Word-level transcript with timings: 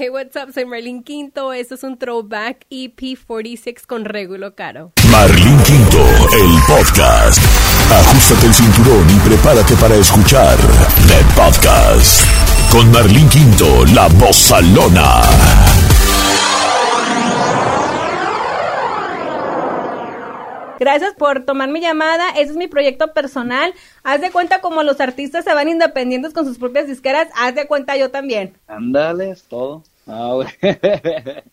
Hey, 0.00 0.08
what's 0.08 0.34
up? 0.34 0.50
Soy 0.54 0.64
Marlene 0.64 1.02
Quinto. 1.02 1.52
Esto 1.52 1.74
es 1.74 1.82
un 1.82 1.98
throwback 1.98 2.64
EP 2.70 3.18
46 3.26 3.86
con 3.86 4.06
Regulo 4.06 4.54
Caro. 4.54 4.92
Marlene 5.10 5.62
Quinto, 5.62 5.98
el 6.32 6.58
podcast. 6.66 7.38
Ajustate 7.92 8.46
el 8.46 8.54
cinturón 8.54 9.06
y 9.10 9.28
prepárate 9.28 9.76
para 9.76 9.96
escuchar 9.96 10.56
The 10.56 11.22
Podcast. 11.36 12.24
Con 12.72 12.90
Marlene 12.90 13.28
Quinto, 13.28 13.84
la 13.94 14.08
voz 14.08 14.36
salona. 14.36 15.20
Gracias 20.78 21.12
por 21.12 21.44
tomar 21.44 21.68
mi 21.68 21.82
llamada. 21.82 22.30
Ese 22.30 22.52
es 22.52 22.56
mi 22.56 22.68
proyecto 22.68 23.12
personal. 23.12 23.74
Haz 24.02 24.22
de 24.22 24.30
cuenta 24.30 24.62
como 24.62 24.82
los 24.82 24.98
artistas 24.98 25.44
se 25.44 25.52
van 25.52 25.68
independientes 25.68 26.32
con 26.32 26.46
sus 26.46 26.56
propias 26.56 26.86
disqueras. 26.86 27.28
Haz 27.36 27.54
de 27.54 27.66
cuenta 27.66 27.98
yo 27.98 28.10
también. 28.10 28.54
Ándale, 28.66 29.28
es 29.28 29.42
todo. 29.42 29.82
Ah. 30.06 30.40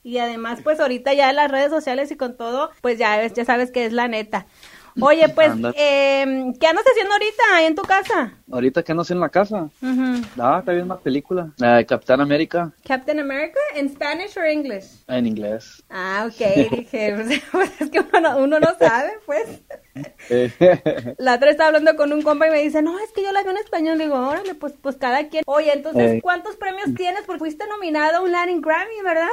Y 0.04 0.18
además, 0.18 0.60
pues 0.64 0.79
ahorita 0.79 1.14
ya 1.14 1.29
en 1.29 1.36
las 1.36 1.51
redes 1.51 1.69
sociales 1.69 2.11
y 2.11 2.18
con 2.18 2.38
todo, 2.38 2.71
pues 2.82 2.97
ya, 2.97 3.25
ya 3.28 3.46
sabes 3.46 3.71
que 3.71 3.86
es 3.86 3.93
la 3.93 4.07
neta. 4.07 4.47
Oye, 5.01 5.29
pues, 5.36 5.51
eh, 5.75 6.51
¿qué 6.60 6.68
andas 6.68 6.86
haciendo 6.89 7.14
ahorita 7.14 7.68
en 7.68 7.75
tu 7.75 7.82
casa? 7.83 8.33
Ahorita 8.51 8.83
que 8.83 8.93
no 8.93 9.04
sé 9.04 9.14
en 9.14 9.19
la 9.19 9.29
casa. 9.29 9.69
Ujú. 9.82 10.21
Ah, 10.39 10.57
está 10.60 10.71
viendo 10.71 10.93
una 10.93 11.01
película. 11.04 11.50
La 11.57 11.78
de 11.78 11.86
Capitán 11.86 12.21
América 12.21 12.71
Captain 12.86 13.19
America, 13.19 13.60
¿en 13.75 13.89
Spanish 13.89 14.38
o 14.38 14.43
English? 14.43 15.04
en 15.07 15.28
inglés. 15.28 15.83
Ah, 15.89 16.28
ok, 16.28 16.69
dije, 16.71 17.15
pues, 17.52 17.82
es 17.82 17.89
que 17.89 18.00
uno 18.00 18.19
no, 18.21 18.38
uno 18.38 18.60
no 18.60 18.68
sabe, 18.79 19.11
pues. 19.25 19.47
La 21.18 21.36
otra 21.36 21.50
estaba 21.52 21.68
hablando 21.68 21.96
con 21.96 22.14
un 22.14 22.21
compa 22.21 22.47
y 22.47 22.52
me 22.52 22.61
dice, 22.64 22.82
no, 22.82 23.00
es 23.00 23.11
que 23.11 23.24
yo 23.24 23.32
la 23.32 23.41
veo 23.43 23.52
en 23.52 23.57
español. 23.57 23.97
Le 23.97 24.05
digo, 24.05 24.16
órale, 24.18 24.55
pues, 24.55 24.74
pues 24.82 24.96
cada 24.97 25.27
quien. 25.27 25.43
Oye, 25.47 25.71
entonces, 25.74 26.14
Eh. 26.14 26.19
¿cuántos 26.21 26.55
premios 26.55 26.93
tienes? 26.96 27.24
Porque 27.25 27.39
fuiste 27.39 27.66
nominado 27.68 28.18
a 28.18 28.21
un 28.21 28.32
Latin 28.32 28.61
Grammy, 28.61 29.02
¿verdad? 29.04 29.27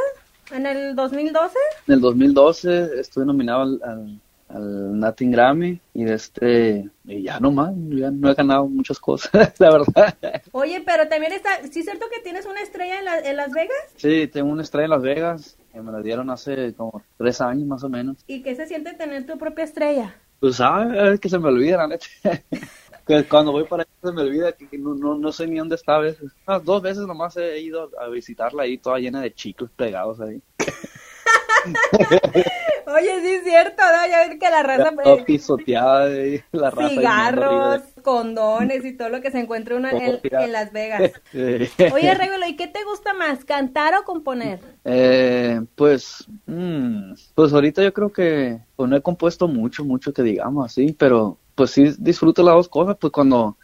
En 0.52 0.66
el 0.66 0.94
2012. 0.94 1.56
en 1.88 1.94
el 1.94 2.00
2012 2.00 3.00
estuve 3.00 3.24
nominado 3.24 3.62
al, 3.62 3.80
al, 3.82 4.20
al 4.54 5.00
Latin 5.00 5.30
Grammy 5.32 5.80
y 5.92 6.04
este 6.04 6.88
y 7.04 7.22
ya 7.24 7.40
nomás, 7.40 7.74
ya 7.90 8.10
no 8.10 8.30
he 8.30 8.34
ganado 8.34 8.66
muchas 8.68 8.98
cosas, 8.98 9.30
la 9.58 9.70
verdad. 9.70 10.14
Oye, 10.52 10.82
pero 10.86 11.08
también 11.08 11.32
está, 11.32 11.50
¿sí 11.70 11.80
es 11.80 11.84
cierto 11.84 12.06
que 12.14 12.20
tienes 12.22 12.46
una 12.46 12.60
estrella 12.60 12.98
en, 12.98 13.04
la- 13.04 13.18
en 13.20 13.36
Las 13.36 13.52
Vegas? 13.52 13.76
Sí, 13.96 14.28
tengo 14.28 14.50
una 14.50 14.62
estrella 14.62 14.84
en 14.84 14.90
Las 14.90 15.02
Vegas 15.02 15.58
que 15.72 15.80
me 15.82 15.90
la 15.92 16.00
dieron 16.00 16.30
hace 16.30 16.72
como 16.74 17.02
tres 17.18 17.40
años 17.40 17.66
más 17.66 17.82
o 17.84 17.88
menos. 17.88 18.18
¿Y 18.26 18.42
qué 18.42 18.54
se 18.54 18.66
siente 18.66 18.94
tener 18.94 19.26
tu 19.26 19.36
propia 19.38 19.64
estrella? 19.64 20.14
Pues 20.38 20.56
sabes, 20.56 21.14
es 21.14 21.20
que 21.20 21.28
se 21.28 21.38
me 21.38 21.48
olvida 21.48 21.78
la 21.78 21.88
neta. 21.88 22.06
que 23.06 23.24
cuando 23.24 23.52
voy 23.52 23.64
para 23.64 23.82
allá 23.82 23.92
se 24.02 24.12
me 24.12 24.22
olvida 24.22 24.52
que, 24.52 24.68
que 24.68 24.78
no, 24.78 24.94
no, 24.94 25.16
no 25.16 25.32
sé 25.32 25.46
ni 25.46 25.58
dónde 25.58 25.74
está 25.74 25.96
a 25.96 26.00
veces. 26.00 26.32
Ah, 26.46 26.58
dos 26.58 26.80
veces 26.80 27.06
nomás 27.06 27.36
he 27.36 27.60
ido 27.60 27.90
a 28.00 28.08
visitarla 28.08 28.62
ahí 28.62 28.78
toda 28.78 28.98
llena 28.98 29.20
de 29.20 29.34
chicos 29.34 29.70
pegados 29.76 30.20
ahí. 30.20 30.40
Oye, 32.86 33.20
sí 33.22 33.28
es 33.28 33.44
cierto, 33.44 33.82
¿no? 33.82 34.10
Ya 34.10 34.28
ves 34.28 34.38
que 34.38 34.50
la 34.50 34.62
raza... 34.62 34.90
Toda 35.02 35.16
eh, 35.16 35.24
pisoteada 35.24 36.04
ahí, 36.04 36.42
la 36.52 36.70
raza 36.70 36.88
cigarros, 36.90 37.82
condones 38.02 38.84
y 38.84 38.92
todo 38.96 39.08
lo 39.08 39.20
que 39.20 39.30
se 39.30 39.40
encuentra 39.40 39.76
uno 39.76 39.88
en, 39.88 40.20
Todo 40.20 40.40
en 40.40 40.52
Las 40.52 40.72
Vegas. 40.72 41.12
de- 41.32 41.70
Oye, 41.94 42.14
Regulo, 42.14 42.46
¿y 42.46 42.56
qué 42.56 42.66
te 42.66 42.84
gusta 42.84 43.14
más, 43.14 43.44
cantar 43.44 43.94
o 43.94 44.04
componer? 44.04 44.60
Eh, 44.84 45.60
pues, 45.74 46.26
mm, 46.46 47.14
pues 47.34 47.52
ahorita 47.52 47.82
yo 47.82 47.92
creo 47.92 48.12
que 48.12 48.60
pues 48.76 48.88
no 48.88 48.96
he 48.96 49.02
compuesto 49.02 49.48
mucho, 49.48 49.84
mucho 49.84 50.12
que 50.12 50.22
digamos 50.22 50.66
así, 50.66 50.94
pero 50.98 51.38
pues 51.54 51.70
sí 51.70 51.94
disfruto 51.98 52.42
las 52.42 52.54
dos 52.54 52.68
cosas, 52.68 52.96
pues 53.00 53.12
cuando, 53.12 53.56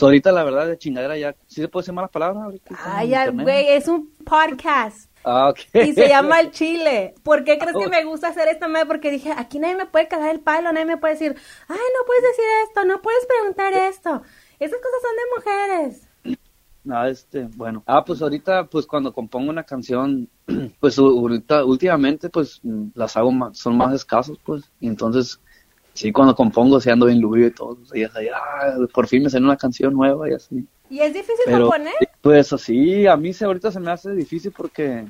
ahorita 0.00 0.32
la 0.32 0.44
verdad 0.44 0.66
de 0.66 0.78
chingadera 0.78 1.16
ya, 1.16 1.34
¿sí 1.46 1.60
se 1.62 1.68
puede 1.68 1.82
decir 1.84 1.94
malas 1.94 2.10
palabras 2.10 2.44
ahorita? 2.44 2.76
Ay, 2.84 3.14
güey, 3.32 3.68
es 3.68 3.88
un 3.88 4.10
podcast. 4.24 5.10
Ah. 5.28 5.52
Y 5.74 5.92
se 5.92 6.08
llama 6.08 6.38
El 6.38 6.52
Chile. 6.52 7.14
¿Por 7.24 7.42
qué 7.42 7.58
crees 7.58 7.76
que 7.76 7.88
me 7.88 8.04
gusta 8.04 8.28
hacer 8.28 8.46
esta 8.46 8.68
madre? 8.68 8.86
Porque 8.86 9.10
dije, 9.10 9.32
aquí 9.36 9.58
nadie 9.58 9.74
me 9.74 9.86
puede 9.86 10.06
cagar 10.06 10.30
el 10.30 10.38
palo, 10.38 10.72
nadie 10.72 10.86
me 10.86 10.98
puede 10.98 11.14
decir, 11.14 11.34
ay, 11.66 11.76
no 11.76 12.06
puedes 12.06 12.22
decir 12.22 12.44
esto, 12.68 12.84
no 12.84 13.02
puedes 13.02 13.26
preguntar 13.26 13.72
esto. 13.72 14.22
Esas 14.60 14.78
cosas 14.78 15.02
son 15.02 15.16
de 15.16 15.34
mujeres. 15.36 16.08
Ah, 16.88 17.08
este, 17.08 17.48
bueno. 17.56 17.82
Ah, 17.86 18.04
pues 18.04 18.22
ahorita, 18.22 18.66
pues 18.66 18.86
cuando 18.86 19.12
compongo 19.12 19.50
una 19.50 19.64
canción, 19.64 20.28
pues 20.80 20.96
ahorita, 20.96 21.64
últimamente, 21.64 22.30
pues 22.30 22.60
mm, 22.62 22.90
las 22.94 23.16
hago 23.16 23.32
más, 23.32 23.58
son 23.58 23.76
más 23.76 23.92
escasos, 23.94 24.38
pues. 24.44 24.70
Y 24.78 24.86
entonces, 24.86 25.40
sí, 25.92 26.12
cuando 26.12 26.36
compongo, 26.36 26.80
sí 26.80 26.88
ando 26.88 27.06
bien 27.06 27.20
lubrido 27.20 27.48
y 27.48 27.52
todo. 27.52 27.78
Y 27.94 28.04
ahí, 28.04 28.28
ah, 28.32 28.76
por 28.94 29.08
fin 29.08 29.24
me 29.24 29.30
salió 29.30 29.48
una 29.48 29.56
canción 29.56 29.92
nueva 29.92 30.30
y 30.30 30.34
así. 30.34 30.64
¿Y 30.90 31.00
es 31.00 31.12
difícil 31.12 31.44
Pero, 31.44 31.62
componer? 31.68 31.94
pues 32.20 32.52
así, 32.52 33.06
a 33.06 33.16
mí 33.16 33.32
se, 33.32 33.44
ahorita 33.44 33.70
se 33.70 33.80
me 33.80 33.90
hace 33.90 34.12
difícil 34.12 34.52
porque, 34.52 35.04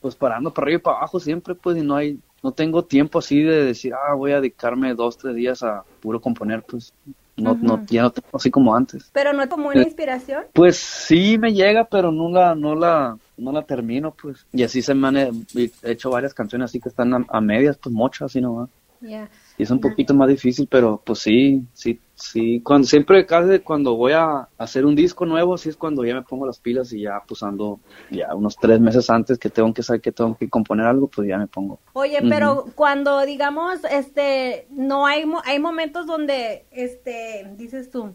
pues 0.00 0.14
parando 0.14 0.52
para 0.52 0.66
arriba 0.66 0.78
y 0.78 0.82
para 0.82 0.98
abajo 0.98 1.20
siempre, 1.20 1.54
pues, 1.54 1.76
y 1.76 1.82
no 1.82 1.96
hay, 1.96 2.18
no 2.42 2.52
tengo 2.52 2.84
tiempo 2.84 3.18
así 3.18 3.42
de 3.42 3.64
decir, 3.64 3.92
ah, 3.94 4.14
voy 4.14 4.32
a 4.32 4.40
dedicarme 4.40 4.94
dos, 4.94 5.18
tres 5.18 5.34
días 5.34 5.62
a 5.62 5.84
puro 6.00 6.20
componer, 6.20 6.62
pues, 6.62 6.92
no, 7.36 7.54
no, 7.60 7.84
ya 7.86 8.02
no 8.02 8.10
tengo 8.10 8.28
así 8.32 8.50
como 8.50 8.74
antes. 8.74 9.10
Pero 9.12 9.32
no 9.32 9.42
es 9.42 9.48
como 9.48 9.68
una 9.68 9.82
inspiración. 9.82 10.44
Pues 10.54 10.78
sí 10.78 11.36
me 11.38 11.52
llega, 11.52 11.84
pero 11.84 12.10
no 12.10 12.30
la, 12.30 12.54
no 12.54 12.74
la, 12.74 13.18
no 13.36 13.52
la 13.52 13.62
termino, 13.62 14.12
pues. 14.12 14.46
Y 14.52 14.62
así 14.62 14.80
se 14.80 14.94
me 14.94 15.08
han 15.08 15.16
he 15.16 15.70
hecho 15.82 16.08
varias 16.08 16.32
canciones 16.32 16.70
así 16.70 16.80
que 16.80 16.88
están 16.88 17.12
a, 17.12 17.26
a 17.28 17.40
medias, 17.42 17.76
pues 17.76 17.94
muchas 17.94 18.22
así 18.22 18.40
nomás. 18.40 18.70
Ya. 19.02 19.28
Y 19.58 19.62
es 19.62 19.70
un 19.70 19.80
poquito 19.80 20.12
más 20.14 20.28
difícil, 20.28 20.68
pero 20.70 21.00
pues 21.04 21.20
sí, 21.20 21.62
sí, 21.72 21.98
sí. 22.14 22.60
Cuando 22.60 22.86
siempre 22.86 23.24
casi 23.24 23.60
cuando 23.60 23.96
voy 23.96 24.12
a 24.12 24.46
hacer 24.58 24.84
un 24.84 24.94
disco 24.94 25.24
nuevo, 25.24 25.56
sí 25.56 25.70
es 25.70 25.76
cuando 25.76 26.04
ya 26.04 26.14
me 26.14 26.22
pongo 26.22 26.46
las 26.46 26.58
pilas 26.58 26.92
y 26.92 27.02
ya 27.02 27.22
pues 27.26 27.42
ando 27.42 27.80
ya 28.10 28.34
unos 28.34 28.56
tres 28.56 28.80
meses 28.80 29.08
antes 29.08 29.38
que 29.38 29.48
tengo 29.48 29.72
que 29.72 29.82
saber 29.82 30.02
que 30.02 30.12
tengo 30.12 30.36
que 30.36 30.50
componer 30.50 30.86
algo, 30.86 31.08
pues 31.08 31.26
ya 31.26 31.38
me 31.38 31.46
pongo. 31.46 31.78
Oye, 31.94 32.18
pero 32.28 32.66
cuando 32.74 33.24
digamos, 33.24 33.80
este, 33.90 34.66
no 34.70 35.06
hay, 35.06 35.24
mo- 35.24 35.42
hay 35.44 35.58
momentos 35.58 36.06
donde, 36.06 36.66
este, 36.70 37.50
dices 37.56 37.90
tú, 37.90 38.14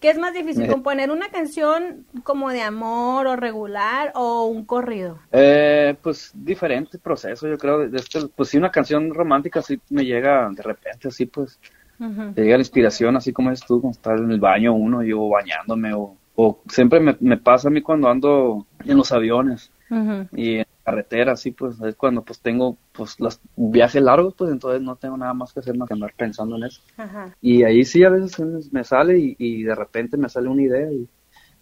¿qué 0.00 0.10
es 0.10 0.18
más 0.18 0.32
difícil, 0.34 0.66
componer 0.68 1.10
una 1.10 1.28
canción 1.28 2.06
como 2.24 2.50
de 2.50 2.62
amor 2.62 3.26
o 3.26 3.36
regular 3.36 4.12
o 4.14 4.46
un 4.46 4.64
corrido? 4.64 5.18
Eh, 5.32 5.96
pues 6.02 6.32
diferente 6.34 6.98
proceso, 6.98 7.48
yo 7.48 7.58
creo. 7.58 7.88
De 7.88 7.96
este, 7.96 8.20
pues 8.28 8.48
sí, 8.48 8.58
una 8.58 8.70
canción 8.70 9.12
romántica 9.12 9.62
sí 9.62 9.80
me 9.90 10.04
llega 10.04 10.48
de 10.50 10.62
repente, 10.62 11.08
así 11.08 11.26
pues. 11.26 11.58
Te 11.98 12.42
llega 12.42 12.56
la 12.56 12.60
inspiración, 12.60 13.16
así 13.16 13.32
como 13.32 13.50
es 13.50 13.60
tú, 13.66 13.80
cuando 13.80 13.96
estás 13.96 14.20
en 14.20 14.30
el 14.30 14.38
baño 14.38 14.72
uno, 14.72 15.02
yo 15.02 15.28
bañándome, 15.28 15.92
o, 15.94 16.16
o 16.36 16.60
siempre 16.68 17.00
me, 17.00 17.16
me 17.18 17.36
pasa 17.38 17.66
a 17.66 17.70
mí 17.72 17.82
cuando 17.82 18.08
ando 18.08 18.66
en 18.84 18.96
los 18.96 19.10
aviones 19.10 19.72
Ujú. 19.90 20.28
y 20.36 20.62
carretera, 20.90 21.32
así 21.32 21.50
pues, 21.52 21.80
es 21.82 21.94
cuando 21.96 22.22
pues 22.24 22.40
tengo 22.40 22.76
pues 22.92 23.18
los 23.20 23.40
viajes 23.56 24.02
largos, 24.02 24.34
pues 24.36 24.50
entonces 24.50 24.80
no 24.82 24.96
tengo 24.96 25.16
nada 25.16 25.34
más 25.34 25.52
que 25.52 25.60
hacer 25.60 25.76
más 25.76 25.88
que 25.88 25.94
andar 25.94 26.14
pensando 26.16 26.56
en 26.56 26.64
eso. 26.64 26.80
Ajá. 26.96 27.36
Y 27.40 27.62
ahí 27.64 27.84
sí 27.84 28.04
a 28.04 28.10
veces 28.10 28.72
me- 28.72 28.84
sale 28.84 29.18
y, 29.18 29.36
y 29.38 29.62
de 29.64 29.74
repente 29.74 30.16
me 30.16 30.28
sale 30.28 30.48
una 30.48 30.62
idea 30.62 30.90
y, 30.92 31.08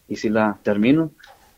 y 0.08 0.16
si 0.16 0.28
la 0.28 0.58
termino. 0.62 1.10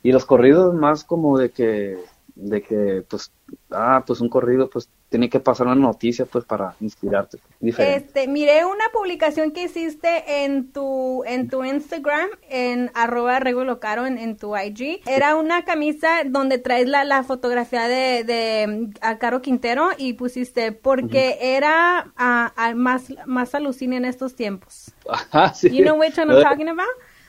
Y 0.02 0.12
los 0.12 0.24
corridos 0.24 0.74
más 0.74 1.04
como 1.04 1.38
de 1.38 1.50
que, 1.50 1.98
de 2.38 2.62
que 2.62 3.04
pues, 3.08 3.32
ah, 3.72 4.04
pues 4.06 4.20
un 4.20 4.28
corrido 4.28 4.70
pues 4.70 4.88
tiene 5.08 5.28
que 5.28 5.40
pasar 5.40 5.66
una 5.66 5.74
noticia 5.74 6.24
pues 6.26 6.44
para 6.44 6.74
inspirarte. 6.80 7.38
Diferente. 7.60 8.06
Este, 8.06 8.28
miré 8.28 8.64
una 8.64 8.84
publicación 8.92 9.50
que 9.50 9.64
hiciste 9.64 10.44
en 10.44 10.70
tu, 10.70 11.24
en 11.24 11.48
tu 11.48 11.64
Instagram, 11.64 12.28
en 12.48 12.90
arroba 12.94 13.40
Regulo 13.40 13.80
Caro 13.80 14.06
en, 14.06 14.18
en 14.18 14.36
tu 14.36 14.56
IG. 14.56 15.00
Era 15.06 15.34
una 15.34 15.64
camisa 15.64 16.22
donde 16.26 16.58
traes 16.58 16.86
la, 16.88 17.04
la 17.04 17.24
fotografía 17.24 17.88
de, 17.88 18.22
de 18.22 18.90
a 19.00 19.18
Caro 19.18 19.42
Quintero 19.42 19.88
y 19.96 20.12
pusiste 20.12 20.72
porque 20.72 21.38
era 21.40 22.12
ah, 22.16 22.52
ah, 22.56 22.74
más, 22.74 23.12
más 23.26 23.54
alucina 23.54 23.96
en 23.96 24.04
estos 24.04 24.36
tiempos. 24.36 24.92
Ajá, 25.08 25.54
sí. 25.54 25.70
You 25.70 25.82
know 25.82 25.98
which 25.98 26.16
one 26.18 26.32
I'm 26.32 26.42
talking 26.48 26.68
about? 26.68 26.86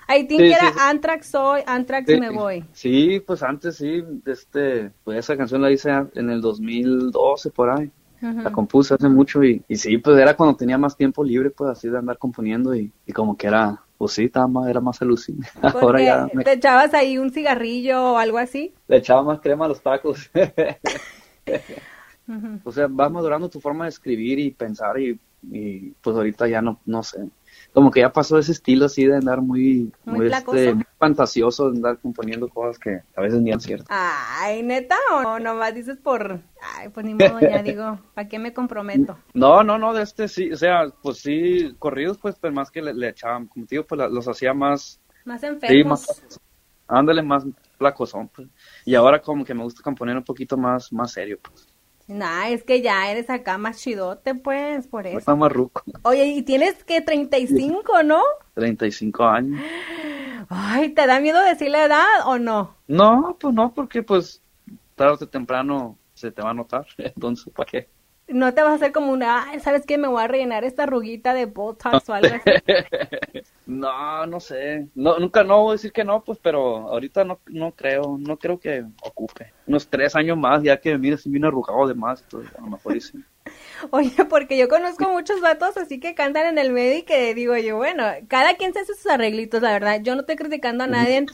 I 0.10 0.28
think 0.28 0.42
Sí, 0.42 0.52
era 0.52 0.72
sí. 0.72 0.78
Anthrax 0.80 1.28
soy, 1.28 1.62
Anthrax 1.66 2.08
Sí, 2.08 2.20
me 2.20 2.30
voy. 2.32 2.66
Sí, 2.74 3.20
pues 3.26 3.44
antes 3.44 3.76
sí, 3.78 4.04
este, 4.26 4.92
pues 5.04 5.20
esa 5.20 5.38
canción 5.38 5.62
la 5.62 5.72
hice 5.72 5.92
en 6.16 6.30
el 6.30 6.42
2012 6.42 7.52
por 7.52 7.70
ahí. 7.70 7.92
La 8.22 8.52
compuse 8.52 8.96
hace 8.96 9.08
mucho 9.08 9.42
y, 9.46 9.64
y 9.70 9.78
sí, 9.78 9.98
pues 9.98 10.20
era 10.20 10.36
cuando 10.36 10.58
tenía 10.58 10.78
más 10.78 10.98
tiempo 10.98 11.24
libre, 11.24 11.52
pues 11.52 11.70
así 11.70 11.88
de 11.88 12.00
andar 12.00 12.18
componiendo 12.18 12.76
y, 12.76 12.92
y 13.06 13.14
como 13.14 13.38
que 13.38 13.48
era, 13.48 13.82
pues 13.98 14.12
sí, 14.12 14.26
estaba 14.26 14.46
más, 14.48 14.68
era 14.68 14.82
más 14.82 15.02
alucinante. 15.02 15.50
Ahora 15.62 16.02
ya 16.02 16.28
me 16.34 16.44
te 16.44 16.54
echabas 16.54 16.94
ahí 16.94 17.18
un 17.18 17.32
cigarrillo 17.32 18.14
o 18.14 18.18
algo 18.18 18.38
así. 18.38 18.74
le 18.90 18.98
echaba 18.98 19.24
más 19.24 19.40
crema 19.40 19.66
a 19.66 19.68
los 19.70 19.82
tacos. 19.82 20.30
O 22.64 22.72
sea, 22.72 22.86
va 22.86 23.10
madurando 23.10 23.50
tu 23.50 23.60
forma 23.60 23.86
de 23.86 23.90
escribir 23.90 24.38
y 24.38 24.52
pensar 24.52 25.00
y, 25.00 25.20
y, 25.52 25.92
pues 26.02 26.16
ahorita 26.16 26.48
ya 26.48 26.62
no, 26.62 26.80
no 26.86 27.02
sé. 27.02 27.28
Como 27.74 27.92
que 27.92 28.02
ya 28.02 28.12
pasó 28.12 28.38
ese 28.38 28.52
estilo 28.52 28.86
así 28.86 29.06
de 29.06 29.16
andar 29.16 29.42
muy, 29.42 29.92
Muy 30.06 30.18
muy, 30.18 30.28
este, 30.28 30.74
muy 30.74 30.84
fantasioso, 30.98 31.70
de 31.72 31.78
andar 31.78 32.00
componiendo 32.00 32.50
cosas 32.50 32.80
que 32.80 33.02
a 33.16 33.22
veces 33.22 33.42
ni 33.42 33.50
eran 33.50 33.62
ciertas. 33.62 33.88
Ay, 33.90 34.64
neta, 34.64 34.96
o 35.14 35.40
nomás 35.40 35.74
dices 35.74 35.98
por. 35.98 36.42
Ay, 36.76 36.90
pues 36.90 37.06
ni 37.06 37.14
modo, 37.14 37.40
ya 37.42 37.62
digo, 37.64 38.00
¿para 38.14 38.28
qué 38.28 38.40
me 38.40 38.54
comprometo? 38.54 39.18
No, 39.34 39.64
no, 39.64 39.78
no, 39.78 39.94
de 39.94 40.04
este 40.04 40.28
sí, 40.28 40.52
o 40.52 40.58
sea, 40.58 40.90
pues 41.02 41.20
sí, 41.20 41.76
corridos, 41.80 42.18
pues, 42.18 42.36
pero 42.42 42.54
más 42.54 42.72
que 42.72 42.82
le, 42.82 42.94
le 42.94 43.10
echaban, 43.10 43.48
como 43.48 43.66
te 43.66 43.76
digo, 43.76 43.88
pues 43.88 44.00
la- 44.00 44.10
los 44.10 44.28
hacía 44.28 44.54
más, 44.54 45.00
Más 45.26 45.44
sí, 45.44 45.48
enfermos. 45.54 46.02
más, 46.02 46.40
ándale, 46.88 47.22
más 47.24 47.46
placosón, 47.78 48.30
pues. 48.30 48.50
y 48.86 48.96
ahora 48.96 49.22
como 49.22 49.46
que 49.46 49.54
me 49.54 49.64
gusta 49.64 49.82
componer 49.84 50.18
un 50.18 50.24
poquito 50.26 50.58
más, 50.58 50.92
más 50.92 51.12
serio, 51.14 51.40
pues. 51.42 51.69
Nah, 52.10 52.50
es 52.50 52.64
que 52.64 52.82
ya 52.82 53.12
eres 53.12 53.30
acá 53.30 53.60
más 53.60 53.78
chidote, 53.78 54.34
pues, 54.34 54.88
por 54.88 55.06
eso. 55.06 55.20
Está 55.20 55.36
más 55.36 55.52
ruco. 55.52 55.84
Oye, 56.02 56.26
y 56.26 56.42
tienes 56.42 56.84
que 56.84 57.02
35, 57.02 58.02
¿no? 58.04 58.24
35 58.56 59.24
años. 59.26 59.62
Ay, 60.50 60.90
¿te 60.90 61.06
da 61.06 61.20
miedo 61.20 61.40
decir 61.44 61.70
la 61.70 61.86
edad 61.86 62.06
o 62.26 62.40
no? 62.40 62.76
No, 62.88 63.38
pues 63.40 63.54
no, 63.54 63.72
porque 63.76 64.02
pues 64.02 64.42
tarde 64.96 65.24
o 65.24 65.28
temprano 65.28 66.00
se 66.16 66.32
te 66.32 66.42
va 66.42 66.50
a 66.50 66.54
notar, 66.56 66.88
entonces, 66.98 67.54
¿para 67.54 67.70
qué? 67.70 67.90
No 68.28 68.56
te 68.56 68.64
vas 68.64 68.72
a 68.72 68.76
hacer 68.76 68.92
como 68.92 69.12
una, 69.12 69.44
"Ay, 69.50 69.60
¿sabes 69.60 69.86
qué? 69.86 70.00
Me 70.00 70.08
voy 70.08 70.24
a 70.24 70.28
rellenar 70.28 70.64
esta 70.64 70.88
ruguita 70.88 71.36
de 71.36 71.46
Botox 71.46 72.10
o 72.10 72.14
algo 72.14 72.36
así. 72.36 72.52
No, 73.70 74.26
no 74.26 74.40
sé. 74.40 74.88
No, 74.96 75.20
nunca 75.20 75.44
no 75.44 75.62
voy 75.62 75.70
a 75.70 75.72
decir 75.74 75.92
que 75.92 76.04
no, 76.04 76.24
pues, 76.24 76.40
pero 76.42 76.90
ahorita 76.90 77.24
no, 77.24 77.40
no 77.46 77.72
creo, 77.72 78.18
no 78.20 78.38
creo 78.38 78.60
que 78.60 78.84
ocupe. 79.04 79.54
Unos 79.68 79.88
tres 79.88 80.16
años 80.16 80.36
más, 80.38 80.64
ya 80.64 80.80
que 80.80 80.98
mira, 80.98 81.18
si 81.18 81.30
viene 81.30 81.48
arrugado 81.48 81.88
de 81.88 81.94
más, 81.94 82.24
pues, 82.32 82.48
a 82.58 82.62
lo 82.62 82.68
mejor 82.68 83.00
sí. 83.00 83.24
Oye, 83.92 84.26
porque 84.28 84.58
yo 84.58 84.68
conozco 84.68 85.10
muchos 85.12 85.40
vatos 85.40 85.78
así 85.78 86.00
que 86.00 86.16
cantan 86.16 86.48
en 86.48 86.58
el 86.58 86.72
medio 86.72 86.98
y 86.98 87.04
que 87.04 87.36
digo 87.36 87.56
yo, 87.58 87.78
bueno, 87.78 88.06
cada 88.28 88.56
quien 88.56 88.74
se 88.74 88.80
hace 88.80 88.96
sus 88.96 89.06
arreglitos, 89.06 89.62
la 89.62 89.72
verdad. 89.72 90.02
Yo 90.02 90.16
no 90.16 90.22
estoy 90.22 90.36
criticando 90.36 90.86
a 90.86 90.88
nadie 90.88 91.28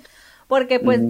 porque 0.47 0.81
pues 0.81 1.01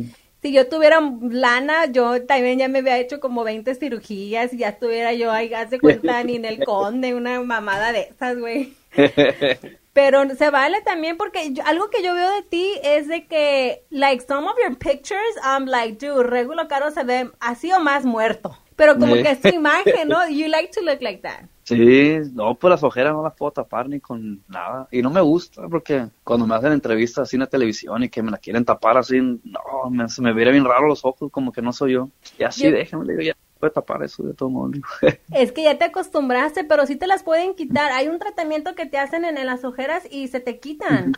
si 0.44 0.54
yo 0.54 0.69
tuviera 0.69 1.01
lana, 1.21 1.88
yo 1.88 2.24
también 2.24 2.60
ya 2.60 2.68
me 2.68 2.80
había 2.80 3.00
hecho 3.00 3.19
como 3.19 3.44
20 3.44 3.74
cirugías 3.74 4.54
y 4.54 4.60
ya 4.60 4.69
estuviera 4.69 5.12
yo 5.13 5.31
ahí, 5.31 5.51
hace 5.56 5.80
cuenta, 5.80 6.24
ni 6.24 6.36
en 6.36 6.45
el 6.45 6.60
conde, 6.63 7.16
una 7.16 7.42
mamada 7.42 7.92
de 7.92 8.01
esas, 8.01 8.38
güey. 8.38 8.75
Pero 9.95 10.30
se 10.36 10.50
vale 10.50 10.81
también 10.81 11.15
porque 11.15 11.53
yo- 11.53 11.63
algo 11.65 11.89
que 11.89 12.03
yo 12.03 12.13
veo 12.13 12.30
de 12.36 12.42
ti 12.42 12.69
es 12.83 13.07
de 13.07 13.27
que, 13.27 13.86
like, 13.89 14.25
some 14.27 14.45
of 14.45 14.56
your 14.62 14.77
pictures, 14.77 15.21
I'm 15.42 15.65
like, 15.68 16.06
dude, 16.06 16.24
Regulo 16.27 16.68
Caro 16.68 16.92
se 16.92 17.06
ve 17.06 17.31
así 17.39 17.71
o 17.71 17.80
más 17.80 18.03
muerto. 18.03 18.57
Pero 18.75 18.97
como 19.00 19.13
que 19.13 19.31
es 19.31 19.39
tu 19.39 19.47
imagen, 19.47 20.09
¿no? 20.09 20.18
You 20.30 20.50
like 20.50 20.69
to 20.74 20.81
look 20.81 21.01
like 21.01 21.21
that. 21.21 21.45
Sí, 21.63 22.18
no, 22.33 22.56
pues 22.56 22.71
las 22.71 22.83
ojeras 22.83 23.13
no 23.13 23.24
las 23.24 23.36
puedo 23.36 23.53
tapar 23.53 23.88
ni 23.88 24.01
con 24.01 24.44
nada. 24.50 24.86
Y 24.92 25.01
no 25.01 25.09
me 25.12 25.21
gusta 25.21 25.65
porque 25.69 26.07
cuando 26.25 26.45
me 26.45 26.56
hacen 26.56 26.74
entrevistas 26.74 27.24
así 27.30 27.38
en 27.38 27.39
la 27.39 27.47
televisión 27.47 28.03
y 28.03 28.09
que 28.09 28.21
me 28.21 28.31
la 28.31 28.38
quieren 28.38 28.65
tapar 28.65 28.97
así, 28.97 29.21
no, 29.21 29.89
me, 29.89 30.09
se 30.09 30.21
me 30.21 30.33
viera 30.33 30.51
bien 30.51 30.65
raro 30.65 30.88
los 30.89 31.06
ojos, 31.06 31.31
como 31.31 31.53
que 31.53 31.62
no 31.62 31.71
soy 31.71 31.94
yo. 31.94 32.09
Y 32.38 32.44
así 32.44 32.63
Yo- 32.65 32.71
déjenme, 32.71 33.06
digo, 33.07 33.21
ya 33.21 33.33
puede 33.65 33.73
tapar 33.73 34.03
eso 34.03 34.23
de 34.23 34.33
todo 34.33 34.50
modo. 34.50 34.71
Es 35.33 35.51
que 35.51 35.63
ya 35.63 35.77
te 35.77 35.85
acostumbraste, 35.85 36.63
pero 36.63 36.85
sí 36.85 36.95
te 36.95 37.07
las 37.07 37.23
pueden 37.23 37.56
quitar. 37.56 37.91
Hay 37.91 38.07
un 38.07 38.19
tratamiento 38.19 38.75
que 38.75 38.85
te 38.85 38.97
hacen 38.97 39.25
en, 39.25 39.38
en 39.38 39.45
las 39.45 39.63
ojeras 39.63 40.03
y 40.09 40.27
se 40.27 40.39
te 40.39 40.59
quitan. 40.59 41.13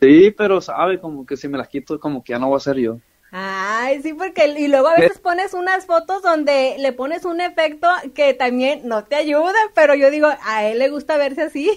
sí, 0.00 0.30
pero 0.30 0.60
sabe, 0.60 1.00
como 1.00 1.24
que 1.24 1.36
si 1.36 1.48
me 1.48 1.58
las 1.58 1.68
quito, 1.68 1.98
como 1.98 2.22
que 2.22 2.32
ya 2.32 2.38
no 2.38 2.48
voy 2.48 2.56
a 2.56 2.60
ser 2.60 2.76
yo. 2.76 2.98
Ay, 3.32 4.00
sí, 4.02 4.14
porque 4.14 4.46
y 4.46 4.68
luego 4.68 4.88
a 4.88 4.94
veces 4.94 5.18
pones 5.18 5.52
unas 5.52 5.84
fotos 5.84 6.22
donde 6.22 6.76
le 6.78 6.92
pones 6.92 7.24
un 7.24 7.40
efecto 7.40 7.88
que 8.14 8.34
también 8.34 8.86
no 8.86 9.04
te 9.04 9.16
ayuda, 9.16 9.58
pero 9.74 9.94
yo 9.94 10.10
digo, 10.10 10.28
a 10.42 10.64
él 10.64 10.78
le 10.78 10.88
gusta 10.90 11.16
verse 11.16 11.42
así. 11.42 11.70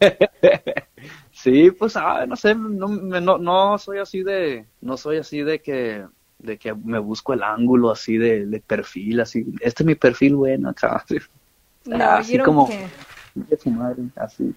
Sí, 1.32 1.70
pues, 1.70 1.96
ah, 1.96 2.26
no 2.26 2.34
sé, 2.34 2.52
no, 2.56 2.88
no, 2.88 3.38
no 3.38 3.78
soy 3.78 3.98
así 3.98 4.24
de, 4.24 4.66
no 4.80 4.96
soy 4.96 5.18
así 5.18 5.42
de 5.42 5.62
que, 5.62 6.04
de 6.38 6.56
que 6.58 6.74
me 6.74 6.98
busco 6.98 7.32
el 7.32 7.42
ángulo 7.42 7.90
así 7.90 8.16
de, 8.16 8.46
de 8.46 8.60
perfil, 8.60 9.20
así, 9.20 9.44
este 9.60 9.82
es 9.82 9.86
mi 9.86 9.94
perfil 9.94 10.36
bueno 10.36 10.70
acá, 10.70 10.96
así, 11.06 11.18
No, 11.84 12.44
como, 12.44 12.68
care. 12.68 12.88
de 13.34 13.56
su 13.56 13.70
madre, 13.70 14.02
así. 14.16 14.54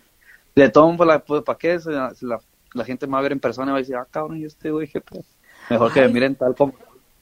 De 0.55 0.69
todo, 0.69 0.95
pues, 0.97 1.21
pues, 1.25 1.43
¿para 1.43 1.57
qué? 1.57 1.79
La, 1.85 2.13
la, 2.21 2.39
la 2.73 2.85
gente 2.85 3.07
me 3.07 3.13
va 3.13 3.19
a 3.19 3.23
ver 3.23 3.31
en 3.31 3.39
persona 3.39 3.71
y 3.71 3.73
va 3.73 3.77
a 3.77 3.81
decir, 3.81 3.95
ah, 3.95 4.07
cabrón, 4.09 4.37
y 4.37 4.45
este 4.45 4.69
güey, 4.71 4.87
qué 4.87 5.01
pedo. 5.01 5.23
Mejor 5.69 5.93
que 5.93 6.01
me 6.01 6.09
miren 6.09 6.35
tal 6.35 6.55
como. 6.55 6.73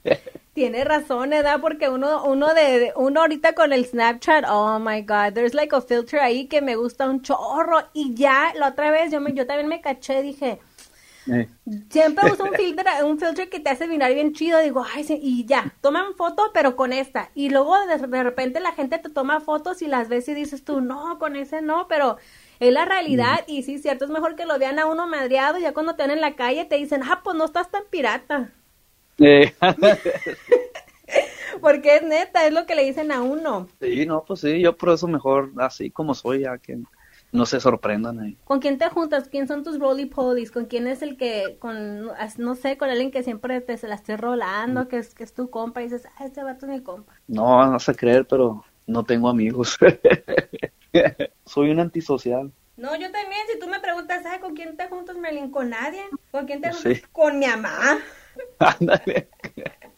Tiene 0.52 0.82
razón, 0.84 1.30
¿verdad? 1.30 1.60
Porque 1.60 1.88
uno, 1.88 2.24
uno 2.24 2.52
de- 2.54 2.92
uno 2.96 3.20
ahorita 3.20 3.54
con 3.54 3.72
el 3.72 3.86
Snapchat, 3.86 4.44
oh 4.48 4.80
my 4.80 5.02
God, 5.02 5.32
there's 5.32 5.54
like 5.54 5.74
a 5.74 5.80
filter 5.80 6.18
ahí 6.20 6.48
que 6.48 6.60
me 6.60 6.74
gusta 6.74 7.08
un 7.08 7.22
chorro 7.22 7.78
y 7.92 8.14
ya 8.14 8.52
la 8.56 8.68
otra 8.68 8.90
vez 8.90 9.12
yo 9.12 9.20
me, 9.20 9.32
yo 9.32 9.46
también 9.46 9.68
me 9.68 9.80
caché, 9.80 10.22
dije, 10.22 10.58
Eh, 11.26 11.48
Siempre 11.90 12.26
uso 12.26 12.44
un 12.44 12.54
filtro, 12.54 12.84
un 13.06 13.18
filtro 13.18 13.48
que 13.50 13.60
te 13.60 13.70
hace 13.70 13.86
mirar 13.86 14.12
bien 14.14 14.32
chido. 14.32 14.58
Digo, 14.60 14.84
ay, 14.94 15.04
sí, 15.04 15.18
y 15.22 15.44
ya, 15.46 15.76
toman 15.80 16.14
foto, 16.14 16.50
pero 16.54 16.76
con 16.76 16.92
esta. 16.92 17.30
Y 17.34 17.50
luego 17.50 17.74
de, 17.86 17.98
de 17.98 18.22
repente 18.22 18.60
la 18.60 18.72
gente 18.72 18.98
te 18.98 19.10
toma 19.10 19.40
fotos 19.40 19.82
y 19.82 19.86
las 19.86 20.08
ves 20.08 20.28
y 20.28 20.34
dices 20.34 20.64
tú, 20.64 20.80
no, 20.80 21.18
con 21.18 21.36
ese 21.36 21.62
no, 21.62 21.88
pero 21.88 22.16
es 22.60 22.72
la 22.72 22.84
realidad. 22.84 23.40
Y 23.46 23.62
sí, 23.62 23.78
cierto, 23.78 24.04
es 24.04 24.10
mejor 24.10 24.36
que 24.36 24.46
lo 24.46 24.58
vean 24.58 24.78
a 24.78 24.86
uno 24.86 25.06
madreado. 25.06 25.58
Ya 25.58 25.74
cuando 25.74 25.96
te 25.96 26.02
ven 26.04 26.12
en 26.12 26.20
la 26.20 26.36
calle 26.36 26.64
te 26.64 26.76
dicen, 26.76 27.02
ah, 27.04 27.20
pues 27.24 27.36
no 27.36 27.44
estás 27.44 27.70
tan 27.70 27.82
pirata. 27.90 28.52
eh, 29.18 29.52
Porque 31.60 31.96
es 31.96 32.02
neta, 32.02 32.46
es 32.46 32.52
lo 32.52 32.66
que 32.66 32.74
le 32.74 32.84
dicen 32.84 33.12
a 33.12 33.22
uno. 33.22 33.68
sí, 33.80 34.06
no, 34.06 34.24
pues 34.24 34.40
sí, 34.40 34.60
yo 34.60 34.76
por 34.76 34.90
eso 34.90 35.08
mejor 35.08 35.52
así 35.58 35.90
como 35.90 36.14
soy, 36.14 36.40
ya 36.42 36.58
que 36.58 36.78
no 37.32 37.46
se 37.46 37.60
sorprendan 37.60 38.18
ahí. 38.20 38.36
¿Con 38.44 38.60
quién 38.60 38.78
te 38.78 38.88
juntas? 38.88 39.28
¿Quién 39.28 39.46
son 39.46 39.62
tus 39.62 39.78
roly 39.78 40.06
polies? 40.06 40.50
¿Con 40.50 40.66
quién 40.66 40.86
es 40.86 41.02
el 41.02 41.16
que, 41.16 41.56
con, 41.58 42.06
no 42.38 42.54
sé, 42.54 42.76
con 42.76 42.90
alguien 42.90 43.10
que 43.10 43.22
siempre 43.22 43.60
te 43.60 43.76
se 43.76 43.88
la 43.88 43.94
esté 43.94 44.16
rolando, 44.16 44.88
que 44.88 44.98
es, 44.98 45.14
que 45.14 45.24
es 45.24 45.32
tu 45.34 45.48
compa 45.50 45.80
y 45.80 45.84
dices, 45.84 46.06
ah, 46.18 46.24
este 46.24 46.42
vato 46.42 46.66
es 46.66 46.72
mi 46.72 46.82
compa? 46.82 47.14
No, 47.28 47.66
no 47.70 47.78
sé 47.78 47.94
creer, 47.94 48.26
pero 48.26 48.64
no 48.86 49.04
tengo 49.04 49.28
amigos. 49.28 49.78
Soy 51.46 51.70
un 51.70 51.80
antisocial. 51.80 52.52
No, 52.76 52.96
yo 52.96 53.10
también, 53.12 53.40
si 53.52 53.58
tú 53.58 53.68
me 53.68 53.78
preguntas, 53.80 54.22
¿sabes 54.22 54.40
con 54.40 54.54
quién 54.54 54.76
te 54.76 54.88
juntas, 54.88 55.16
Merlin? 55.16 55.50
Con 55.50 55.70
nadie. 55.70 56.02
¿Con 56.30 56.46
quién 56.46 56.60
te 56.60 56.72
Sí. 56.72 56.94
juntas? 56.94 57.08
Con 57.12 57.38
mi 57.38 57.46
mamá. 57.46 57.98
Ándale. 58.58 59.28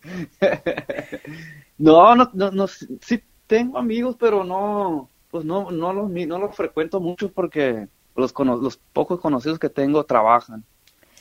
no, 1.78 2.14
no, 2.16 2.30
no, 2.34 2.50
no, 2.50 2.66
sí 2.66 3.22
tengo 3.46 3.78
amigos, 3.78 4.16
pero 4.18 4.44
no, 4.44 5.08
pues 5.32 5.44
no, 5.44 5.72
no 5.72 5.92
los, 5.92 6.08
no 6.12 6.38
los 6.38 6.54
frecuento 6.56 7.00
mucho 7.00 7.32
porque 7.32 7.88
los, 8.14 8.32
cono- 8.32 8.58
los 8.58 8.76
pocos 8.76 9.20
conocidos 9.20 9.58
que 9.58 9.68
tengo 9.70 10.04
trabajan 10.04 10.62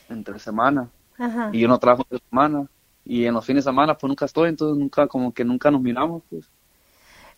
entre 0.09 0.37
semana 0.37 0.89
Ajá. 1.17 1.49
y 1.53 1.61
yo 1.61 1.67
no 1.67 1.79
trabajo 1.79 2.03
entre 2.11 2.23
semana 2.29 2.67
y 3.05 3.25
en 3.25 3.33
los 3.33 3.45
fines 3.45 3.65
de 3.65 3.71
semana 3.71 3.97
pues 3.97 4.09
nunca 4.09 4.25
estoy, 4.25 4.49
entonces 4.49 4.77
nunca, 4.77 5.07
como 5.07 5.33
que 5.33 5.43
nunca 5.45 5.71
nos 5.71 5.81
miramos, 5.81 6.21
pues. 6.29 6.45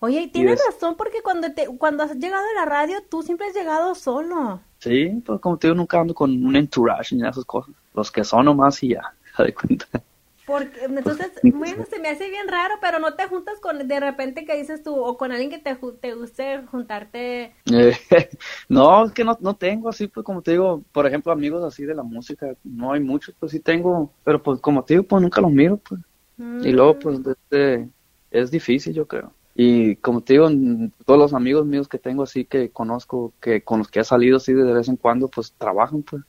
Oye, 0.01 0.21
y 0.23 0.27
tienes 0.27 0.59
es- 0.59 0.65
razón 0.73 0.95
porque 0.97 1.21
cuando 1.23 1.53
te, 1.53 1.67
cuando 1.77 2.03
has 2.03 2.15
llegado 2.17 2.43
a 2.43 2.59
la 2.59 2.65
radio, 2.65 2.97
tú 3.09 3.23
siempre 3.23 3.47
has 3.47 3.53
llegado 3.55 3.95
solo. 3.95 4.59
Sí, 4.79 5.21
pues 5.25 5.39
como 5.39 5.57
te 5.57 5.67
digo, 5.67 5.75
nunca 5.77 6.01
ando 6.01 6.13
con 6.13 6.29
un 6.45 6.55
entourage 6.55 7.15
ni 7.15 7.25
esas 7.27 7.45
cosas. 7.45 7.73
Los 7.93 8.11
que 8.11 8.23
son 8.23 8.45
nomás 8.45 8.83
y 8.83 8.89
ya, 8.89 9.13
se 9.37 9.43
de 9.43 9.53
cuenta. 9.53 9.87
Porque, 10.45 10.83
entonces, 10.83 11.31
bueno, 11.45 11.85
se 11.89 11.99
me 11.99 12.09
hace 12.09 12.29
bien 12.29 12.47
raro, 12.49 12.75
pero 12.81 12.99
no 12.99 13.15
te 13.15 13.27
juntas 13.27 13.59
con, 13.61 13.87
de 13.87 13.99
repente 13.99 14.45
que 14.45 14.57
dices 14.57 14.83
tú, 14.83 14.95
o 14.95 15.17
con 15.17 15.31
alguien 15.31 15.49
que 15.49 15.57
te, 15.59 15.75
te 16.01 16.13
guste 16.15 16.63
juntarte. 16.67 17.55
Eh, 17.71 17.93
no, 18.69 19.05
es 19.05 19.11
que 19.13 19.23
no, 19.23 19.37
no 19.39 19.55
tengo 19.55 19.89
así, 19.89 20.07
pues 20.07 20.25
como 20.25 20.41
te 20.41 20.51
digo, 20.51 20.83
por 20.91 21.07
ejemplo, 21.07 21.31
amigos 21.31 21.63
así 21.63 21.85
de 21.85 21.95
la 21.95 22.03
música, 22.03 22.55
no 22.63 22.91
hay 22.91 22.99
muchos, 22.99 23.35
pues 23.39 23.51
sí 23.53 23.59
tengo, 23.61 24.11
pero 24.23 24.43
pues 24.43 24.59
como 24.59 24.83
te 24.83 24.95
digo, 24.95 25.03
pues 25.03 25.21
nunca 25.21 25.39
los 25.41 25.51
miro, 25.51 25.77
pues. 25.77 26.01
mm, 26.37 26.65
Y 26.65 26.71
luego, 26.73 26.99
pues, 26.99 27.19
este, 27.25 27.89
es 28.31 28.51
difícil, 28.51 28.93
yo 28.93 29.07
creo. 29.07 29.33
Y 29.55 29.97
como 29.97 30.21
te 30.21 30.33
digo, 30.33 30.49
todos 31.05 31.19
los 31.19 31.33
amigos 31.33 31.65
míos 31.65 31.87
que 31.87 31.99
tengo 31.99 32.23
así 32.23 32.45
que 32.45 32.71
conozco, 32.71 33.33
que 33.39 33.63
con 33.63 33.79
los 33.79 33.87
que 33.89 33.99
he 33.99 34.03
salido 34.03 34.37
así 34.37 34.51
de 34.53 34.73
vez 34.73 34.87
en 34.89 34.97
cuando, 34.97 35.29
pues 35.29 35.53
trabajan, 35.57 36.03
pues. 36.03 36.23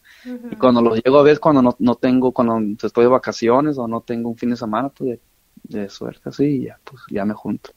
Y 0.50 0.56
cuando 0.56 0.80
los 0.82 1.00
llego 1.02 1.18
a 1.18 1.22
ver, 1.22 1.40
cuando 1.40 1.62
no, 1.62 1.76
no 1.78 1.96
tengo, 1.96 2.32
cuando 2.32 2.58
estoy 2.86 3.04
de 3.04 3.10
vacaciones 3.10 3.78
o 3.78 3.88
no 3.88 4.02
tengo 4.02 4.30
un 4.30 4.36
fin 4.36 4.50
de 4.50 4.56
semana, 4.56 4.90
pues 4.90 5.20
de, 5.64 5.80
de 5.82 5.88
suerte 5.90 6.28
así, 6.28 6.64
ya, 6.64 6.80
pues 6.84 7.02
ya 7.10 7.24
me 7.24 7.34
junto. 7.34 7.70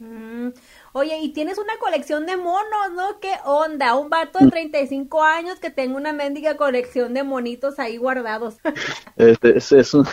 Mm. 0.00 0.50
Oye, 0.92 1.18
y 1.20 1.32
tienes 1.32 1.58
una 1.58 1.76
colección 1.80 2.24
de 2.24 2.36
monos, 2.36 2.92
¿no? 2.94 3.18
¿Qué 3.20 3.32
onda? 3.44 3.96
Un 3.96 4.08
vato 4.10 4.38
de 4.38 4.46
35 4.46 5.24
años 5.24 5.58
que 5.58 5.70
tenga 5.70 5.96
una 5.96 6.12
mendiga 6.12 6.56
colección 6.56 7.14
de 7.14 7.24
monitos 7.24 7.78
ahí 7.80 7.96
guardados. 7.96 8.58
Este, 9.16 9.58
es, 9.58 9.72
es 9.72 9.94
un, 9.94 10.06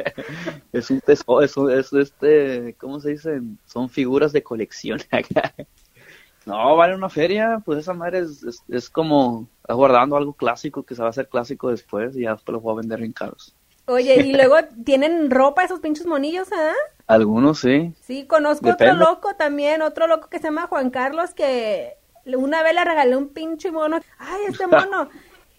es 0.72 0.90
un 0.90 1.00
tesoro, 1.00 1.40
es, 1.42 1.56
un- 1.56 1.70
es 1.70 1.92
este, 1.92 2.76
¿cómo 2.78 3.00
se 3.00 3.10
dice? 3.12 3.40
Son 3.64 3.88
figuras 3.88 4.32
de 4.32 4.42
colección. 4.42 5.00
No, 6.46 6.76
vale 6.76 6.94
una 6.94 7.08
feria, 7.08 7.62
pues 7.64 7.78
esa 7.80 7.94
madre 7.94 8.18
es, 8.20 8.42
es, 8.42 8.62
es 8.68 8.90
como 8.90 9.48
estás 9.64 9.76
guardando 9.78 10.16
algo 10.18 10.34
clásico 10.34 10.82
que 10.82 10.94
se 10.94 11.00
va 11.00 11.08
a 11.08 11.10
hacer 11.10 11.26
clásico 11.26 11.70
después 11.70 12.14
y 12.16 12.22
ya 12.22 12.32
después 12.34 12.52
lo 12.52 12.60
voy 12.60 12.74
a 12.74 12.80
vender 12.82 13.00
bien 13.00 13.12
caros. 13.12 13.56
Oye, 13.86 14.16
y 14.16 14.34
luego 14.34 14.56
tienen 14.84 15.30
ropa 15.30 15.64
esos 15.64 15.80
pinches 15.80 16.04
monillos, 16.04 16.48
¿ah? 16.52 16.74
Algunos 17.06 17.60
sí. 17.60 17.94
Sí, 18.02 18.26
conozco 18.26 18.66
Depende. 18.66 18.92
otro 18.92 19.06
loco 19.06 19.36
también, 19.36 19.80
otro 19.80 20.06
loco 20.06 20.28
que 20.28 20.38
se 20.38 20.44
llama 20.44 20.66
Juan 20.66 20.90
Carlos 20.90 21.32
que 21.32 21.96
una 22.36 22.62
vez 22.62 22.74
le 22.74 22.84
regalé 22.84 23.16
un 23.16 23.28
pinche 23.28 23.70
mono. 23.70 24.00
Ay, 24.18 24.42
este 24.48 24.66
mono. 24.66 25.08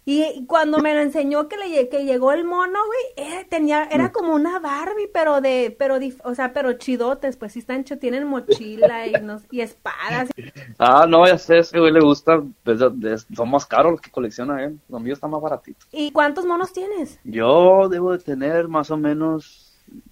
Y, 0.07 0.45
cuando 0.45 0.77
me 0.79 0.93
lo 0.93 1.01
enseñó 1.01 1.47
que 1.47 1.57
le 1.57 1.89
que 1.89 2.05
llegó 2.05 2.31
el 2.31 2.43
mono, 2.43 2.77
güey, 2.85 3.27
era, 3.27 3.43
tenía, 3.45 3.85
Mm. 3.85 3.87
era 3.91 4.11
como 4.11 4.35
una 4.35 4.59
Barbie, 4.59 5.09
pero 5.11 5.41
de, 5.41 5.75
pero, 5.79 5.97
dif- 5.97 6.21
o 6.23 6.35
sea, 6.35 6.53
pero 6.53 6.73
chidotes, 6.73 7.37
pues 7.37 7.53
sí 7.53 7.59
están, 7.59 7.83
ch- 7.83 7.99
tienen 7.99 8.27
mochila 8.27 9.07
y, 9.07 9.13
no- 9.23 9.41
y 9.49 9.61
espadas. 9.61 10.29
Ah, 10.77 11.05
no, 11.09 11.25
ya 11.25 11.39
sé, 11.39 11.57
ese 11.59 11.79
güey 11.79 11.91
le 11.91 12.01
gusta, 12.01 12.43
es- 12.65 13.25
son 13.35 13.49
más 13.49 13.65
caros 13.65 13.93
los 13.93 14.01
que 14.01 14.11
colecciona 14.11 14.63
él, 14.63 14.79
los 14.89 15.01
míos 15.01 15.17
están 15.17 15.31
más 15.31 15.41
baratitos. 15.41 15.87
¿Y 15.91 16.11
cuántos 16.11 16.45
monos 16.45 16.71
tienes? 16.71 17.19
Yo 17.23 17.89
debo 17.89 18.11
de 18.11 18.19
tener 18.19 18.67
más 18.67 18.91
o 18.91 18.97
menos 18.97 19.64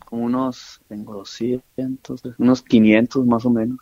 como 0.05 0.25
unos, 0.25 0.81
tengo 0.87 1.13
200, 1.15 2.21
unos 2.37 2.61
500 2.61 3.25
más 3.25 3.45
o 3.45 3.49
menos. 3.49 3.79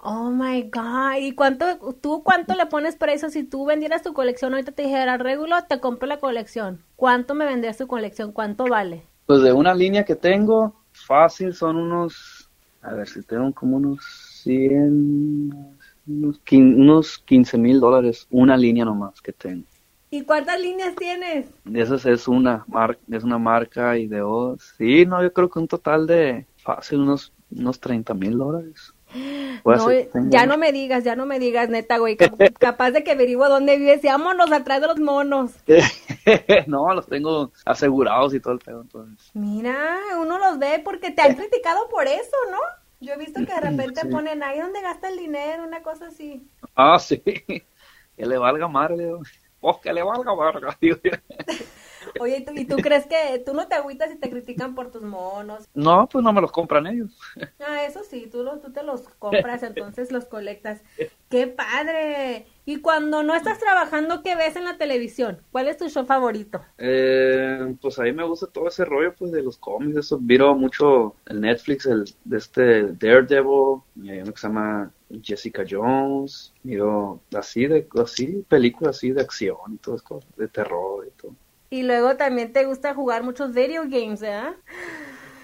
Oh 0.00 0.30
my 0.30 0.62
God. 0.70 1.16
¿Y 1.20 1.32
cuánto, 1.34 1.64
tú 2.00 2.22
cuánto 2.22 2.54
le 2.54 2.66
pones 2.66 2.96
por 2.96 3.08
eso? 3.10 3.30
Si 3.30 3.44
tú 3.44 3.64
vendieras 3.64 4.02
tu 4.02 4.12
colección, 4.14 4.52
ahorita 4.52 4.72
te 4.72 4.82
dijera, 4.82 5.16
Regulo, 5.18 5.56
te 5.68 5.80
compro 5.80 6.06
la 6.06 6.18
colección. 6.20 6.84
¿Cuánto 6.96 7.34
me 7.34 7.44
vendrías 7.46 7.76
tu 7.78 7.86
colección? 7.86 8.32
¿Cuánto 8.32 8.68
vale? 8.68 9.02
Pues 9.26 9.42
de 9.42 9.52
una 9.52 9.74
línea 9.74 10.04
que 10.04 10.14
tengo, 10.16 10.84
fácil, 10.92 11.52
son 11.52 11.76
unos, 11.76 12.48
a 12.80 12.94
ver 12.94 13.08
si 13.08 13.22
tengo 13.22 13.52
como 13.52 13.76
unos 13.76 14.00
100, 14.42 15.76
unos, 16.06 16.42
quin- 16.44 16.76
unos 16.76 17.18
15 17.18 17.58
mil 17.58 17.80
dólares, 17.80 18.26
una 18.30 18.56
línea 18.56 18.84
nomás 18.84 19.20
que 19.20 19.32
tengo. 19.32 19.66
¿Y 20.10 20.22
cuántas 20.22 20.58
líneas 20.60 20.94
tienes? 20.96 21.46
De 21.64 21.80
esas 21.82 22.06
es 22.06 22.28
una 22.28 22.64
marca, 22.66 23.00
es 23.10 23.24
una 23.24 23.38
marca 23.38 23.96
y 23.98 24.06
de 24.06 24.18
dos. 24.20 24.74
Sí, 24.78 25.04
no, 25.04 25.22
yo 25.22 25.32
creo 25.32 25.50
que 25.50 25.58
un 25.58 25.68
total 25.68 26.06
de 26.06 26.46
fácil 26.56 27.00
unos, 27.00 27.32
unos 27.50 27.78
30 27.80 28.14
mil 28.14 28.38
dólares. 28.38 28.94
No, 29.64 29.86
tengo- 29.86 30.30
ya 30.30 30.46
no 30.46 30.56
me 30.56 30.72
digas, 30.72 31.02
ya 31.04 31.14
no 31.16 31.26
me 31.26 31.38
digas, 31.38 31.68
neta, 31.68 31.98
güey. 31.98 32.16
cap- 32.16 32.38
capaz 32.58 32.90
de 32.92 33.02
que 33.04 33.10
averiguo 33.12 33.48
dónde 33.48 33.76
vives 33.76 34.02
y 34.04 34.06
vámonos 34.06 34.50
atrás 34.52 34.80
de 34.80 34.86
los 34.86 34.98
monos. 35.00 35.52
no, 36.66 36.94
los 36.94 37.06
tengo 37.06 37.52
asegurados 37.66 38.32
y 38.34 38.40
todo 38.40 38.54
el 38.54 38.60
pedo, 38.60 38.82
entonces. 38.82 39.30
Mira, 39.34 39.98
uno 40.20 40.38
los 40.38 40.58
ve 40.58 40.80
porque 40.82 41.10
te 41.10 41.20
han 41.22 41.34
criticado 41.36 41.88
por 41.90 42.06
eso, 42.06 42.36
¿no? 42.50 42.58
Yo 43.00 43.12
he 43.14 43.18
visto 43.18 43.40
que 43.44 43.52
de 43.52 43.60
repente 43.60 44.00
Sí. 44.02 44.08
ponen 44.08 44.42
ahí 44.42 44.58
donde 44.60 44.80
gasta 44.80 45.08
el 45.08 45.18
dinero, 45.18 45.64
una 45.64 45.82
cosa 45.82 46.06
así. 46.06 46.46
Ah, 46.74 46.98
sí. 46.98 47.18
Que 47.20 48.26
le 48.26 48.38
valga 48.38 48.68
madre, 48.68 48.96
digo. 49.04 49.20
Pues 49.60 49.76
que 49.82 49.92
le 49.92 50.02
valga 50.02 50.34
madre, 50.34 50.68
digo 50.80 50.96
yo. 51.02 51.10
Oye, 52.20 52.38
¿y 52.38 52.44
tú, 52.44 52.52
y 52.54 52.64
tú 52.64 52.76
crees 52.82 53.06
que 53.06 53.42
tú 53.44 53.54
no 53.54 53.68
te 53.68 53.74
agüitas 53.74 54.10
si 54.10 54.16
te 54.16 54.30
critican 54.30 54.74
por 54.74 54.90
tus 54.90 55.02
monos? 55.02 55.64
No, 55.74 56.08
pues 56.08 56.24
no 56.24 56.32
me 56.32 56.40
los 56.40 56.52
compran 56.52 56.86
ellos. 56.86 57.16
Ah, 57.60 57.84
eso 57.84 58.02
sí, 58.02 58.28
tú, 58.30 58.42
los, 58.42 58.60
tú 58.62 58.72
te 58.72 58.82
los 58.82 59.02
compras, 59.18 59.62
entonces 59.62 60.10
los 60.12 60.24
colectas. 60.24 60.82
¡Qué 61.28 61.46
padre! 61.46 62.46
Y 62.64 62.80
cuando 62.80 63.22
no 63.22 63.34
estás 63.34 63.58
trabajando, 63.58 64.22
¿qué 64.22 64.36
ves 64.36 64.56
en 64.56 64.64
la 64.64 64.78
televisión? 64.78 65.42
¿Cuál 65.50 65.68
es 65.68 65.76
tu 65.76 65.88
show 65.88 66.04
favorito? 66.06 66.60
Eh, 66.78 67.74
pues 67.80 67.98
a 67.98 68.02
mí 68.02 68.12
me 68.12 68.24
gusta 68.24 68.46
todo 68.46 68.68
ese 68.68 68.84
rollo 68.84 69.14
pues 69.14 69.32
de 69.32 69.42
los 69.42 69.58
cómics, 69.58 69.96
eso 69.96 70.18
miro 70.18 70.54
mucho 70.54 71.16
el 71.26 71.40
Netflix, 71.40 71.86
el 71.86 72.04
de 72.24 72.36
este 72.36 72.82
Daredevil, 72.92 73.80
y 73.96 74.10
hay 74.10 74.20
uno 74.20 74.32
que 74.32 74.40
se 74.40 74.46
llama 74.46 74.90
Jessica 75.22 75.64
Jones, 75.68 76.52
miro 76.62 77.20
así 77.34 77.66
de 77.66 77.88
así 78.02 78.44
películas 78.48 78.96
así 78.96 79.12
de 79.12 79.22
acción 79.22 79.56
y 79.74 79.76
todo 79.78 79.96
eso, 79.96 80.20
de 80.36 80.48
terror 80.48 81.06
y 81.06 81.10
todo. 81.20 81.34
Y 81.70 81.82
luego 81.82 82.16
también 82.16 82.52
te 82.52 82.64
gusta 82.64 82.94
jugar 82.94 83.22
muchos 83.22 83.52
video 83.52 83.82
games, 83.82 84.20
¿verdad? 84.20 84.54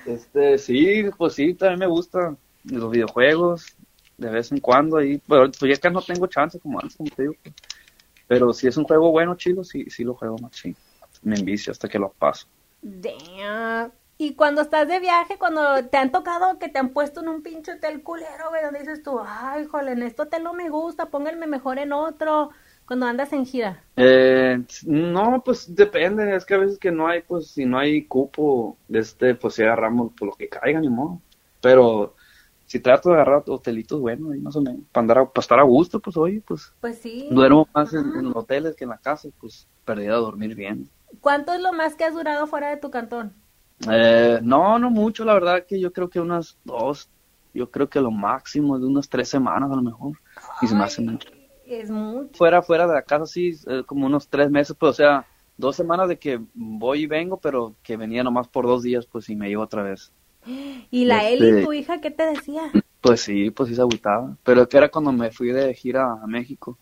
Este, 0.07 0.59
sí, 0.59 1.05
pues 1.17 1.35
sí, 1.35 1.55
también 1.55 1.81
me 1.81 1.87
gustan 1.87 2.39
los 2.65 2.91
videojuegos 2.91 3.77
de 4.17 4.31
vez 4.31 4.53
en 4.53 4.61
cuando 4.61 4.99
ahí, 4.99 5.21
pero 5.29 5.51
pues 5.51 5.75
ya 5.75 5.77
que 5.77 5.91
no 5.91 6.01
tengo 6.01 6.27
chance 6.27 6.59
como 6.61 6.79
antes, 6.81 6.97
como 6.97 7.11
te 7.11 7.23
digo. 7.23 7.35
Pero 8.27 8.53
si 8.53 8.67
es 8.67 8.77
un 8.77 8.85
juego 8.85 9.11
bueno, 9.11 9.37
chido, 9.37 9.65
sí, 9.65 9.85
sí 9.91 10.05
lo 10.05 10.15
juego 10.15 10.39
más, 10.39 10.57
sí. 10.57 10.75
Me 11.23 11.37
envicio 11.37 11.73
hasta 11.73 11.89
que 11.89 11.99
lo 11.99 12.11
paso. 12.11 12.47
Damn. 12.81 13.93
Y 14.17 14.35
cuando 14.35 14.63
estás 14.63 14.87
de 14.87 15.01
viaje, 15.01 15.37
cuando 15.39 15.85
te 15.87 15.97
han 15.97 16.13
tocado 16.13 16.59
que 16.59 16.69
te 16.69 16.79
han 16.79 16.91
puesto 16.91 17.21
en 17.21 17.29
un 17.29 17.43
pinche 17.43 17.73
hotel 17.73 18.03
culero, 18.03 18.51
güey, 18.51 18.63
donde 18.63 18.81
dices 18.81 19.03
tú, 19.03 19.21
ay, 19.27 19.65
jole, 19.65 19.93
en 19.93 20.03
este 20.03 20.23
hotel 20.23 20.45
no 20.45 20.53
me 20.53 20.69
gusta, 20.69 21.07
pónganme 21.07 21.47
mejor 21.47 21.79
en 21.79 21.93
otro, 21.93 22.51
cuando 22.87 23.07
andas 23.07 23.33
en 23.33 23.47
gira. 23.47 23.85
Eh, 23.97 24.59
no, 24.87 25.43
pues 25.45 25.73
depende, 25.75 26.35
es 26.35 26.45
que 26.45 26.55
a 26.55 26.59
veces 26.59 26.79
que 26.79 26.91
no 26.91 27.07
hay, 27.07 27.23
pues 27.23 27.53
si 27.53 27.65
no 27.65 27.79
hay 27.79 28.07
cupo, 28.09 28.81
este, 28.89 29.35
pues 29.37 29.55
si 29.55 29.63
agarramos 29.63 30.13
por 30.19 30.29
lo 30.29 30.35
que 30.35 30.49
caiga, 30.49 30.81
ni 30.81 30.89
modo. 30.89 31.23
Pero 31.61 32.17
si 32.67 32.81
trato 32.81 33.11
de 33.11 33.15
agarrar 33.17 33.45
hotelitos 33.47 34.01
buenos, 34.01 34.33
ahí 34.33 34.41
más 34.41 34.57
o 34.57 34.63
menos, 34.63 34.83
para 34.93 35.03
andar, 35.03 35.19
a- 35.19 35.33
para 35.33 35.43
estar 35.43 35.61
a 35.61 35.63
gusto, 35.63 36.01
pues 36.01 36.17
oye, 36.17 36.43
pues 36.47 36.73
Pues 36.81 36.99
sí. 36.99 37.25
duermo 37.29 37.69
más 37.75 37.93
en, 37.95 38.01
en 38.19 38.27
hoteles 38.37 38.75
que 38.77 38.85
en 38.85 38.91
la 38.91 38.99
casa, 38.99 39.29
pues 39.41 39.69
perdida 39.85 40.15
a 40.15 40.17
dormir 40.19 40.55
bien. 40.57 40.91
¿Cuánto 41.21 41.53
es 41.53 41.61
lo 41.61 41.73
más 41.73 41.97
que 41.97 42.05
has 42.05 42.15
durado 42.15 42.47
fuera 42.47 42.69
de 42.71 42.77
tu 42.77 42.89
cantón? 42.93 43.35
Eh, 43.91 44.41
no, 44.43 44.79
no 44.79 44.91
mucho, 44.91 45.25
la 45.25 45.35
verdad 45.35 45.67
que 45.67 45.81
yo 45.81 45.93
creo 45.93 46.09
que 46.09 46.21
unas 46.21 46.59
dos, 46.65 47.11
yo 47.53 47.71
creo 47.71 47.89
que 47.89 48.01
lo 48.01 48.11
máximo 48.11 48.79
de 48.79 48.87
unas 48.87 49.09
tres 49.09 49.29
semanas 49.29 49.71
a 49.71 49.77
lo 49.77 49.83
mejor, 49.83 50.19
y 50.61 50.69
se 50.69 50.75
me 50.75 50.85
hace 50.85 51.03
mucho. 51.03 51.29
Es 51.81 51.91
mucho. 51.91 52.31
fuera, 52.33 52.63
fuera 52.63 52.87
de 52.87 52.95
la 52.95 53.03
casa, 53.03 53.27
sí, 53.27 53.53
eh, 53.67 53.83
como 53.87 54.07
unos 54.07 54.29
tres 54.29 54.51
meses, 54.51 54.77
pues, 54.79 54.91
o 54.91 54.95
sea, 54.95 55.27
dos 55.57 55.77
semanas 55.77 56.09
de 56.09 56.19
que 56.19 56.41
voy 56.55 57.03
y 57.03 57.07
vengo, 57.07 57.41
pero 57.41 57.77
que 57.83 57.97
venía 57.97 58.25
nomás 58.25 58.49
por 58.49 58.67
dos 58.67 58.83
días, 58.83 59.07
pues, 59.07 59.29
y 59.29 59.37
me 59.37 59.51
iba 59.51 59.63
otra 59.63 59.83
vez. 59.83 60.13
¿Y 60.91 61.05
la 61.07 61.29
Este- 61.29 61.51
Eli, 61.51 61.67
tu 61.67 61.73
hija, 61.73 62.01
qué 62.01 62.11
te 62.11 62.27
decía? 62.27 62.71
Pues 63.01 63.21
sí, 63.21 63.51
pues 63.51 63.69
sí 63.69 63.75
se 63.75 63.83
agüitaba, 63.83 64.37
pero 64.43 64.69
que 64.69 64.77
era 64.79 64.89
cuando 64.91 65.13
me 65.13 65.31
fui 65.31 65.49
de 65.53 65.75
gira 65.75 66.13
a 66.13 66.27
México 66.27 66.79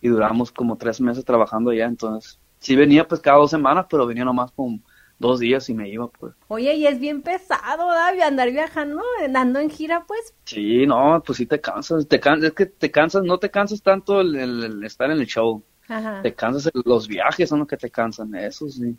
y 0.00 0.08
duramos 0.08 0.52
como 0.52 0.76
tres 0.76 1.00
meses 1.00 1.24
trabajando 1.24 1.70
allá, 1.70 1.86
entonces, 1.86 2.40
sí 2.60 2.76
venía 2.76 3.06
pues 3.08 3.20
cada 3.20 3.38
dos 3.38 3.50
semanas, 3.50 3.86
pero 3.90 4.06
venía 4.06 4.24
nomás 4.24 4.52
como 4.52 4.80
dos 5.18 5.40
días 5.40 5.68
y 5.70 5.74
me 5.74 5.88
iba, 5.88 6.08
pues. 6.08 6.34
Oye, 6.48 6.74
y 6.74 6.86
es 6.86 6.98
bien 6.98 7.22
pesado, 7.22 7.90
David, 7.92 8.22
andar 8.22 8.50
viajando, 8.50 9.02
andando 9.24 9.58
en 9.60 9.70
gira, 9.70 10.04
pues. 10.06 10.34
Sí, 10.44 10.86
no, 10.86 11.22
pues 11.24 11.38
sí 11.38 11.46
te 11.46 11.60
cansas, 11.60 12.06
te 12.08 12.20
can- 12.20 12.44
es 12.44 12.52
que 12.52 12.66
te 12.66 12.90
cansas, 12.90 13.22
no 13.22 13.38
te 13.38 13.50
cansas 13.50 13.82
tanto 13.82 14.20
el, 14.20 14.34
el- 14.36 14.64
el 14.64 14.84
estar 14.84 15.10
en 15.10 15.18
el 15.18 15.26
show, 15.26 15.62
Ajá. 15.88 16.20
te 16.22 16.34
cansas, 16.34 16.70
los 16.84 17.08
viajes 17.08 17.48
son 17.48 17.60
los 17.60 17.68
que 17.68 17.76
te 17.76 17.90
cansan, 17.90 18.34
eso 18.34 18.68
sí. 18.68 18.96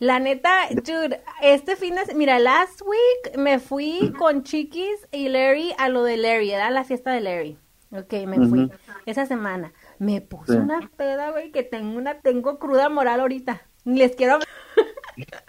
La 0.00 0.20
neta, 0.20 0.68
dude, 0.84 1.20
este 1.42 1.74
fin 1.74 1.96
de... 1.96 2.14
Mira, 2.14 2.38
last 2.38 2.82
week 2.82 3.36
me 3.36 3.58
fui 3.58 4.12
con 4.16 4.44
Chiquis 4.44 5.08
y 5.10 5.28
Larry 5.28 5.72
a 5.76 5.88
lo 5.88 6.04
de 6.04 6.16
Larry, 6.16 6.52
era 6.52 6.70
la 6.70 6.84
fiesta 6.84 7.10
de 7.10 7.20
Larry. 7.20 7.58
Ok, 7.90 8.12
me 8.26 8.46
fui. 8.48 8.70
Esa 9.06 9.26
semana. 9.26 9.72
Me 9.98 10.20
puse 10.20 10.52
Sí. 10.52 10.58
una 10.58 10.88
peda, 10.96 11.32
güey, 11.32 11.50
que 11.50 11.64
tengo 11.64 11.98
una... 11.98 12.20
Tengo 12.20 12.60
cruda 12.60 12.88
moral 12.90 13.18
ahorita. 13.18 13.62
Ni 13.84 13.98
les 13.98 14.14
quiero... 14.14 14.38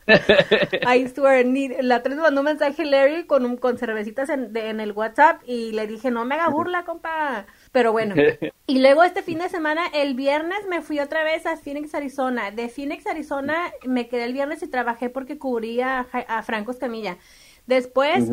I 0.87 1.07
swear, 1.07 1.45
ni, 1.45 1.69
la 1.81 2.01
me 2.07 2.15
mandó 2.15 2.41
un 2.41 2.45
mensaje 2.45 2.85
Larry 2.85 3.25
con, 3.25 3.45
un, 3.45 3.57
con 3.57 3.77
cervecitas 3.77 4.29
en, 4.29 4.53
de- 4.53 4.69
en 4.69 4.79
el 4.79 4.91
WhatsApp 4.91 5.41
y 5.45 5.71
le 5.71 5.87
dije, 5.87 6.11
no 6.11 6.25
me 6.25 6.35
haga 6.35 6.49
burla, 6.49 6.83
compa. 6.85 7.45
Pero 7.71 7.91
bueno. 7.91 8.15
Y 8.67 8.81
luego 8.81 9.03
este 9.03 9.23
fin 9.23 9.39
de 9.39 9.49
semana, 9.49 9.87
el 9.95 10.13
viernes 10.13 10.59
me 10.69 10.83
fui 10.83 10.99
otra 10.99 11.23
vez 11.23 11.47
a 11.47 11.57
Phoenix, 11.57 11.95
Arizona. 11.95 12.51
De 12.51 12.69
Phoenix, 12.69 13.07
Arizona, 13.07 13.71
me 13.83 14.07
quedé 14.07 14.25
el 14.25 14.33
viernes 14.33 14.61
y 14.61 14.67
trabajé 14.67 15.09
porque 15.09 15.39
cubría 15.39 16.05
a, 16.11 16.43
Franco 16.43 16.69
Escamilla. 16.69 17.17
Después. 17.65 18.29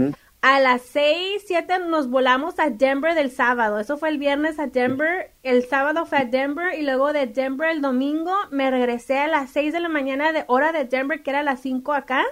A 0.49 0.61
las 0.61 0.83
6, 0.83 1.43
7 1.45 1.81
nos 1.89 2.09
volamos 2.09 2.59
a 2.61 2.71
Denver 2.71 3.15
del 3.17 3.33
sábado. 3.33 3.81
Eso 3.81 3.97
fue 3.97 4.11
el 4.11 4.19
viernes 4.19 4.61
a 4.61 4.69
Denver. 4.69 5.33
El 5.43 5.65
sábado 5.65 6.07
fue 6.07 6.19
a 6.19 6.25
Denver 6.25 6.79
y 6.79 6.83
luego 6.83 7.13
de 7.13 7.27
Denver 7.27 7.69
el 7.71 7.81
domingo 7.83 8.33
me 8.53 8.71
regresé 8.71 9.19
a 9.19 9.27
las 9.27 9.51
6 9.51 9.73
de 9.73 9.81
la 9.81 9.89
mañana 9.89 10.33
de 10.33 10.45
hora 10.47 10.71
de 10.71 10.85
Denver, 10.85 11.23
que 11.25 11.31
era 11.31 11.43
las 11.43 11.61
5 11.63 11.93
acá. 11.95 12.23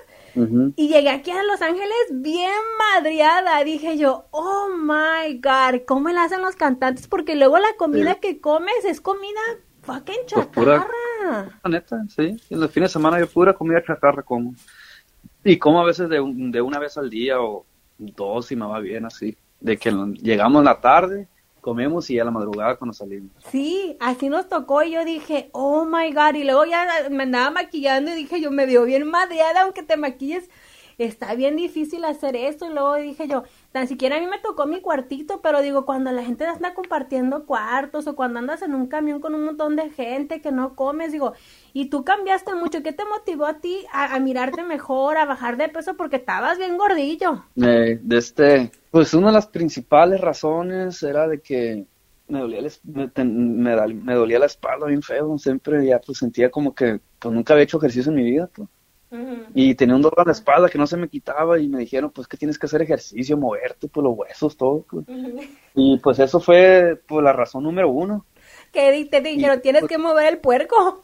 Y 0.76 0.88
llegué 0.88 1.11
aquí 1.11 1.30
a 1.33 1.42
Los 1.42 1.61
Ángeles 1.61 1.97
bien 2.12 2.52
madriada. 2.94 3.62
Dije 3.64 3.99
yo, 3.99 4.26
oh 4.30 4.68
my 4.76 5.40
God, 5.40 5.83
¿cómo 5.87 6.09
le 6.11 6.18
hacen 6.21 6.40
los 6.42 6.54
cantantes? 6.56 7.09
Porque 7.09 7.35
luego 7.35 7.59
la 7.59 7.75
comida 7.76 8.14
Sí. 8.14 8.21
que 8.21 8.40
comes 8.40 8.85
es 8.85 9.00
comida 9.00 9.40
fucking 9.83 10.14
Pues 10.33 10.47
pura- 10.47 10.78
chatarra. 10.78 11.59
La 11.64 11.71
neta, 11.71 12.02
sí. 12.14 12.37
En 12.50 12.61
los 12.61 12.71
fines 12.71 12.90
de 12.90 12.92
semana 12.92 13.18
yo 13.18 13.26
pura 13.28 13.54
comida 13.54 13.83
chatarra 13.85 14.23
como. 14.23 14.54
Y 15.42 15.59
como 15.59 15.80
a 15.80 15.85
veces 15.85 16.09
de, 16.09 16.21
un- 16.21 16.50
de 16.52 16.61
una 16.62 16.78
vez 16.78 16.97
al 16.97 17.11
día 17.11 17.40
o 17.40 17.66
dos 17.99 18.47
si 18.47 18.57
me 18.57 18.67
va 18.67 18.81
bien 18.81 19.05
así. 19.05 19.37
De 19.61 19.77
que 19.77 19.91
llegamos 19.91 20.63
la 20.65 20.81
tarde, 20.81 21.29
comemos 21.61 22.11
y 22.11 22.19
a 22.19 22.25
la 22.25 22.31
madrugada 22.31 22.77
cuando 22.77 22.93
salimos. 22.93 23.31
Sí, 23.51 23.97
así 24.01 24.29
nos 24.29 24.49
tocó 24.49 24.83
y 24.83 24.93
yo 24.93 25.05
dije, 25.05 25.49
oh 25.53 25.87
my 25.87 26.13
God. 26.13 26.35
Y 26.35 26.45
luego 26.45 26.67
ya 26.67 26.87
me 27.11 27.23
andaba 27.23 27.51
maquillando 27.51 28.11
y 28.11 28.15
dije 28.15 28.41
yo, 28.41 28.51
me 28.51 28.67
veo 28.67 28.85
bien 28.85 29.09
madreada 29.09 29.63
aunque 29.63 29.83
te 29.83 29.97
maquilles. 29.97 30.51
Está 30.99 31.35
bien 31.35 31.57
difícil 31.57 32.05
hacer 32.05 32.37
esto. 32.37 32.67
Y 32.67 32.71
luego 32.73 32.95
dije 32.97 33.29
yo, 33.29 33.45
tan 33.73 33.87
siquiera 33.89 34.17
a 34.17 34.21
mí 34.21 34.27
me 34.27 34.39
tocó 34.39 34.67
mi 34.67 34.81
cuartito, 34.81 35.41
pero 35.43 35.61
digo, 35.63 35.85
cuando 35.87 36.13
la 36.13 36.25
gente 36.25 36.47
anda 36.47 36.75
compartiendo 36.75 37.47
cuartos 37.47 38.07
o 38.07 38.17
cuando 38.17 38.39
andas 38.39 38.63
en 38.63 38.75
un 38.75 38.87
camión 38.87 39.21
con 39.21 39.35
un 39.35 39.45
montón 39.45 39.77
de 39.77 39.91
gente 39.91 40.41
que 40.41 40.53
no 40.53 40.75
comes, 40.77 41.13
digo, 41.13 41.33
y 41.73 41.87
tú 41.91 42.05
cambiaste 42.05 42.55
mucho. 42.55 42.83
¿Qué 42.83 42.93
te 42.93 43.05
motivó 43.05 43.47
a 43.47 43.61
ti 43.61 43.85
a, 43.93 44.15
a 44.15 44.21
mirarte 44.21 44.63
mejor, 44.63 45.17
a 45.17 45.25
bajar 45.27 45.57
de 45.57 45.69
peso? 45.69 45.97
Porque 45.97 46.17
estabas 46.17 46.59
bien 46.59 46.77
gordillo. 46.79 47.45
De 48.03 48.19
este, 48.19 48.71
pues 48.91 49.15
una 49.15 49.29
de 49.29 49.33
las 49.35 49.47
principales 49.47 50.21
razones 50.21 51.03
era 51.03 51.29
de 51.29 51.41
que 51.41 51.87
me 52.29 52.41
dolía, 52.41 52.61
es- 52.61 52.81
me, 52.85 53.11
me 53.25 54.15
dolía 54.15 54.39
la 54.39 54.47
espalda 54.47 54.87
bien 54.87 55.03
feo. 55.03 55.39
Siempre 55.39 55.87
ya 55.87 56.01
pues 56.01 56.19
sentía 56.19 56.51
como 56.51 56.75
que 56.75 57.01
pues 57.19 57.35
nunca 57.35 57.53
había 57.55 57.65
hecho 57.65 57.79
ejercicio 57.79 58.11
en 58.11 58.17
mi 58.17 58.25
vida. 58.25 58.51
Pues. 58.55 58.69
Y 59.54 59.75
tenía 59.75 59.94
un 59.94 60.02
dolor 60.02 60.21
en 60.21 60.26
la 60.26 60.33
espalda 60.33 60.68
que 60.68 60.78
no 60.78 60.87
se 60.87 60.97
me 60.97 61.09
quitaba 61.09 61.59
y 61.59 61.68
me 61.68 61.78
dijeron, 61.78 62.11
pues 62.11 62.26
que 62.26 62.37
tienes 62.37 62.59
que 62.59 62.66
hacer 62.66 62.83
ejercicio, 62.83 63.37
moverte, 63.37 63.88
pues 63.88 64.04
los 64.04 64.16
huesos, 64.16 64.56
todo. 64.56 64.85
pues. 64.88 65.06
Y 65.75 65.99
pues 65.99 66.18
eso 66.18 66.40
fue 66.40 67.00
pues 67.06 67.25
la 67.25 67.33
razón 67.33 67.64
número 67.64 67.90
uno. 67.90 68.25
Que 68.73 69.04
te 69.11 69.21
dijeron, 69.21 69.61
tienes 69.61 69.83
pues 69.83 69.90
que 69.90 69.99
mover 69.99 70.26
el 70.26 70.38
puerco. 70.38 71.02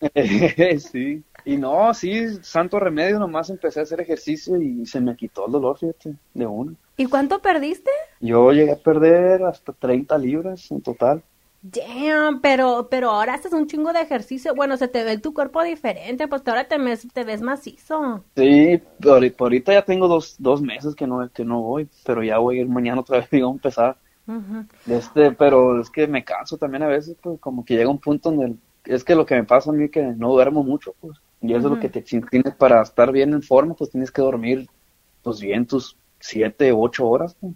sí. 0.78 1.22
Y 1.44 1.56
no, 1.56 1.94
sí, 1.94 2.42
santo 2.42 2.80
remedio, 2.80 3.18
nomás 3.18 3.50
empecé 3.50 3.80
a 3.80 3.84
hacer 3.84 4.00
ejercicio 4.00 4.60
y 4.60 4.84
se 4.84 5.00
me 5.00 5.14
quitó 5.16 5.46
el 5.46 5.52
dolor, 5.52 5.78
fíjate, 5.78 6.16
de 6.34 6.46
uno. 6.46 6.74
¿Y 6.96 7.06
cuánto 7.06 7.40
perdiste? 7.40 7.90
Yo 8.20 8.50
llegué 8.52 8.72
a 8.72 8.76
perder 8.76 9.44
hasta 9.44 9.72
30 9.72 10.18
libras 10.18 10.70
en 10.70 10.80
total. 10.80 11.22
Damn, 11.68 12.40
pero, 12.40 12.88
pero 12.88 13.10
ahora 13.10 13.34
haces 13.34 13.52
un 13.52 13.66
chingo 13.66 13.92
de 13.92 14.00
ejercicio. 14.00 14.54
Bueno, 14.54 14.76
se 14.76 14.86
te 14.86 15.02
ve 15.02 15.18
tu 15.18 15.34
cuerpo 15.34 15.64
diferente, 15.64 16.28
pues 16.28 16.42
ahora 16.46 16.68
te, 16.68 16.78
ves, 16.78 17.08
te 17.12 17.24
ves 17.24 17.42
macizo. 17.42 18.24
Sí, 18.36 18.80
por, 19.02 19.32
por 19.32 19.46
ahorita 19.46 19.72
ya 19.72 19.84
tengo 19.84 20.06
dos, 20.06 20.36
dos 20.38 20.62
meses 20.62 20.94
que 20.94 21.08
no, 21.08 21.28
que 21.32 21.44
no 21.44 21.62
voy, 21.62 21.88
pero 22.04 22.22
ya 22.22 22.38
voy 22.38 22.58
a 22.58 22.60
ir 22.60 22.68
mañana 22.68 23.00
otra 23.00 23.18
vez, 23.18 23.30
digo, 23.32 23.48
a 23.48 23.52
empezar. 23.52 23.96
Este, 24.86 25.32
pero 25.32 25.80
es 25.80 25.90
que 25.90 26.06
me 26.06 26.24
canso 26.24 26.56
también 26.56 26.84
a 26.84 26.88
veces, 26.88 27.16
pues 27.20 27.40
como 27.40 27.64
que 27.64 27.74
llega 27.74 27.90
un 27.90 28.00
punto 28.00 28.32
en 28.32 28.42
el, 28.42 28.58
es 28.84 29.02
que 29.02 29.14
lo 29.16 29.26
que 29.26 29.34
me 29.34 29.44
pasa 29.44 29.70
a 29.70 29.72
mí 29.72 29.84
es 29.84 29.90
que 29.90 30.02
no 30.02 30.30
duermo 30.32 30.62
mucho, 30.62 30.94
pues, 31.00 31.18
y 31.40 31.52
eso 31.52 31.66
es 31.66 31.74
lo 31.74 31.80
que 31.80 31.88
te 31.88 32.02
tienes 32.02 32.54
para 32.56 32.82
estar 32.82 33.10
bien 33.10 33.32
en 33.32 33.42
forma, 33.42 33.74
pues 33.74 33.90
tienes 33.90 34.10
que 34.10 34.22
dormir, 34.22 34.68
pues 35.22 35.40
bien 35.40 35.66
tus 35.66 35.96
siete, 36.20 36.72
ocho 36.72 37.08
horas, 37.08 37.36
pues. 37.40 37.54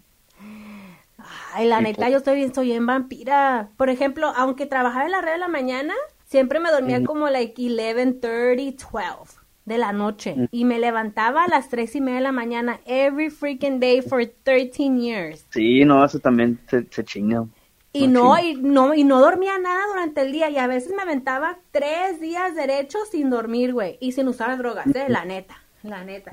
Ay, 1.53 1.67
la 1.67 1.81
neta, 1.81 2.09
yo 2.09 2.17
estoy 2.17 2.35
bien, 2.35 2.53
soy 2.53 2.67
bien 2.67 2.85
vampira. 2.85 3.69
Por 3.77 3.89
ejemplo, 3.89 4.31
aunque 4.35 4.65
trabajaba 4.65 5.05
en 5.05 5.11
la 5.11 5.21
red 5.21 5.33
de 5.33 5.37
la 5.37 5.47
mañana, 5.47 5.93
siempre 6.25 6.59
me 6.59 6.71
dormía 6.71 7.03
como 7.03 7.29
like 7.29 7.61
11.30, 7.61 8.77
12 8.79 9.41
de 9.65 9.77
la 9.77 9.93
noche. 9.93 10.35
Y 10.51 10.65
me 10.65 10.79
levantaba 10.79 11.45
a 11.45 11.47
las 11.47 11.69
tres 11.69 11.95
y 11.95 12.01
media 12.01 12.17
de 12.17 12.23
la 12.23 12.31
mañana 12.31 12.79
every 12.85 13.29
freaking 13.29 13.79
day 13.79 14.01
for 14.01 14.25
13 14.43 14.99
years. 14.99 15.45
Sí, 15.49 15.85
no, 15.85 16.03
eso 16.03 16.19
también 16.19 16.59
se, 16.67 16.85
se 16.89 17.03
chinga. 17.03 17.45
Y 17.93 18.07
no, 18.07 18.39
y 18.39 18.55
no, 18.55 18.93
y 18.93 19.03
no 19.03 19.19
dormía 19.19 19.59
nada 19.59 19.81
durante 19.89 20.21
el 20.21 20.31
día. 20.31 20.49
Y 20.49 20.57
a 20.57 20.67
veces 20.67 20.93
me 20.95 21.01
aventaba 21.01 21.59
tres 21.71 22.21
días 22.21 22.55
derechos 22.55 23.09
sin 23.11 23.29
dormir, 23.29 23.73
güey. 23.73 23.97
Y 23.99 24.13
sin 24.13 24.27
usar 24.27 24.57
drogas, 24.57 24.87
¿eh? 24.95 25.05
La 25.09 25.25
neta, 25.25 25.61
la 25.83 26.03
neta. 26.03 26.31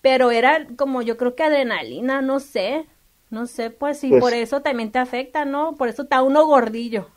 Pero 0.00 0.30
era 0.30 0.66
como 0.76 1.02
yo 1.02 1.16
creo 1.16 1.34
que 1.34 1.42
adrenalina, 1.42 2.22
no 2.22 2.40
sé. 2.40 2.86
No 3.30 3.46
sé, 3.46 3.70
pues 3.70 4.00
sí, 4.00 4.10
por 4.18 4.32
eso 4.32 4.62
también 4.62 4.90
te 4.90 4.98
afecta, 4.98 5.44
¿no? 5.44 5.74
Por 5.76 5.88
eso 5.88 6.02
está 6.02 6.22
uno 6.22 6.46
gordillo. 6.46 7.08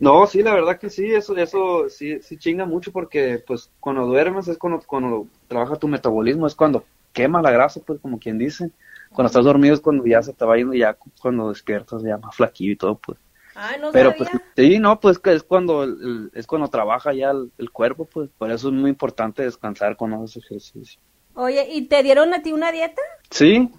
No, 0.00 0.26
sí, 0.26 0.42
la 0.42 0.54
verdad 0.54 0.78
que 0.78 0.90
sí, 0.90 1.06
eso, 1.12 1.36
eso 1.36 1.88
sí, 1.88 2.20
sí 2.20 2.36
chinga 2.36 2.66
mucho 2.66 2.92
porque 2.92 3.42
pues 3.46 3.70
cuando 3.80 4.06
duermes 4.06 4.48
es 4.48 4.58
cuando, 4.58 4.80
cuando 4.86 5.26
trabaja 5.48 5.76
tu 5.76 5.88
metabolismo, 5.88 6.46
es 6.46 6.54
cuando 6.54 6.84
quema 7.12 7.42
la 7.42 7.50
grasa, 7.50 7.80
pues 7.84 8.00
como 8.00 8.18
quien 8.18 8.38
dice. 8.38 8.70
Cuando 9.10 9.28
estás 9.28 9.44
dormido 9.44 9.74
es 9.74 9.80
cuando 9.80 10.04
ya 10.04 10.22
se 10.22 10.32
te 10.32 10.44
va 10.44 10.56
yendo, 10.56 10.74
ya 10.74 10.96
cuando 11.20 11.48
despiertas 11.48 12.02
ya 12.02 12.18
más 12.18 12.34
flaquillo 12.34 12.72
y 12.72 12.76
todo, 12.76 12.96
pues. 12.96 13.18
Ah, 13.54 13.76
no 13.80 13.92
Pero 13.92 14.12
pues 14.16 14.28
sí, 14.56 14.80
no, 14.80 14.98
pues 14.98 15.20
es 15.24 15.44
cuando 15.44 15.86
es 16.34 16.46
cuando 16.46 16.68
trabaja 16.68 17.14
ya 17.14 17.30
el, 17.30 17.70
cuerpo, 17.70 18.04
pues 18.04 18.28
por 18.36 18.50
eso 18.50 18.68
es 18.68 18.74
muy 18.74 18.90
importante 18.90 19.44
descansar 19.44 19.96
con 19.96 20.12
esos 20.12 20.36
ejercicios. 20.38 20.98
Oye, 21.34 21.68
¿y 21.70 21.82
te 21.82 22.02
dieron 22.02 22.34
a 22.34 22.42
ti 22.42 22.52
una 22.52 22.72
dieta? 22.72 23.00
Sí, 23.30 23.70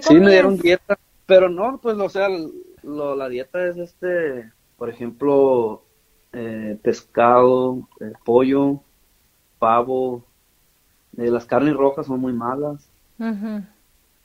sí 0.00 0.14
me 0.14 0.30
dieron 0.30 0.56
dieta, 0.56 0.98
pero 1.26 1.48
no, 1.48 1.78
pues 1.82 1.96
o 1.98 2.08
sea, 2.08 2.28
lo, 2.82 3.16
la 3.16 3.28
dieta 3.28 3.66
es 3.66 3.76
este, 3.76 4.50
por 4.76 4.90
ejemplo, 4.90 5.84
eh, 6.32 6.78
pescado, 6.82 7.88
eh, 8.00 8.12
pollo, 8.24 8.80
pavo, 9.58 10.24
eh, 11.16 11.30
las 11.30 11.46
carnes 11.46 11.74
rojas 11.74 12.06
son 12.06 12.20
muy 12.20 12.32
malas. 12.32 12.88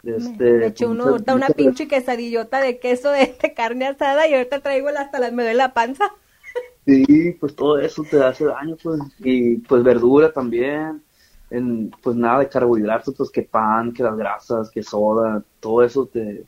Este, 0.04 0.44
de 0.44 0.68
hecho, 0.68 0.90
uno 0.90 1.06
ahorita 1.06 1.34
una 1.34 1.48
pinche 1.48 1.88
quesadillota 1.88 2.62
de 2.62 2.80
queso 2.80 3.10
de, 3.10 3.36
carne 3.56 3.88
asada 3.88 4.28
y 4.28 4.34
ahorita 4.34 4.60
traigo 4.62 4.90
hasta 4.90 5.20
las 5.20 5.34
me 5.34 5.44
duele 5.44 5.58
la 5.58 5.74
panza. 5.74 6.12
Sí, 6.86 7.32
pues 7.40 7.56
todo 7.56 7.80
eso 7.80 8.04
te 8.04 8.22
hace 8.22 8.46
daño, 8.46 8.76
pues, 8.84 9.00
y 9.20 9.58
pues 9.58 9.84
verdura 9.84 10.32
también, 10.32 11.02
en, 11.54 11.92
pues 12.02 12.16
nada 12.16 12.40
de 12.40 12.50
carbohidratos, 12.50 13.14
pues 13.16 13.30
que 13.30 13.44
pan, 13.44 13.94
que 13.94 14.02
las 14.02 14.18
grasas, 14.18 14.72
que 14.72 14.82
soda, 14.82 15.44
todo 15.60 15.84
eso 15.84 16.08
te, 16.08 16.46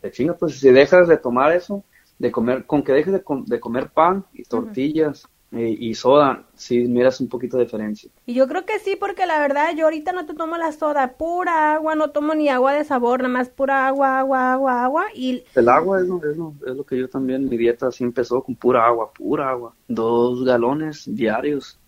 te 0.00 0.10
chinga, 0.10 0.34
pues 0.34 0.58
si 0.58 0.70
dejas 0.70 1.06
de 1.06 1.16
tomar 1.16 1.52
eso, 1.52 1.84
de 2.18 2.32
comer, 2.32 2.66
con 2.66 2.82
que 2.82 2.92
dejes 2.92 3.12
de, 3.12 3.22
de 3.46 3.60
comer 3.60 3.90
pan 3.90 4.24
y 4.34 4.42
tortillas, 4.42 5.28
y, 5.52 5.94
soda, 5.94 6.44
sí 6.54 6.86
miras 6.86 7.20
un 7.20 7.28
poquito 7.28 7.56
de 7.56 7.64
diferencia. 7.64 8.08
Y 8.24 8.34
yo 8.34 8.46
creo 8.46 8.64
que 8.64 8.78
sí, 8.78 8.94
porque 8.94 9.26
la 9.26 9.40
verdad 9.40 9.74
yo 9.76 9.86
ahorita 9.86 10.12
no 10.12 10.24
te 10.24 10.34
tomo 10.34 10.56
la 10.56 10.70
soda, 10.70 11.14
pura 11.14 11.74
agua, 11.74 11.96
no 11.96 12.10
tomo 12.10 12.34
ni 12.34 12.48
agua 12.48 12.72
de 12.72 12.84
sabor, 12.84 13.22
nada 13.22 13.32
más 13.32 13.48
pura 13.48 13.88
agua, 13.88 14.20
agua, 14.20 14.52
agua, 14.52 14.84
agua. 14.84 15.06
y 15.12 15.42
El 15.56 15.68
agua 15.68 16.00
es 16.00 16.06
lo, 16.06 16.18
es 16.18 16.36
lo, 16.36 16.54
es 16.64 16.76
lo 16.76 16.84
que 16.84 16.98
yo 16.98 17.08
también, 17.08 17.48
mi 17.48 17.56
dieta 17.56 17.88
así 17.88 18.04
empezó 18.04 18.42
con 18.42 18.54
pura 18.54 18.86
agua, 18.86 19.12
pura 19.12 19.50
agua, 19.50 19.74
dos 19.88 20.44
galones 20.44 21.04
diarios. 21.12 21.79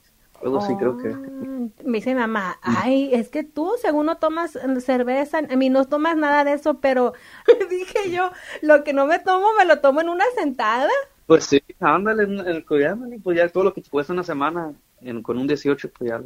Algo 0.42 0.58
así 0.58 0.74
creo 0.76 0.96
que. 0.98 1.08
Oh, 1.08 1.70
me 1.84 1.98
dice 1.98 2.14
mamá, 2.14 2.58
ay, 2.62 3.14
es 3.14 3.28
que 3.28 3.44
tú 3.44 3.72
según 3.80 4.06
no 4.06 4.16
tomas 4.16 4.58
cerveza, 4.80 5.38
a 5.38 5.56
mí 5.56 5.70
no 5.70 5.84
tomas 5.86 6.16
nada 6.16 6.44
de 6.44 6.54
eso, 6.54 6.80
pero 6.80 7.12
dije 7.70 8.10
yo, 8.10 8.30
lo 8.60 8.82
que 8.82 8.92
no 8.92 9.06
me 9.06 9.18
tomo 9.18 9.46
me 9.58 9.64
lo 9.64 9.80
tomo 9.80 10.00
en 10.00 10.08
una 10.08 10.24
sentada. 10.36 10.90
Pues 11.26 11.44
sí, 11.44 11.62
ándale, 11.80 12.24
en 12.24 12.40
el 12.40 12.64
pues 12.64 13.36
ya 13.36 13.48
todo 13.48 13.64
lo 13.64 13.72
que 13.72 13.82
te 13.82 13.90
cuesta 13.90 14.12
una 14.12 14.24
semana, 14.24 14.72
en, 15.00 15.22
con 15.22 15.38
un 15.38 15.46
18, 15.46 15.90
pues 15.96 16.10
ya 16.10 16.20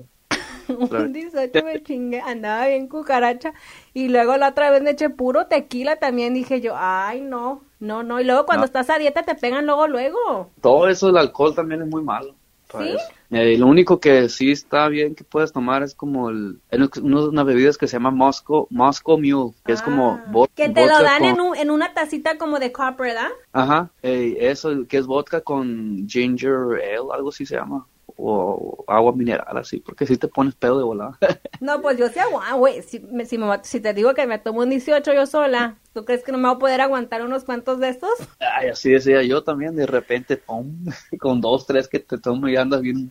un 0.69 1.13
18 1.13 1.65
me 1.65 1.83
chingué, 1.83 2.21
andaba 2.21 2.67
bien 2.67 2.89
cucaracha. 2.89 3.53
Y 3.93 4.09
luego 4.09 4.37
la 4.37 4.49
otra 4.49 4.71
vez 4.71 4.83
me 4.83 4.91
eché 4.91 5.11
puro 5.11 5.47
tequila 5.47 5.97
también, 5.97 6.35
dije 6.35 6.61
yo, 6.61 6.75
ay, 6.77 7.21
no, 7.21 7.63
no, 7.79 8.03
no. 8.03 8.21
Y 8.21 8.25
luego 8.25 8.47
cuando 8.47 8.65
estás 8.65 8.91
a 8.91 8.99
dieta 8.99 9.23
te 9.23 9.35
pegan 9.35 9.67
luego, 9.67 9.87
luego. 9.87 10.51
Todo 10.61 10.89
eso, 10.89 11.11
el 11.11 11.19
alcohol 11.19 11.55
también 11.55 11.83
es 11.83 11.89
muy 11.89 12.03
malo. 12.03 12.35
¿Sí? 12.79 12.97
Eh, 13.31 13.59
lo 13.59 13.67
único 13.67 13.99
que 13.99 14.29
sí 14.29 14.51
está 14.51 14.89
bien 14.89 15.15
que 15.15 15.25
puedes 15.25 15.53
tomar 15.53 15.83
es 15.83 15.95
como 15.95 16.31
el, 16.31 16.61
unas 17.03 17.45
bebidas 17.45 17.77
que 17.77 17.89
se 17.89 17.97
llama 17.97 18.11
Moscow, 18.11 18.67
Moscow 18.71 19.19
Mule, 19.19 19.55
que 19.65 19.73
es 19.73 19.83
como 19.83 20.13
ah, 20.13 20.31
vodka. 20.31 20.55
Que 20.55 20.69
te 20.69 20.87
lo 20.87 21.03
dan 21.03 21.25
en, 21.25 21.37
en, 21.57 21.71
una 21.71 21.93
tacita 21.93 22.39
como 22.39 22.59
de 22.59 22.73
cup, 22.73 22.99
¿verdad? 22.99 23.29
Ajá, 23.53 23.91
eh, 24.03 24.37
eso, 24.41 24.87
que 24.89 24.99
es 24.99 25.07
vodka 25.07 25.41
con 25.41 26.07
ginger 26.09 26.81
ale, 26.83 27.09
algo 27.13 27.31
así 27.31 27.45
se 27.45 27.57
llama 27.57 27.87
o 28.17 28.85
agua 28.89 29.13
mineral 29.13 29.57
así, 29.57 29.81
porque 29.81 30.07
si 30.07 30.17
te 30.17 30.29
pones 30.29 30.55
pedo 30.55 30.79
de 30.79 30.85
volada. 30.85 31.19
no, 31.61 31.83
pues 31.83 31.99
yo 31.99 32.09
sí 32.09 32.19
agua, 32.19 32.53
güey, 32.55 32.83
si, 32.83 32.99
si, 33.27 33.39
si, 33.63 33.81
te 33.81 33.95
digo 33.95 34.15
que 34.15 34.27
me 34.27 34.39
tomo 34.39 34.61
un 34.61 34.71
18 34.71 35.13
yo 35.13 35.27
sola, 35.27 35.77
¿tú 35.93 36.05
crees 36.05 36.25
que 36.25 36.33
no 36.33 36.39
me 36.39 36.49
voy 36.49 36.57
a 36.57 36.59
poder 36.59 36.81
aguantar 36.81 37.23
unos 37.23 37.45
cuantos 37.45 37.79
de 37.79 37.91
estos? 37.91 38.13
Ay, 38.41 38.69
así 38.69 38.91
decía 38.91 39.23
yo 39.23 39.43
también, 39.45 39.77
de 39.77 39.87
repente, 39.87 40.37
pum, 40.37 40.87
con 41.21 41.41
dos, 41.41 41.67
tres 41.67 41.89
que 41.89 41.99
te 41.99 42.19
tomo 42.19 42.49
y 42.49 42.57
andas 42.57 42.81
bien 42.81 43.11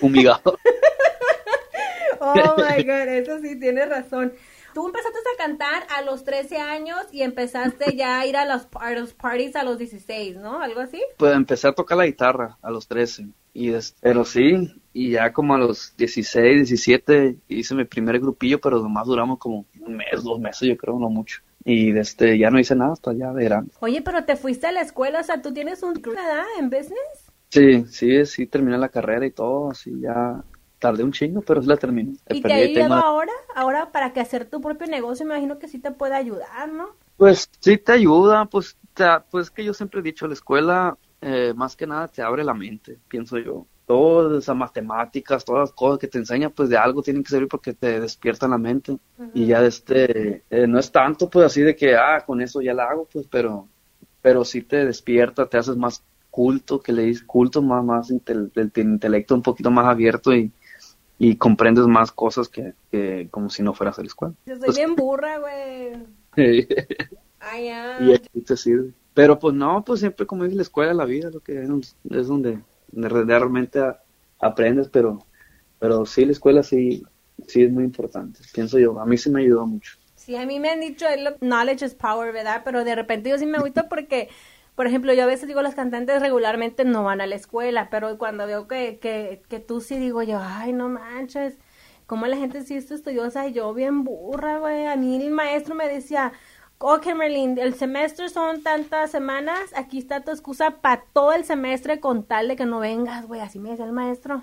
fumigado. 0.00 0.58
oh 2.20 2.56
my 2.56 2.82
god, 2.84 3.08
eso 3.08 3.38
sí, 3.40 3.58
tienes 3.58 3.88
razón. 3.88 4.32
Tú 4.74 4.86
empezaste 4.86 5.18
a 5.18 5.36
cantar 5.36 5.86
a 5.90 6.00
los 6.02 6.24
13 6.24 6.56
años 6.56 6.98
y 7.12 7.22
empezaste 7.22 7.94
ya 7.94 8.20
a 8.20 8.26
ir 8.26 8.38
a 8.38 8.46
los, 8.46 8.68
a 8.80 8.90
los 8.92 9.12
parties 9.12 9.54
a 9.54 9.64
los 9.64 9.76
16, 9.76 10.36
¿no? 10.36 10.60
¿Algo 10.60 10.80
así? 10.80 11.02
Pues 11.18 11.34
empecé 11.34 11.68
a 11.68 11.72
tocar 11.72 11.98
la 11.98 12.06
guitarra 12.06 12.56
a 12.62 12.70
los 12.70 12.88
13. 12.88 13.26
Y 13.54 13.72
pero 14.00 14.24
sí, 14.24 14.72
y 14.92 15.10
ya 15.10 15.32
como 15.32 15.54
a 15.54 15.58
los 15.58 15.94
16, 15.96 16.68
17 16.68 17.36
hice 17.48 17.74
mi 17.74 17.84
primer 17.84 18.18
grupillo, 18.18 18.60
pero 18.60 18.80
nomás 18.80 19.06
duramos 19.06 19.38
como 19.38 19.66
un 19.80 19.96
mes, 19.96 20.22
dos 20.22 20.40
meses, 20.40 20.68
yo 20.68 20.76
creo, 20.76 20.98
no 20.98 21.10
mucho. 21.10 21.40
Y 21.64 21.96
este, 21.96 22.38
ya 22.38 22.50
no 22.50 22.58
hice 22.58 22.74
nada 22.74 22.92
hasta 22.92 23.12
ya 23.12 23.30
verano. 23.30 23.68
Oye, 23.80 24.02
pero 24.02 24.24
te 24.24 24.36
fuiste 24.36 24.66
a 24.66 24.72
la 24.72 24.80
escuela, 24.80 25.20
o 25.20 25.22
sea, 25.22 25.42
¿tú 25.42 25.52
tienes 25.52 25.82
un 25.82 25.98
edad 25.98 26.44
en 26.58 26.70
business? 26.70 27.30
Sí, 27.50 27.84
sí, 27.86 28.24
sí, 28.24 28.46
terminé 28.46 28.78
la 28.78 28.88
carrera 28.88 29.26
y 29.26 29.30
todo, 29.30 29.70
así 29.70 30.00
ya 30.00 30.42
tardé 30.78 31.04
un 31.04 31.12
chingo, 31.12 31.42
pero 31.42 31.62
sí 31.62 31.68
la 31.68 31.76
terminé. 31.76 32.14
¿Y 32.30 32.40
te 32.40 32.52
ha 32.52 32.56
ayudado 32.56 32.94
ahora? 32.94 33.32
Ahora 33.54 33.92
para 33.92 34.12
que 34.12 34.20
hacer 34.20 34.46
tu 34.46 34.60
propio 34.60 34.86
negocio, 34.88 35.26
me 35.26 35.34
imagino 35.34 35.58
que 35.58 35.68
sí 35.68 35.78
te 35.78 35.92
puede 35.92 36.14
ayudar, 36.14 36.72
¿no? 36.72 36.96
Pues 37.18 37.48
sí 37.60 37.76
te 37.78 37.92
ayuda, 37.92 38.46
pues, 38.46 38.76
te, 38.94 39.04
pues 39.30 39.50
que 39.50 39.64
yo 39.64 39.74
siempre 39.74 40.00
he 40.00 40.02
dicho, 40.02 40.26
la 40.26 40.32
escuela 40.32 40.96
eh, 41.22 41.54
más 41.54 41.76
que 41.76 41.86
nada 41.86 42.08
te 42.08 42.20
abre 42.20 42.42
la 42.42 42.52
mente, 42.52 42.98
pienso 43.08 43.38
yo. 43.38 43.66
Todas 43.86 44.42
esas 44.42 44.56
matemáticas, 44.56 45.44
todas 45.44 45.68
las 45.68 45.72
cosas 45.72 45.98
que 45.98 46.08
te 46.08 46.18
enseñan, 46.18 46.50
pues 46.50 46.68
de 46.68 46.76
algo 46.76 47.02
tienen 47.02 47.22
que 47.22 47.30
servir 47.30 47.48
porque 47.48 47.72
te 47.72 48.00
despiertan 48.00 48.50
la 48.50 48.58
mente. 48.58 48.98
Y 49.32 49.46
ya 49.46 49.64
este, 49.64 50.42
eh, 50.50 50.66
no 50.66 50.78
es 50.78 50.90
tanto 50.90 51.30
pues 51.30 51.46
así 51.46 51.62
de 51.62 51.76
que, 51.76 51.94
ah, 51.94 52.24
con 52.26 52.40
eso 52.40 52.60
ya 52.60 52.74
la 52.74 52.84
hago, 52.84 53.06
pues, 53.12 53.26
pero, 53.30 53.68
pero 54.20 54.44
sí 54.44 54.62
te 54.62 54.84
despierta, 54.84 55.46
te 55.46 55.58
haces 55.58 55.76
más 55.76 56.02
culto, 56.30 56.80
que 56.80 56.92
le 56.92 57.02
dices 57.02 57.24
culto, 57.24 57.62
más, 57.62 57.84
más 57.84 58.08
del 58.08 58.50
intelecto 58.76 59.34
un 59.34 59.42
poquito 59.42 59.70
más 59.70 59.86
abierto 59.86 60.34
y, 60.34 60.50
y 61.18 61.36
comprendes 61.36 61.86
más 61.86 62.10
cosas 62.10 62.48
que, 62.48 62.74
que 62.90 63.28
como 63.30 63.48
si 63.48 63.62
no 63.62 63.74
fueras 63.74 63.98
a 63.98 64.02
la 64.02 64.08
escuela. 64.08 64.34
Yo 64.44 64.56
soy 64.56 64.74
bien 64.74 64.96
burra, 64.96 65.38
güey. 65.38 66.04
Ay, 67.38 67.66
ya. 67.66 67.98
Y 68.00 68.12
aquí 68.14 68.40
te 68.40 68.56
sirve. 68.56 68.92
Pero 69.14 69.38
pues 69.38 69.54
no, 69.54 69.84
pues 69.84 70.00
siempre 70.00 70.26
como 70.26 70.44
dice 70.44 70.56
la 70.56 70.62
escuela, 70.62 70.94
la 70.94 71.04
vida, 71.04 71.30
lo 71.30 71.40
que 71.40 71.62
es, 71.62 71.96
es 72.10 72.26
donde, 72.26 72.60
realmente 72.92 73.80
aprendes, 74.38 74.88
pero, 74.88 75.18
pero 75.78 76.06
sí, 76.06 76.24
la 76.24 76.32
escuela 76.32 76.62
sí, 76.62 77.02
sí 77.46 77.62
es 77.62 77.70
muy 77.70 77.84
importante, 77.84 78.40
pienso 78.52 78.78
yo. 78.78 78.98
A 79.00 79.06
mí 79.06 79.18
sí 79.18 79.30
me 79.30 79.42
ayudó 79.42 79.66
mucho. 79.66 79.96
Sí, 80.14 80.36
a 80.36 80.46
mí 80.46 80.60
me 80.60 80.70
han 80.70 80.80
dicho, 80.80 81.04
knowledge 81.40 81.84
is 81.84 81.94
power, 81.94 82.32
¿verdad? 82.32 82.62
Pero 82.64 82.84
de 82.84 82.94
repente 82.94 83.30
yo 83.30 83.38
sí 83.38 83.46
me 83.46 83.58
gusta 83.58 83.88
porque 83.88 84.28
por 84.74 84.86
ejemplo, 84.86 85.12
yo 85.12 85.24
a 85.24 85.26
veces 85.26 85.48
digo, 85.48 85.62
los 85.62 85.74
cantantes 85.74 86.20
regularmente 86.20 86.84
no 86.84 87.04
van 87.04 87.20
a 87.20 87.26
la 87.26 87.34
escuela, 87.34 87.88
pero 87.90 88.16
cuando 88.16 88.46
veo 88.46 88.68
que, 88.68 88.98
que, 88.98 89.42
que 89.48 89.60
tú 89.60 89.80
sí 89.80 89.98
digo 89.98 90.22
yo, 90.22 90.40
ay, 90.42 90.72
no 90.72 90.88
manches, 90.88 91.58
como 92.06 92.26
la 92.26 92.36
gente 92.36 92.62
sí 92.62 92.74
es 92.74 92.90
estudiosa 92.90 93.46
y 93.46 93.52
yo 93.52 93.72
bien 93.74 94.02
burra, 94.04 94.58
güey. 94.58 94.86
A 94.86 94.96
mí 94.96 95.22
el 95.22 95.30
maestro 95.30 95.74
me 95.74 95.88
decía, 95.88 96.32
ok, 96.82 97.14
Merlin, 97.14 97.58
el 97.58 97.74
semestre 97.74 98.28
son 98.28 98.62
tantas 98.62 99.10
semanas, 99.10 99.72
aquí 99.76 99.98
está 99.98 100.20
tu 100.20 100.32
excusa 100.32 100.72
para 100.82 101.04
todo 101.12 101.32
el 101.32 101.44
semestre 101.44 102.00
con 102.00 102.24
tal 102.24 102.48
de 102.48 102.56
que 102.56 102.66
no 102.66 102.80
vengas, 102.80 103.26
güey. 103.26 103.40
Así 103.40 103.58
me 103.58 103.70
decía 103.70 103.84
el 103.84 103.92
maestro. 103.92 104.42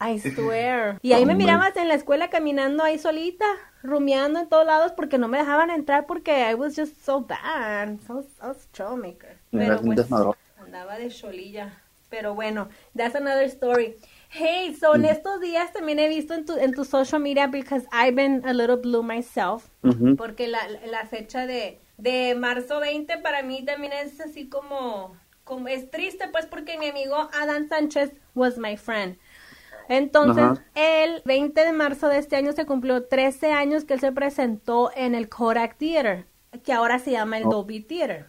I 0.00 0.18
swear. 0.34 0.98
Y 1.02 1.12
ahí 1.12 1.26
me 1.26 1.34
mirabas 1.34 1.76
en 1.76 1.88
la 1.88 1.94
escuela 1.94 2.30
caminando 2.30 2.84
ahí 2.84 2.98
solita, 2.98 3.46
rumiando 3.82 4.40
en 4.40 4.48
todos 4.48 4.64
lados 4.64 4.92
porque 4.92 5.18
no 5.18 5.28
me 5.28 5.38
dejaban 5.38 5.70
entrar 5.70 6.06
porque 6.06 6.48
I 6.48 6.54
was 6.54 6.76
just 6.76 7.04
so 7.04 7.20
bad. 7.20 7.98
So, 8.06 8.22
so 8.22 8.54
troublemaker. 8.72 9.38
Pero 9.50 9.80
pues 9.80 10.06
andaba 10.58 10.98
de 10.98 11.08
cholilla. 11.08 11.82
Pero 12.08 12.34
bueno, 12.34 12.68
that's 12.96 13.16
another 13.16 13.46
story. 13.46 13.96
Hey, 14.30 14.76
so 14.78 14.94
en 14.94 15.04
estos 15.04 15.40
días 15.40 15.72
también 15.72 15.98
he 15.98 16.08
visto 16.08 16.34
en 16.34 16.44
tu, 16.44 16.56
en 16.56 16.74
tu 16.74 16.84
social 16.84 17.20
media, 17.20 17.46
because 17.46 17.86
I've 17.92 18.14
been 18.14 18.42
a 18.44 18.52
little 18.52 18.76
blue 18.76 19.02
myself, 19.02 19.68
porque 20.16 20.48
la, 20.48 20.60
la 20.86 21.06
fecha 21.06 21.46
de, 21.46 21.80
de 21.96 22.34
marzo 22.34 22.80
20 22.80 23.18
para 23.18 23.42
mí 23.42 23.64
también 23.64 23.92
es 23.92 24.20
así 24.20 24.48
como, 24.48 25.16
como, 25.44 25.68
es 25.68 25.90
triste 25.90 26.28
pues 26.30 26.46
porque 26.46 26.78
mi 26.78 26.88
amigo 26.88 27.16
Adam 27.40 27.68
Sánchez 27.68 28.12
was 28.34 28.58
my 28.58 28.76
friend. 28.76 29.16
Entonces, 29.88 30.60
el 30.74 31.22
20 31.24 31.64
de 31.64 31.72
marzo 31.72 32.08
de 32.08 32.18
este 32.18 32.34
año 32.34 32.52
se 32.52 32.66
cumplió 32.66 33.04
13 33.04 33.52
años 33.52 33.84
que 33.84 33.94
él 33.94 34.00
se 34.00 34.10
presentó 34.10 34.90
en 34.96 35.14
el 35.14 35.28
Kodak 35.28 35.76
Theater 35.76 36.26
que 36.60 36.72
ahora 36.72 36.98
se 36.98 37.12
llama 37.12 37.38
el 37.38 37.46
oh. 37.46 37.50
Dolby 37.50 37.80
Theater. 37.80 38.26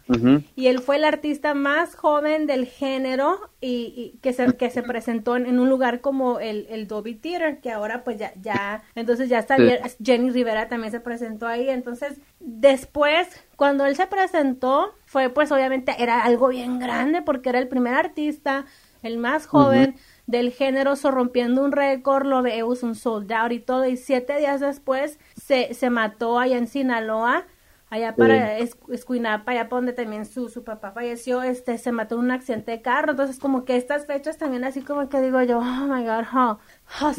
Y 0.55 0.67
él 0.67 0.79
fue 0.79 0.97
el 0.97 1.03
artista 1.03 1.53
más 1.53 1.95
joven 1.95 2.47
del 2.47 2.65
género 2.65 3.39
y, 3.61 4.19
que, 4.21 4.33
se, 4.33 4.53
que 4.55 4.69
se 4.69 4.83
presentó 4.83 5.35
en, 5.35 5.59
un 5.59 5.69
lugar 5.69 6.01
como 6.01 6.39
el, 6.39 6.67
el, 6.69 6.87
Dolby 6.87 7.15
Theater, 7.15 7.59
que 7.59 7.71
ahora 7.71 8.03
pues 8.03 8.17
ya, 8.17 8.33
ya, 8.41 8.83
entonces 8.95 9.29
ya 9.29 9.39
está, 9.39 9.57
Jenny 10.03 10.31
Rivera 10.31 10.67
también 10.67 10.91
se 10.91 10.99
presentó 10.99 11.47
ahí. 11.47 11.69
Entonces, 11.69 12.19
después, 12.39 13.27
cuando 13.55 13.85
él 13.85 13.95
se 13.95 14.07
presentó, 14.07 14.93
fue 15.05 15.29
pues 15.29 15.51
obviamente 15.51 15.95
era 15.99 16.23
algo 16.23 16.49
bien 16.49 16.79
grande 16.79 17.21
porque 17.21 17.49
era 17.49 17.59
el 17.59 17.67
primer 17.67 17.93
artista, 17.93 18.65
el 19.03 19.17
más 19.17 19.47
joven. 19.47 19.95
del 20.27 20.51
género, 20.51 20.97
so 20.97 21.09
rompiendo 21.09 21.63
un 21.63 21.71
récord, 21.71 22.27
lo 22.27 22.41
veo, 22.41 22.67
un 22.67 22.95
sold 22.95 23.31
out 23.31 23.53
y 23.53 23.59
todo, 23.59 23.87
y 23.87 23.95
siete 23.95 24.37
días 24.37 24.59
después 24.59 25.19
se, 25.41 25.73
se 25.73 25.89
mató 25.89 26.37
allá 26.37 26.57
en 26.57 26.67
Sinaloa, 26.67 27.45
allá 27.89 28.15
para 28.17 28.57
Escuinapa, 28.57 29.51
allá 29.51 29.69
para 29.69 29.77
donde 29.77 29.93
también 29.93 30.25
su, 30.25 30.49
su 30.49 30.63
papá 30.63 30.91
falleció, 30.91 31.41
este, 31.41 31.77
se 31.77 31.91
mató 31.91 32.15
en 32.15 32.21
un 32.21 32.31
accidente 32.31 32.71
de 32.71 32.81
carro, 32.81 33.11
entonces 33.11 33.39
como 33.39 33.63
que 33.63 33.77
estas 33.77 34.05
fechas 34.05 34.37
también 34.37 34.65
así 34.65 34.81
como 34.81 35.07
que 35.07 35.21
digo 35.21 35.41
yo, 35.43 35.59
oh 35.59 35.87
my 35.87 36.03
god, 36.03 36.25
oh, 36.35 36.59
oh 37.01 37.13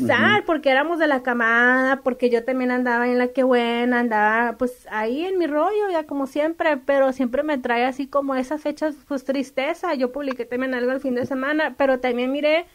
porque 0.44 0.70
éramos 0.70 0.98
de 0.98 1.06
la 1.06 1.22
camada, 1.22 2.02
porque 2.02 2.28
yo 2.28 2.44
también 2.44 2.70
andaba 2.70 3.08
en 3.08 3.18
la 3.18 3.28
que 3.28 3.44
buena, 3.44 4.00
andaba 4.00 4.58
pues 4.58 4.86
ahí 4.90 5.24
en 5.24 5.38
mi 5.38 5.46
rollo, 5.46 5.90
ya 5.90 6.04
como 6.06 6.26
siempre, 6.26 6.76
pero 6.76 7.12
siempre 7.12 7.42
me 7.42 7.56
trae 7.58 7.84
así 7.86 8.06
como 8.06 8.34
esas 8.34 8.60
fechas, 8.60 8.94
pues 9.08 9.24
tristeza, 9.24 9.94
yo 9.94 10.12
publiqué 10.12 10.44
también 10.44 10.74
algo 10.74 10.92
el 10.92 11.00
fin 11.00 11.14
de 11.14 11.24
semana, 11.26 11.74
pero 11.78 12.00
también 12.00 12.30
miré 12.30 12.66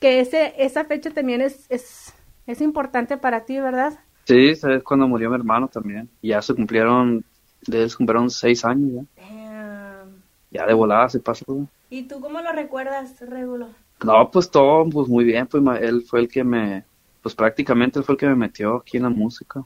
que 0.00 0.20
ese, 0.20 0.54
esa 0.58 0.84
fecha 0.84 1.10
también 1.10 1.40
es, 1.42 1.66
es, 1.70 2.14
es 2.46 2.60
importante 2.60 3.18
para 3.18 3.44
ti, 3.44 3.60
¿verdad? 3.60 3.98
Sí, 4.26 4.56
sabes 4.56 4.82
cuando 4.82 5.06
murió 5.06 5.30
mi 5.30 5.36
hermano 5.36 5.68
también. 5.68 6.10
Ya 6.20 6.42
se 6.42 6.54
cumplieron, 6.54 7.24
de 7.66 7.84
él 7.84 7.90
se 7.90 7.96
cumplieron 7.96 8.28
seis 8.28 8.64
años 8.64 9.04
ya. 9.20 10.04
Ya 10.50 10.66
de 10.66 10.74
volada 10.74 11.08
se 11.08 11.20
pasó. 11.20 11.68
¿Y 11.90 12.02
tú 12.08 12.20
cómo 12.20 12.40
lo 12.40 12.50
recuerdas, 12.52 13.20
Regulo? 13.20 13.68
No, 14.04 14.30
pues 14.30 14.50
todo, 14.50 14.88
pues 14.90 15.08
muy 15.08 15.24
bien, 15.24 15.46
pues 15.46 15.62
él 15.80 16.02
fue 16.02 16.20
el 16.20 16.28
que 16.28 16.42
me, 16.42 16.84
pues 17.22 17.34
prácticamente 17.34 17.98
él 17.98 18.04
fue 18.04 18.14
el 18.14 18.18
que 18.18 18.26
me 18.26 18.34
metió 18.34 18.76
aquí 18.76 18.96
en 18.96 19.04
la 19.04 19.10
música. 19.10 19.62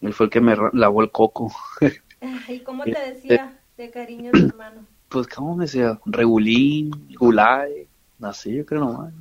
Él 0.00 0.12
fue 0.12 0.26
el 0.26 0.30
que 0.30 0.40
me 0.40 0.54
lavó 0.72 1.02
el 1.02 1.10
coco. 1.10 1.52
¿Y 2.48 2.60
cómo 2.60 2.84
te 2.84 2.98
decía 2.98 3.58
de 3.76 3.90
cariño 3.90 4.30
tu 4.30 4.38
hermano? 4.38 4.86
Pues, 5.08 5.28
¿cómo 5.28 5.56
me 5.56 5.64
decía? 5.64 5.98
Regulín, 6.06 6.90
Gulay, 7.16 7.88
así 8.20 8.56
yo 8.56 8.66
creo 8.66 8.80
nomás. 8.80 9.12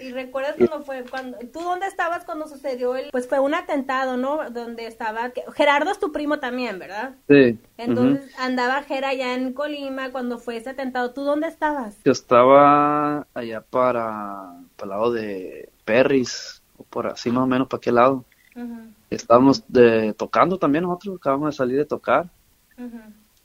¿Y 0.00 0.12
recuerdas 0.12 0.56
cómo 0.58 0.84
fue 0.84 1.04
cuando 1.04 1.38
tú 1.52 1.60
dónde 1.60 1.86
estabas 1.86 2.24
cuando 2.24 2.48
sucedió 2.48 2.96
el 2.96 3.10
pues 3.10 3.28
fue 3.28 3.38
un 3.38 3.54
atentado, 3.54 4.16
¿no? 4.16 4.50
Donde 4.50 4.86
estaba 4.86 5.32
Gerardo 5.54 5.90
es 5.90 5.98
tu 5.98 6.12
primo 6.12 6.38
también, 6.38 6.78
¿verdad? 6.78 7.14
Sí. 7.28 7.58
Entonces 7.76 8.32
andaba 8.38 8.82
Gera 8.82 9.10
allá 9.10 9.34
en 9.34 9.52
Colima 9.52 10.10
cuando 10.10 10.38
fue 10.38 10.56
ese 10.56 10.70
atentado. 10.70 11.12
¿Tú 11.12 11.22
dónde 11.22 11.48
estabas? 11.48 11.96
Yo 12.04 12.12
estaba 12.12 13.26
allá 13.34 13.60
para 13.60 13.92
para 14.76 14.84
el 14.84 14.88
lado 14.88 15.12
de 15.12 15.70
Perris 15.84 16.62
o 16.76 16.84
por 16.84 17.06
así 17.06 17.30
más 17.30 17.44
o 17.44 17.46
menos 17.46 17.68
para 17.68 17.80
qué 17.80 17.92
lado. 17.92 18.24
Estábamos 19.10 19.64
de, 19.68 20.14
tocando 20.14 20.58
también 20.58 20.84
nosotros, 20.84 21.16
acabamos 21.16 21.50
de 21.50 21.56
salir 21.56 21.76
de 21.78 21.84
tocar. 21.84 22.28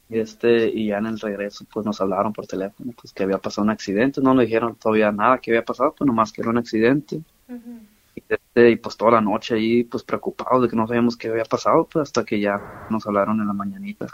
Este, 0.10 0.70
y 0.70 0.88
ya 0.88 1.00
en 1.00 1.08
el 1.08 1.20
regreso, 1.20 1.66
pues 1.72 1.86
nos 1.86 2.00
hablaron 2.00 2.32
por 2.32 2.48
teléfono, 2.48 2.94
pues 3.00 3.12
que 3.12 3.24
había 3.24 3.40
pasado 3.40 3.64
un 3.66 3.72
accidente, 3.72 4.22
no 4.22 4.34
nos 4.34 4.46
dijeron 4.46 4.76
todavía 4.76 5.12
nada 5.12 5.40
que 5.40 5.52
había 5.52 5.66
pasado, 5.66 5.94
pues 5.98 6.08
nomás 6.08 6.32
que 6.32 6.42
era 6.42 6.50
un 6.50 6.58
accidente. 6.58 7.22
y, 8.16 8.24
este, 8.28 8.72
y, 8.72 8.76
pues 8.78 8.96
toda 8.96 9.12
la 9.12 9.22
noche 9.22 9.56
ahí, 9.56 9.84
pues 9.84 10.04
preocupados 10.04 10.64
de 10.64 10.70
que 10.70 10.76
no 10.76 10.88
sabíamos 10.88 11.18
qué 11.18 11.28
había 11.28 11.44
pasado, 11.44 11.88
pues 11.92 12.04
hasta 12.04 12.24
que 12.24 12.40
ya 12.40 12.88
nos 12.90 13.06
hablaron 13.06 13.40
en 13.42 13.48
la 13.48 13.54
mañanita 13.54 14.08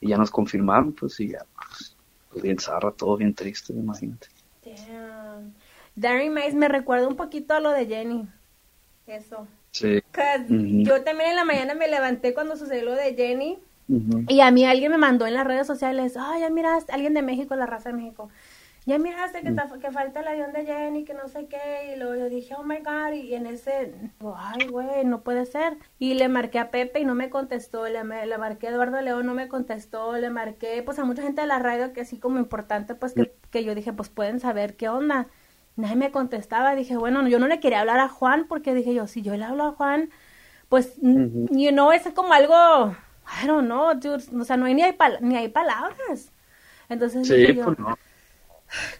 y 0.00 0.08
ya 0.08 0.16
nos 0.16 0.30
confirmaron, 0.30 0.92
pues 0.92 1.20
y 1.20 1.28
ya, 1.28 1.44
pues, 1.54 1.94
pues 2.30 2.42
bien 2.42 2.58
zarra, 2.58 2.90
todo 2.90 3.16
bien 3.16 3.34
triste, 3.34 3.74
imagínate. 3.74 4.28
Damn. 5.94 6.32
Mays 6.32 6.54
me 6.54 6.68
recuerda 6.68 7.06
un 7.06 7.16
poquito 7.16 7.54
a 7.54 7.60
lo 7.60 7.70
de 7.70 7.86
Jenny, 7.86 8.26
eso. 9.06 9.46
Sí. 9.70 10.02
Yo 10.48 11.02
también 11.02 11.30
en 11.30 11.36
la 11.36 11.44
mañana 11.44 11.74
me 11.74 11.88
levanté 11.88 12.32
cuando 12.32 12.56
sucedió 12.56 12.84
lo 12.86 12.94
de 12.94 13.14
Jenny 13.14 13.58
y 13.88 14.40
a 14.40 14.50
mí 14.50 14.64
alguien 14.64 14.90
me 14.90 14.98
mandó 14.98 15.26
en 15.26 15.34
las 15.34 15.46
redes 15.46 15.66
sociales, 15.66 16.16
ay, 16.18 16.40
ya 16.40 16.50
miraste, 16.50 16.92
alguien 16.92 17.14
de 17.14 17.22
México, 17.22 17.54
la 17.54 17.66
raza 17.66 17.90
de 17.90 17.96
México, 17.96 18.30
ya 18.86 18.98
miraste 18.98 19.40
que, 19.40 19.50
mm. 19.50 19.80
que 19.80 19.90
falta 19.90 20.20
el 20.20 20.28
avión 20.28 20.52
de 20.52 20.66
Jenny, 20.66 21.04
que 21.04 21.14
no 21.14 21.26
sé 21.28 21.46
qué, 21.46 21.94
y 21.94 21.98
luego 21.98 22.16
yo 22.16 22.28
dije, 22.28 22.54
oh 22.54 22.64
my 22.64 22.78
god, 22.78 23.12
y 23.12 23.34
en 23.34 23.46
ese, 23.46 23.94
ay, 24.36 24.66
güey, 24.68 25.04
no 25.06 25.22
puede 25.22 25.46
ser. 25.46 25.78
Y 25.98 26.14
le 26.14 26.28
marqué 26.28 26.58
a 26.58 26.70
Pepe 26.70 27.00
y 27.00 27.04
no 27.06 27.14
me 27.14 27.30
contestó, 27.30 27.88
le, 27.88 28.04
le 28.04 28.38
marqué 28.38 28.68
a 28.68 28.70
Eduardo 28.70 29.00
León, 29.00 29.24
no 29.24 29.32
me 29.32 29.48
contestó, 29.48 30.16
le 30.18 30.28
marqué, 30.28 30.82
pues 30.82 30.98
a 30.98 31.04
mucha 31.04 31.22
gente 31.22 31.40
de 31.40 31.46
la 31.46 31.58
radio 31.58 31.94
que 31.94 32.02
así 32.02 32.18
como 32.18 32.38
importante, 32.38 32.94
pues 32.94 33.14
que, 33.14 33.34
que 33.50 33.64
yo 33.64 33.74
dije, 33.74 33.94
pues 33.94 34.10
pueden 34.10 34.38
saber 34.38 34.76
qué 34.76 34.90
onda. 34.90 35.28
Nadie 35.76 35.96
me 35.96 36.10
contestaba, 36.12 36.74
dije, 36.74 36.96
bueno, 36.96 37.26
yo 37.26 37.38
no 37.38 37.48
le 37.48 37.60
quería 37.60 37.80
hablar 37.80 38.00
a 38.00 38.08
Juan 38.08 38.46
porque 38.48 38.74
dije 38.74 38.94
yo, 38.94 39.06
si 39.06 39.22
yo 39.22 39.34
le 39.36 39.44
hablo 39.44 39.64
a 39.64 39.72
Juan, 39.72 40.10
pues, 40.68 40.96
you 41.00 41.70
know, 41.70 41.90
es 41.90 42.02
como 42.14 42.32
algo 42.32 42.94
I 43.42 43.46
don't 43.46 43.66
know, 43.66 43.94
dude, 43.94 44.24
o 44.38 44.44
sea, 44.44 44.56
no 44.56 44.66
hay 44.66 44.74
ni 44.74 44.82
hay, 44.82 44.96
ni 45.20 45.36
hay 45.36 45.48
palabras. 45.48 46.32
Entonces, 46.88 47.26
sí, 47.26 47.52
pues 47.52 47.78
no. 47.78 47.98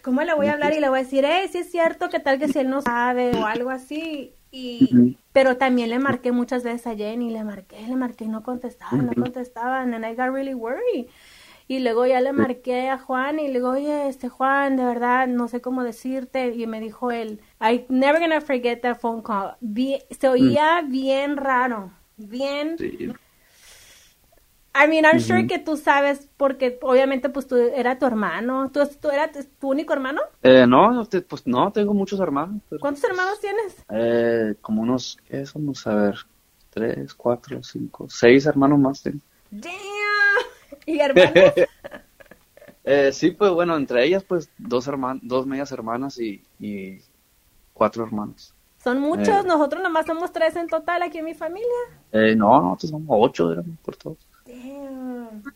¿cómo 0.01 0.21
le 0.21 0.33
voy 0.33 0.47
a 0.47 0.53
hablar 0.53 0.73
y 0.73 0.79
le 0.79 0.89
voy 0.89 0.99
a 0.99 1.03
decir, 1.03 1.25
eh, 1.25 1.47
sí 1.51 1.59
es 1.59 1.71
cierto, 1.71 2.09
que 2.09 2.19
tal 2.19 2.39
que 2.39 2.47
si 2.47 2.59
él 2.59 2.69
no 2.69 2.81
sabe 2.81 3.31
o 3.35 3.45
algo 3.45 3.69
así? 3.69 4.33
Y, 4.51 5.17
pero 5.33 5.57
también 5.57 5.89
le 5.89 5.99
marqué 5.99 6.31
muchas 6.31 6.63
veces 6.63 6.87
a 6.87 6.95
Jenny, 6.95 7.29
le 7.29 7.43
marqué, 7.43 7.81
le 7.85 7.95
marqué 7.95 8.23
y 8.23 8.29
no 8.29 8.41
contestaba, 8.41 8.97
no 8.97 9.11
contestaban, 9.13 9.93
and 9.93 10.05
I 10.05 10.15
got 10.15 10.33
really 10.33 10.53
worried. 10.53 11.07
Y 11.67 11.79
luego 11.79 12.05
ya 12.05 12.21
le 12.21 12.31
marqué 12.31 12.89
a 12.89 12.99
Juan 12.99 13.39
y 13.39 13.47
le 13.47 13.55
digo, 13.55 13.71
oye, 13.71 14.07
este 14.07 14.29
Juan, 14.29 14.77
de 14.77 14.85
verdad, 14.85 15.27
no 15.27 15.47
sé 15.47 15.61
cómo 15.61 15.83
decirte. 15.83 16.53
Y 16.55 16.67
me 16.67 16.79
dijo 16.79 17.11
él, 17.11 17.41
I 17.59 17.85
never 17.89 18.21
gonna 18.21 18.39
forget 18.39 18.81
that 18.81 18.99
phone 18.99 19.23
call. 19.23 19.55
se 20.11 20.29
oía 20.29 20.83
bien 20.87 21.37
raro, 21.37 21.91
bien 22.17 22.77
I 24.77 24.89
mean, 24.89 25.05
I'm 25.05 25.21
sure 25.21 25.47
que 25.47 25.57
tú 25.57 25.77
sabes, 25.77 26.29
porque 26.35 26.77
obviamente 26.81 27.29
pues 27.29 27.47
tú 27.47 27.55
era 27.55 27.97
tu 27.97 28.05
hermano. 28.05 28.69
¿Tú, 28.71 28.81
tú 28.99 29.09
eras 29.09 29.31
tu 29.57 29.69
único 29.69 29.93
hermano? 29.93 30.21
Eh, 30.43 30.65
no, 30.67 31.07
pues 31.29 31.47
no, 31.47 31.71
tengo 31.71 31.93
muchos 31.93 32.19
hermanos. 32.19 32.61
¿Cuántos 32.81 33.03
hermanos 33.05 33.39
tienes? 33.39 33.85
Eh, 33.89 34.55
como 34.59 34.81
unos, 34.81 35.17
¿qué 35.29 35.45
somos? 35.45 35.87
A 35.87 35.95
ver, 35.95 36.15
tres, 36.71 37.13
cuatro, 37.13 37.63
cinco, 37.63 38.07
seis 38.09 38.45
hermanos 38.45 38.77
más 38.79 39.01
tengo. 39.01 39.19
Damn. 39.49 39.71
¿Y 40.85 40.99
hermanos? 40.99 41.53
eh, 42.83 43.11
sí, 43.13 43.31
pues 43.31 43.51
bueno, 43.51 43.77
entre 43.77 44.03
ellas 44.03 44.25
pues 44.25 44.49
dos 44.57 44.87
hermanos, 44.87 45.21
dos 45.25 45.47
medias 45.47 45.71
hermanas 45.71 46.19
y, 46.19 46.43
y 46.59 46.99
cuatro 47.73 48.03
hermanos. 48.03 48.53
Son 48.83 48.99
muchos, 48.99 49.29
eh. 49.29 49.47
nosotros 49.47 49.81
nomás 49.81 50.05
somos 50.05 50.33
tres 50.33 50.55
en 50.57 50.67
total 50.67 51.01
aquí 51.01 51.19
en 51.19 51.25
mi 51.25 51.33
familia. 51.33 51.65
Eh, 52.11 52.35
no, 52.35 52.61
nosotros 52.61 52.91
somos 52.91 53.07
ocho, 53.09 53.53
éramos 53.53 53.79
por 53.79 53.95
todos. 53.95 54.17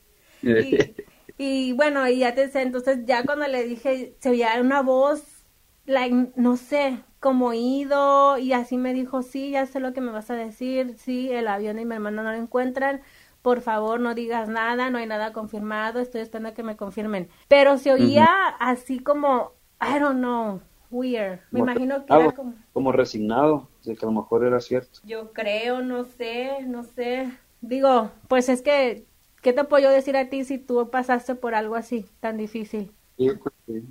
Y, 1.41 1.71
bueno, 1.73 2.05
y 2.07 2.19
ya 2.19 2.35
te 2.35 2.49
sé, 2.49 2.61
entonces 2.61 3.05
ya 3.05 3.23
cuando 3.23 3.47
le 3.47 3.63
dije, 3.63 4.15
se 4.19 4.29
oía 4.29 4.59
una 4.59 4.81
voz, 4.81 5.45
like, 5.85 6.33
no 6.35 6.57
sé, 6.57 6.99
como 7.21 7.47
oído, 7.47 8.37
y 8.37 8.51
así 8.51 8.77
me 8.77 8.93
dijo, 8.93 9.21
sí, 9.21 9.51
ya 9.51 9.65
sé 9.65 9.79
lo 9.79 9.93
que 9.93 10.01
me 10.01 10.11
vas 10.11 10.29
a 10.29 10.35
decir, 10.35 10.95
sí, 10.97 11.31
el 11.31 11.47
avión 11.47 11.79
y 11.79 11.85
mi 11.85 11.95
hermano 11.95 12.23
no 12.23 12.31
lo 12.31 12.37
encuentran. 12.37 13.01
por 13.41 13.61
favor 13.61 14.01
no 14.01 14.15
digas 14.15 14.49
nada, 14.49 14.89
no 14.89 14.97
hay 14.97 15.07
nada 15.07 15.31
confirmado, 15.31 15.99
estoy 16.01 16.21
esperando 16.21 16.49
a 16.49 16.53
que 16.53 16.63
me 16.63 16.75
confirmen. 16.75 17.29
Pero 17.47 17.77
se 17.77 17.93
oía 17.93 18.27
así 18.59 18.99
como, 18.99 19.53
I 19.81 19.99
don't 19.99 20.17
know, 20.17 20.61
weird. 20.91 21.39
Me 21.51 21.59
imagino 21.59 22.05
que 22.05 22.13
era 22.13 22.33
como... 22.33 22.55
Como 22.73 22.91
resignado, 22.91 23.69
de 23.85 23.95
que 23.95 24.05
a 24.05 24.09
lo 24.09 24.13
mejor 24.13 24.45
era 24.45 24.59
cierto. 24.59 24.99
Yo 25.05 25.31
creo, 25.31 25.81
no 25.81 26.03
sé, 26.03 26.63
no 26.65 26.83
sé. 26.83 27.31
Digo, 27.61 28.11
pues 28.27 28.49
es 28.49 28.61
que, 28.61 29.07
¿qué 29.41 29.53
te 29.53 29.63
puedo 29.65 29.83
yo 29.83 29.89
decir 29.91 30.17
a 30.17 30.29
ti 30.29 30.43
si 30.45 30.57
tú 30.57 30.89
pasaste 30.91 31.35
por 31.35 31.55
algo 31.55 31.75
así 31.75 32.05
tan 32.19 32.37
difícil? 32.37 32.93
Sí, 33.17 33.29
pues. 33.65 33.83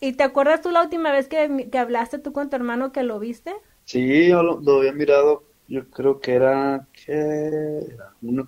¿Y 0.00 0.12
te 0.12 0.22
acuerdas 0.24 0.60
tú 0.62 0.70
la 0.70 0.82
última 0.82 1.10
vez 1.12 1.28
que, 1.28 1.68
que 1.70 1.78
hablaste 1.78 2.18
tú 2.20 2.32
con 2.32 2.48
tu 2.50 2.54
hermano 2.56 2.92
que 2.92 3.02
lo 3.02 3.18
viste? 3.18 3.52
Sí, 3.84 4.28
yo 4.28 4.42
lo, 4.42 4.60
lo 4.60 4.78
había 4.78 4.92
mirado, 4.92 5.44
yo 5.68 5.88
creo 5.90 6.20
que 6.20 6.32
era, 6.34 6.88
que 6.92 7.96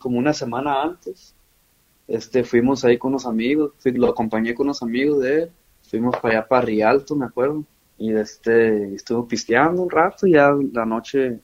como 0.00 0.18
una 0.18 0.32
semana 0.32 0.82
antes. 0.82 1.35
Este, 2.09 2.44
fuimos 2.44 2.85
ahí 2.85 2.98
con 2.98 3.11
unos 3.12 3.26
amigos, 3.26 3.72
fui- 3.78 3.92
lo 3.92 4.09
acompañé 4.09 4.54
con 4.54 4.66
unos 4.66 4.82
amigos 4.82 5.22
de 5.22 5.42
él, 5.44 5.52
fuimos 5.82 6.16
para 6.18 6.40
allá 6.40 6.48
para 6.48 6.66
Rialto, 6.66 7.16
me 7.16 7.26
acuerdo, 7.26 7.64
y 7.98 8.14
este, 8.14 8.94
estuvo 8.96 9.28
pisteando 9.28 9.82
un 9.82 9.90
rato 9.90 10.26
y 10.26 10.32
ya 10.35 10.52
la 10.72 10.87
noche 10.87 11.40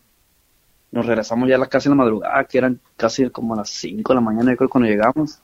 nos 0.92 1.06
regresamos 1.06 1.48
ya 1.48 1.56
a 1.56 1.58
la 1.58 1.66
casa 1.66 1.88
en 1.88 1.96
la 1.96 2.04
madrugada, 2.04 2.44
que 2.44 2.58
eran 2.58 2.78
casi 2.96 3.28
como 3.30 3.54
a 3.54 3.58
las 3.58 3.70
5 3.70 4.12
de 4.12 4.14
la 4.14 4.20
mañana, 4.20 4.52
yo 4.52 4.56
creo 4.58 4.68
cuando 4.70 4.88
llegamos. 4.88 5.40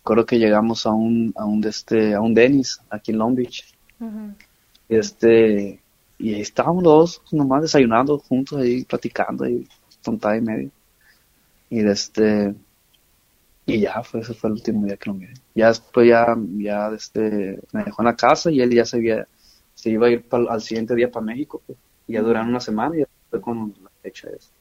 Recuerdo 0.00 0.26
que 0.26 0.38
llegamos 0.38 0.86
a 0.86 0.90
un, 0.92 1.32
a 1.36 1.44
un, 1.44 1.60
de 1.60 1.68
este, 1.70 2.14
a 2.14 2.20
un 2.20 2.34
Denny's 2.34 2.80
aquí 2.90 3.12
en 3.12 3.18
Long 3.18 3.34
Beach. 3.34 3.64
Y 4.88 4.96
este, 4.96 5.80
y 6.18 6.34
ahí 6.34 6.40
estábamos 6.40 6.82
los 6.82 6.92
dos 6.92 7.22
nomás 7.32 7.62
desayunando 7.62 8.18
juntos 8.18 8.58
ahí, 8.60 8.84
platicando 8.84 9.44
ahí, 9.44 9.66
tontada 10.02 10.36
y 10.36 10.40
medio. 10.40 10.70
Y 11.70 11.80
de 11.80 11.92
este, 11.92 12.54
y 13.66 13.80
ya 13.80 14.02
fue, 14.02 14.20
ese 14.20 14.32
fue 14.34 14.48
el 14.48 14.54
último 14.54 14.86
día 14.86 14.96
que 14.96 15.10
lo 15.10 15.14
miré. 15.14 15.34
Ya 15.54 15.68
después 15.68 16.08
ya, 16.08 16.34
ya 16.56 16.88
este, 16.96 17.60
me 17.72 17.84
dejó 17.84 18.02
en 18.02 18.06
la 18.06 18.16
casa 18.16 18.50
y 18.50 18.60
él 18.62 18.70
ya 18.74 18.84
se 18.86 18.96
había, 18.96 19.26
se 19.74 19.90
iba 19.90 20.06
a 20.06 20.10
ir 20.10 20.26
pa'l- 20.26 20.48
al 20.48 20.62
siguiente 20.62 20.94
día 20.94 21.10
para 21.10 21.26
México, 21.26 21.60
pues. 21.66 21.78
Y 22.06 22.14
ya 22.14 22.22
duraron 22.22 22.48
una 22.48 22.60
semana 22.60 22.96
y 22.96 23.00
ya 23.00 23.06
fue 23.28 23.40
con 23.42 23.74
la 24.02 24.10
fecha 24.10 24.28
esa. 24.30 24.52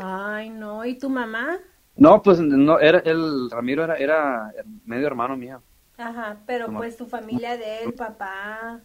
Ay, 0.00 0.50
no, 0.50 0.84
¿y 0.84 0.98
tu 0.98 1.08
mamá? 1.10 1.58
No, 1.96 2.22
pues 2.22 2.40
no, 2.40 2.78
era, 2.80 2.98
el 3.00 3.50
Ramiro 3.50 3.84
era, 3.84 3.96
era 3.96 4.52
medio 4.84 5.06
hermano 5.06 5.36
mío. 5.36 5.62
Ajá, 5.96 6.42
pero 6.46 6.72
pues 6.76 6.96
tu 6.96 7.04
familia 7.06 7.56
de 7.56 7.82
él, 7.82 7.94
papá. 7.96 8.84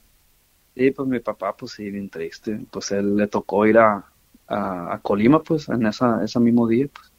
Sí, 0.75 0.91
pues 0.91 1.07
mi 1.07 1.19
papá, 1.19 1.55
pues 1.55 1.73
sí, 1.73 1.89
bien 1.91 2.09
triste. 2.09 2.65
Pues 2.71 2.91
él 2.91 3.15
le 3.15 3.27
tocó 3.27 3.65
ir 3.67 3.77
a, 3.77 4.11
a, 4.47 4.93
a 4.93 5.01
Colima, 5.01 5.41
pues, 5.43 5.67
en 5.69 5.85
esa, 5.85 6.23
ese 6.23 6.39
mismo 6.39 6.67
día, 6.67 6.87
pues. 6.87 7.11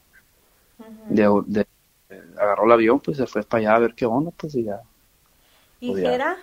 De, 1.08 1.24
de- 1.46 1.66
agarró 2.38 2.64
el 2.64 2.72
avión, 2.72 3.00
pues, 3.00 3.18
se 3.18 3.26
fue 3.26 3.42
para 3.42 3.60
allá 3.60 3.76
a 3.76 3.78
ver 3.80 3.94
qué 3.94 4.06
onda, 4.06 4.30
pues, 4.32 4.54
y 4.54 4.64
ya. 4.64 4.80
¿Y 5.80 5.94
Pues. 5.94 6.00
Jera? 6.00 6.38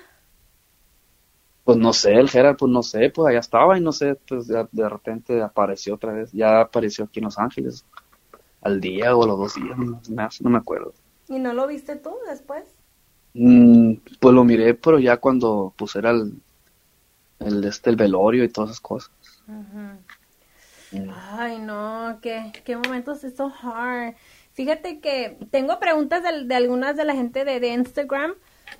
Pues 1.67 1.80
no 1.80 1.91
sé, 1.91 2.13
el 2.13 2.30
Gerard, 2.30 2.56
pues 2.56 2.71
no 2.71 2.82
sé, 2.82 3.10
pues 3.10 3.27
allá 3.27 3.39
estaba 3.39 3.77
y 3.77 3.82
no 3.82 3.91
sé, 3.91 4.15
pues 4.15 4.47
de, 4.47 4.65
de 4.71 4.88
repente 4.88 5.41
apareció 5.41 5.95
otra 5.95 6.13
vez. 6.13 6.32
Ya 6.32 6.62
apareció 6.62 7.03
aquí 7.03 7.19
en 7.19 7.25
Los 7.25 7.38
Ángeles, 7.38 7.84
al 8.62 8.80
día 8.80 9.13
o 9.13 9.25
a 9.25 9.27
los 9.27 9.38
dos 9.38 9.56
días, 9.56 9.77
no, 9.77 9.99
no 10.39 10.49
me 10.49 10.58
acuerdo. 10.58 10.93
¿Y 11.27 11.39
no 11.39 11.51
lo 11.51 11.67
viste 11.67 11.97
tú 11.97 12.15
después? 12.30 12.63
Mm, 13.34 13.95
pues 14.17 14.34
lo 14.34 14.45
miré, 14.45 14.75
pero 14.75 14.97
ya 14.97 15.17
cuando, 15.17 15.73
pues, 15.75 15.93
era 15.97 16.12
el, 16.12 16.36
el, 17.39 17.62
este, 17.65 17.89
el 17.89 17.97
velorio 17.97 18.45
y 18.45 18.47
todas 18.47 18.69
esas 18.69 18.80
cosas. 18.80 19.12
Ujú. 19.49 21.12
Ay, 21.34 21.60
no, 21.60 22.19
qué, 22.21 22.53
qué 22.63 22.77
momentos 22.77 23.25
es 23.25 23.36
so 23.36 23.51
hard. 23.62 24.15
Fíjate 24.53 25.01
que 25.01 25.38
tengo 25.51 25.82
preguntas 25.82 26.23
de, 26.23 26.45
de 26.45 26.56
algunas 26.56 26.95
de 26.95 27.03
la 27.03 27.13
gente 27.13 27.43
de, 27.43 27.60
de 27.60 27.73
Instagram 27.73 28.36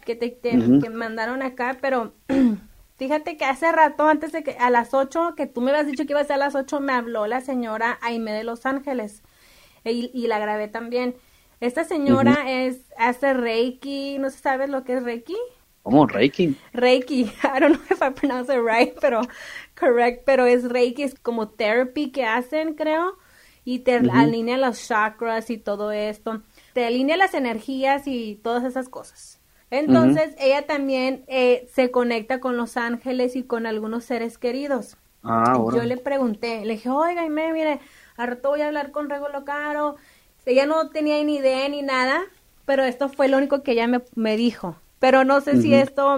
que 0.06 0.16
te, 0.16 0.40
que 0.40 0.90
mandaron 0.90 1.42
acá, 1.42 1.78
pero 1.82 2.14
fíjate 2.98 3.38
que 3.38 3.46
hace 3.46 3.72
rato, 3.72 4.08
antes 4.08 4.32
de 4.32 4.44
que 4.44 4.52
a 4.52 4.70
las 4.70 4.94
8, 4.94 5.34
que 5.36 5.48
tú 5.48 5.62
me 5.62 5.72
habías 5.72 5.88
dicho 5.88 6.06
que 6.06 6.14
iba 6.14 6.22
a 6.22 6.26
ser 6.26 6.36
a 6.36 6.38
las 6.38 6.56
8, 6.56 6.80
me 6.80 6.94
habló 6.94 7.28
la 7.28 7.42
señora 7.42 7.98
Aime 8.02 8.32
de 8.34 8.44
Los 8.44 8.66
Ángeles 8.66 9.24
y, 9.84 10.12
y 10.14 10.28
la 10.28 10.40
grabé 10.40 10.68
también. 10.68 11.16
Esta 11.60 11.84
señora 11.86 12.52
es, 12.52 12.82
hace 12.98 13.34
Reiki, 13.34 14.18
no 14.20 14.30
sé, 14.30 14.38
¿sabes 14.40 14.70
lo 14.70 14.84
que 14.84 14.94
es 14.98 15.04
Reiki? 15.04 15.36
¿Cómo? 15.82 16.06
Reiki. 16.06 16.56
Reiki. 16.74 17.32
I 17.44 17.60
don't 17.60 17.78
know 17.78 17.86
if 17.90 18.02
I 18.02 18.12
pronounce 18.12 18.54
it 18.54 18.60
right, 18.60 18.94
pero 19.00 19.22
correct, 19.80 20.24
pero 20.26 20.46
es 20.46 20.66
Reiki, 20.66 21.04
es 21.04 21.16
como 21.16 21.50
therapy 21.50 22.12
que 22.12 22.26
hacen, 22.26 22.76
creo, 22.76 23.18
y 23.64 23.80
te 23.80 23.96
alinea 23.96 24.58
los 24.58 24.88
chakras 24.88 25.50
y 25.50 25.58
todo 25.58 25.92
esto, 25.92 26.44
te 26.74 26.86
alinea 26.86 27.18
las 27.18 27.34
energías 27.34 28.04
y 28.06 28.36
todas 28.36 28.64
esas 28.64 28.90
cosas. 28.90 29.37
Entonces, 29.70 30.34
ella 30.40 30.66
también 30.66 31.24
eh, 31.28 31.68
se 31.74 31.92
conecta 31.92 32.40
con 32.40 32.56
los 32.56 32.78
ángeles 32.78 33.36
y 33.36 33.44
con 33.44 33.66
algunos 33.66 34.06
seres 34.06 34.38
queridos. 34.38 34.98
Ah. 35.24 35.58
Yo 35.74 35.84
le 35.84 35.98
pregunté, 35.98 36.64
le 36.66 36.74
dije, 36.74 36.90
oiga, 36.90 37.24
Aime, 37.24 37.52
mire, 37.52 37.80
al 38.16 38.28
rato 38.28 38.50
voy 38.50 38.62
a 38.62 38.68
hablar 38.68 38.92
con 38.92 39.10
Rego 39.10 39.28
Locaro. 39.30 39.96
Ella 40.46 40.66
no 40.66 40.90
tenía 40.90 41.22
ni 41.24 41.36
idea 41.36 41.68
ni 41.68 41.82
nada, 41.82 42.22
pero 42.66 42.84
esto 42.84 43.10
fue 43.10 43.28
lo 43.28 43.38
único 43.38 43.62
que 43.64 43.74
ella 43.74 43.88
me, 43.88 44.02
me 44.16 44.38
dijo. 44.38 44.78
Pero 45.00 45.26
no 45.26 45.42
sé 45.42 45.62
si 45.62 45.74
esto 45.74 46.18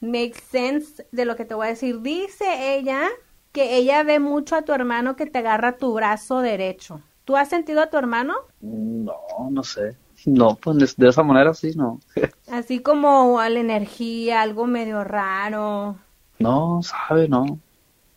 makes 0.00 0.40
sense 0.50 1.06
de 1.12 1.24
lo 1.24 1.36
que 1.36 1.44
te 1.44 1.54
voy 1.54 1.66
a 1.66 1.70
decir. 1.70 2.00
Dice 2.00 2.76
ella 2.76 3.08
que 3.52 3.76
ella 3.76 4.02
ve 4.02 4.18
mucho 4.18 4.56
a 4.56 4.62
tu 4.62 4.72
hermano 4.72 5.16
que 5.16 5.26
te 5.26 5.38
agarra 5.38 5.76
tu 5.76 5.94
brazo 5.94 6.40
derecho. 6.40 7.00
¿Tú 7.24 7.36
has 7.36 7.48
sentido 7.48 7.80
a 7.80 7.90
tu 7.90 7.96
hermano? 7.96 8.34
No, 8.60 9.14
no 9.50 9.62
sé. 9.62 9.96
No, 10.26 10.56
pues 10.56 10.96
de, 10.96 11.08
esa 11.08 11.22
manera 11.22 11.54
sí, 11.54 11.72
no. 11.76 12.00
Así 12.46 12.80
como 12.82 13.40
a 13.40 13.48
la 13.48 13.60
energía, 13.60 14.42
algo 14.42 14.66
medio 14.66 15.04
raro, 15.04 15.98
No, 16.38 16.82
sabe, 16.82 17.28
no. 17.28 17.60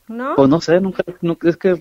¿no? 0.08 0.36
Pues 0.36 0.50
no 0.50 0.62
sé, 0.62 0.80
nunca, 0.82 1.04
nunca, 1.22 1.50
es 1.50 1.58
que, 1.58 1.76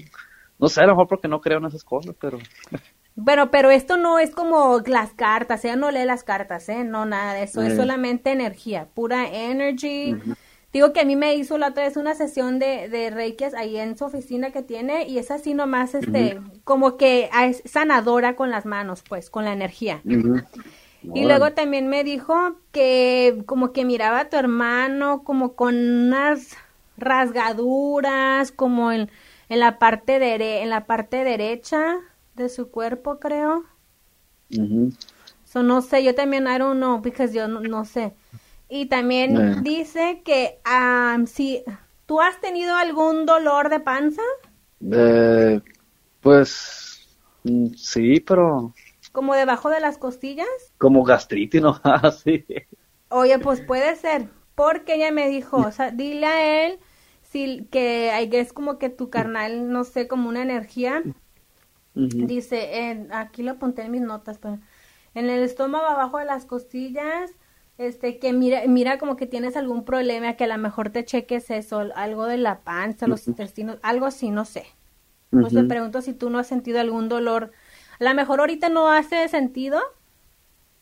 no 0.58 0.68
sé, 0.68 0.80
a 0.82 0.86
lo 0.86 0.92
mejor 0.92 1.08
porque 1.08 1.28
no 1.28 1.40
creo 1.40 1.58
en 1.58 1.66
esas 1.66 1.84
cosas, 1.84 2.14
pero 2.20 2.38
Bueno, 3.14 3.50
pero 3.50 3.70
esto 3.70 3.96
no 3.98 4.18
es 4.18 4.30
como 4.34 4.80
las 4.86 5.12
cartas, 5.12 5.64
ella 5.64 5.76
no 5.76 5.90
lee 5.90 6.04
las 6.06 6.24
cartas, 6.24 6.68
¿eh? 6.70 6.84
No, 6.84 7.04
nada 7.04 7.34
de 7.34 7.42
eso, 7.44 7.62
es 7.62 7.74
Eh. 7.74 7.76
solamente 7.76 8.32
energía, 8.32 8.88
pura 8.94 9.28
energy. 9.28 10.22
Digo 10.72 10.92
que 10.92 11.00
a 11.00 11.04
mí 11.04 11.16
me 11.16 11.34
hizo 11.34 11.58
la 11.58 11.68
otra 11.68 11.84
vez 11.84 11.96
una 11.96 12.14
sesión 12.14 12.58
de, 12.58 12.88
de 12.88 13.10
Reiki 13.10 13.44
ahí 13.56 13.76
en 13.76 13.96
su 13.98 14.04
oficina 14.06 14.52
que 14.52 14.62
tiene 14.62 15.06
y 15.06 15.18
es 15.18 15.30
así 15.30 15.54
nomás, 15.54 15.94
este, 15.94 16.42
como 16.64 16.96
que 16.96 17.28
es 17.44 17.62
sanadora 17.66 18.36
con 18.36 18.50
las 18.50 18.64
manos, 18.66 19.02
pues, 19.02 19.30
con 19.30 19.44
la 19.44 19.52
energía. 19.52 20.04
Y 21.14 21.24
luego 21.26 21.52
también 21.52 21.88
me 21.88 22.04
dijo 22.04 22.56
que 22.72 23.42
como 23.46 23.72
que 23.72 23.84
miraba 23.84 24.20
a 24.20 24.28
tu 24.30 24.36
hermano 24.36 25.24
como 25.24 25.54
con 25.56 25.74
unas 25.76 26.56
rasgaduras, 26.96 28.50
como 28.52 28.92
en, 28.92 29.10
en 29.48 29.60
la 29.60 29.78
parte 29.78 30.18
dere- 30.18 30.62
en 30.62 30.70
la 30.70 30.86
parte 30.86 31.24
derecha 31.24 31.96
de 32.34 32.48
su 32.48 32.70
cuerpo, 32.70 33.18
creo. 33.20 33.64
Ujú. 34.58 34.92
So, 35.44 35.62
no 35.62 35.82
sé, 35.82 36.02
yo 36.04 36.14
también, 36.14 36.46
I 36.46 36.58
don't 36.58 36.78
know, 36.78 37.00
because 37.00 37.32
yo 37.34 37.46
no, 37.48 37.60
no 37.60 37.84
sé. 37.84 38.14
Y 38.74 38.86
también 38.86 39.36
Eh. 39.36 39.56
dice 39.62 40.22
que 40.24 40.58
um, 40.66 41.26
si 41.26 41.62
tú 42.06 42.22
has 42.22 42.40
tenido 42.40 42.74
algún 42.74 43.26
dolor 43.26 43.68
de 43.68 43.80
panza, 43.80 44.22
Eh, 44.90 45.60
pues 46.20 47.06
mm, 47.44 47.68
sí, 47.76 48.20
pero 48.20 48.72
como 49.12 49.34
debajo 49.34 49.70
de 49.70 49.80
las 49.80 49.98
costillas, 49.98 50.48
como 50.78 51.04
gastritis, 51.04 51.62
¿no? 51.62 51.80
Así. 51.84 52.44
Oye, 53.10 53.38
pues 53.38 53.60
puede 53.60 53.94
ser, 53.96 54.28
porque 54.56 54.94
ella 54.94 55.12
me 55.12 55.28
dijo, 55.28 55.58
o 55.60 55.70
sea, 55.70 55.90
dile 55.92 56.26
a 56.26 56.66
él 56.66 56.80
si 57.22 57.66
que 57.70 58.10
hay 58.10 58.28
que 58.28 58.40
es 58.40 58.52
como 58.52 58.78
que 58.78 58.90
tu 58.90 59.08
carnal, 59.10 59.70
no 59.70 59.84
sé, 59.84 60.08
como 60.08 60.28
una 60.28 60.42
energía, 60.42 61.04
dice, 61.94 62.88
en- 62.90 63.12
aquí 63.12 63.42
lo 63.42 63.52
apunté 63.52 63.82
en 63.82 63.90
mis 63.92 64.02
notas, 64.02 64.38
pero 64.38 64.58
en 65.14 65.30
el 65.30 65.42
estómago 65.42 65.86
abajo 65.86 66.18
de 66.18 66.24
las 66.24 66.46
costillas, 66.46 67.30
este, 67.78 68.18
que 68.18 68.32
mira, 68.32 68.62
mira 68.68 68.98
como 68.98 69.16
que 69.16 69.26
tienes 69.26 69.56
algún 69.56 69.84
problema, 69.84 70.34
que 70.36 70.44
a 70.44 70.46
lo 70.48 70.58
mejor 70.58 70.90
te 70.90 71.04
cheques 71.04 71.50
eso, 71.50 71.80
algo 71.94 72.26
de 72.26 72.38
la 72.38 72.60
panza, 72.60 73.06
los 73.08 73.26
intestinos, 73.28 73.78
algo 73.82 74.06
así, 74.06 74.30
no 74.30 74.44
sé. 74.44 74.66
Pues 75.40 75.54
te 75.54 75.60
Ujú. 75.60 75.68
pregunto 75.68 76.02
si 76.02 76.14
tú 76.14 76.30
no 76.30 76.38
has 76.40 76.46
sentido 76.48 76.80
algún 76.80 77.08
dolor. 77.08 77.52
A 78.00 78.04
lo 78.04 78.14
mejor 78.14 78.40
ahorita 78.40 78.68
no 78.70 78.90
hace 78.90 79.28
sentido, 79.28 79.80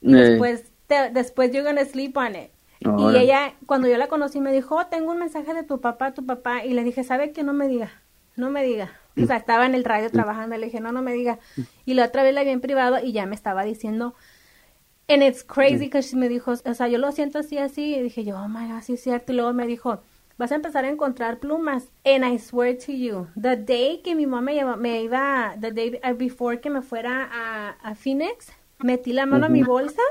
Eh, 0.03 0.13
después 0.17 0.73
te- 0.87 1.11
después 1.11 1.51
you're 1.53 1.65
gonna 1.69 1.85
sleep 1.85 2.17
on 2.17 2.35
it. 2.37 2.51
Y 2.97 3.17
ella, 3.17 3.55
cuando 3.67 3.89
yo 3.89 3.97
la 3.97 4.09
conocí, 4.09 4.41
me 4.41 4.53
dijo, 4.53 4.77
oh, 4.77 4.87
tengo 4.87 5.13
un 5.13 5.19
mensaje 5.19 5.55
de 5.55 5.63
tu 5.63 5.81
papá, 5.81 6.13
tu 6.13 6.27
papá. 6.27 6.65
Y 6.65 6.75
le 6.75 6.85
dije, 6.85 7.05
¿sabe 7.05 7.33
qué? 7.33 7.43
No 7.43 7.53
me 7.53 7.69
diga, 7.69 7.91
no 8.37 8.51
me 8.51 8.63
diga. 8.65 8.93
O 9.19 9.27
sea, 9.27 9.37
estaba 9.37 9.67
en 9.67 9.75
el 9.75 9.85
radio 9.85 10.11
trabajando, 10.11 10.57
le 10.57 10.67
dije, 10.67 10.81
no, 10.81 10.93
no 10.93 11.03
me 11.03 11.13
diga. 11.13 11.39
Y 11.85 11.95
la 11.95 12.07
otra 12.07 12.23
vez 12.23 12.35
la 12.35 12.43
vi 12.45 12.51
en 12.51 12.61
privado 12.61 12.99
y 13.03 13.13
ya 13.13 13.27
me 13.27 13.35
estaba 13.35 13.65
diciendo, 13.65 14.15
and 15.13 15.23
it's 15.23 15.43
crazy, 15.45 15.91
que 15.91 16.01
me 16.17 16.29
dijo, 16.29 16.53
o 16.53 16.75
sea, 16.75 16.89
yo 16.89 16.99
lo 16.99 17.13
siento 17.13 17.39
así, 17.39 17.59
así. 17.59 17.95
Y 17.97 18.03
dije 18.03 18.25
yo, 18.25 18.37
oh 18.39 18.49
my 18.49 18.69
God, 18.73 18.83
sí 18.83 18.95
es 18.95 19.03
cierto. 19.03 19.33
Y 19.33 19.37
luego 19.37 19.53
me 19.53 19.67
dijo, 19.67 20.01
vas 20.39 20.53
a 20.53 20.55
empezar 20.55 20.85
a 20.85 20.89
encontrar 20.89 21.39
plumas. 21.39 21.91
And 22.05 22.25
I 22.25 22.39
swear 22.39 22.77
to 22.87 22.93
you, 22.93 23.27
the 23.41 23.57
day 23.57 24.01
que 24.03 24.15
mi 24.15 24.27
mamá 24.27 24.53
me, 24.53 24.77
me 24.77 25.03
iba, 25.03 25.55
the 25.61 25.73
day 25.73 26.01
before 26.17 26.61
que 26.61 26.71
me 26.71 26.81
fuera 26.83 27.29
a, 27.31 27.71
a 27.83 27.95
Phoenix, 27.95 28.53
metí 28.79 29.13
la 29.13 29.27
mano 29.27 29.47
a 29.47 29.49
mi 29.49 29.63
bolsa 29.63 30.03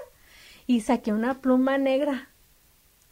y 0.68 0.82
saqué 0.82 1.12
una 1.14 1.42
pluma 1.42 1.78
negra. 1.78 2.30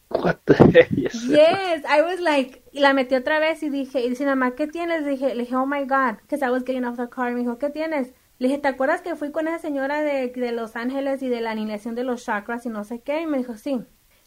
What 0.09 0.37
the- 0.45 0.87
yes. 0.95 1.23
Yes, 1.27 1.83
I 1.85 2.01
was 2.01 2.19
like, 2.19 2.63
y 2.71 2.79
la 2.79 2.93
metí 2.93 3.15
otra 3.15 3.39
vez 3.39 3.61
y 3.63 3.69
dije, 3.69 3.99
y 4.01 4.09
dice, 4.09 4.25
mamá, 4.25 4.55
¿qué 4.55 4.67
tienes? 4.67 5.05
Dije, 5.05 5.35
le 5.35 5.43
dije, 5.43 5.55
oh 5.55 5.65
my 5.65 5.81
God, 5.85 6.17
because 6.21 6.43
I 6.45 6.49
was 6.49 6.63
getting 6.63 6.85
off 6.85 6.97
the 6.97 7.09
car. 7.09 7.31
Me 7.33 7.39
dijo, 7.41 7.57
¿qué 7.57 7.69
tienes? 7.69 8.13
Le 8.39 8.47
dije, 8.47 8.59
¿te 8.59 8.67
acuerdas 8.67 9.01
que 9.01 9.15
fui 9.15 9.31
con 9.31 9.47
esa 9.47 9.59
señora 9.59 10.01
de, 10.01 10.29
de 10.29 10.51
Los 10.51 10.75
Ángeles 10.75 11.23
y 11.23 11.29
de 11.29 11.41
la 11.41 11.51
alineación 11.51 11.95
de 11.95 12.03
los 12.03 12.23
chakras 12.23 12.65
y 12.65 12.69
no 12.69 12.83
sé 12.83 13.01
qué? 13.01 13.21
Y 13.21 13.27
me 13.27 13.37
dijo, 13.39 13.55
sí. 13.55 13.81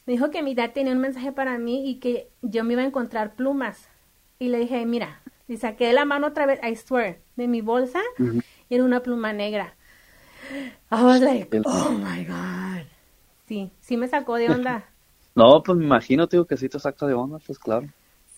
Me 0.06 0.14
dijo 0.14 0.30
que 0.30 0.42
mi 0.42 0.54
dad 0.54 0.72
tenía 0.72 0.92
un 0.92 0.98
mensaje 0.98 1.30
para 1.32 1.58
mí 1.58 1.88
y 1.88 2.00
que 2.00 2.30
yo 2.42 2.64
me 2.64 2.72
iba 2.72 2.82
a 2.82 2.86
encontrar 2.86 3.34
plumas. 3.34 3.88
Y 4.38 4.48
le 4.48 4.58
dije, 4.58 4.84
mira, 4.86 5.20
y 5.46 5.56
saqué 5.58 5.92
la 5.92 6.04
mano 6.04 6.28
otra 6.28 6.46
vez, 6.46 6.58
I 6.64 6.74
swear, 6.74 7.18
de 7.36 7.46
mi 7.46 7.60
bolsa 7.60 8.00
y 8.68 8.74
era 8.74 8.84
una 8.84 9.02
pluma 9.02 9.32
negra. 9.32 9.76
I 10.90 11.04
was 11.04 11.20
like, 11.20 11.48
oh 11.64 11.90
my 11.90 12.24
God. 12.24 12.86
Sí, 13.46 13.70
sí 13.80 13.96
me 13.96 14.08
sacó 14.08 14.36
de 14.36 14.48
onda. 14.50 14.84
No, 15.32 15.62
pues 15.62 15.78
me 15.78 15.84
imagino, 15.84 16.28
tío, 16.28 16.44
que 16.44 16.56
sí 16.56 16.68
te 16.68 16.80
saca 16.80 17.06
de 17.06 17.14
onda, 17.14 17.38
pues 17.38 17.56
claro. 17.56 17.86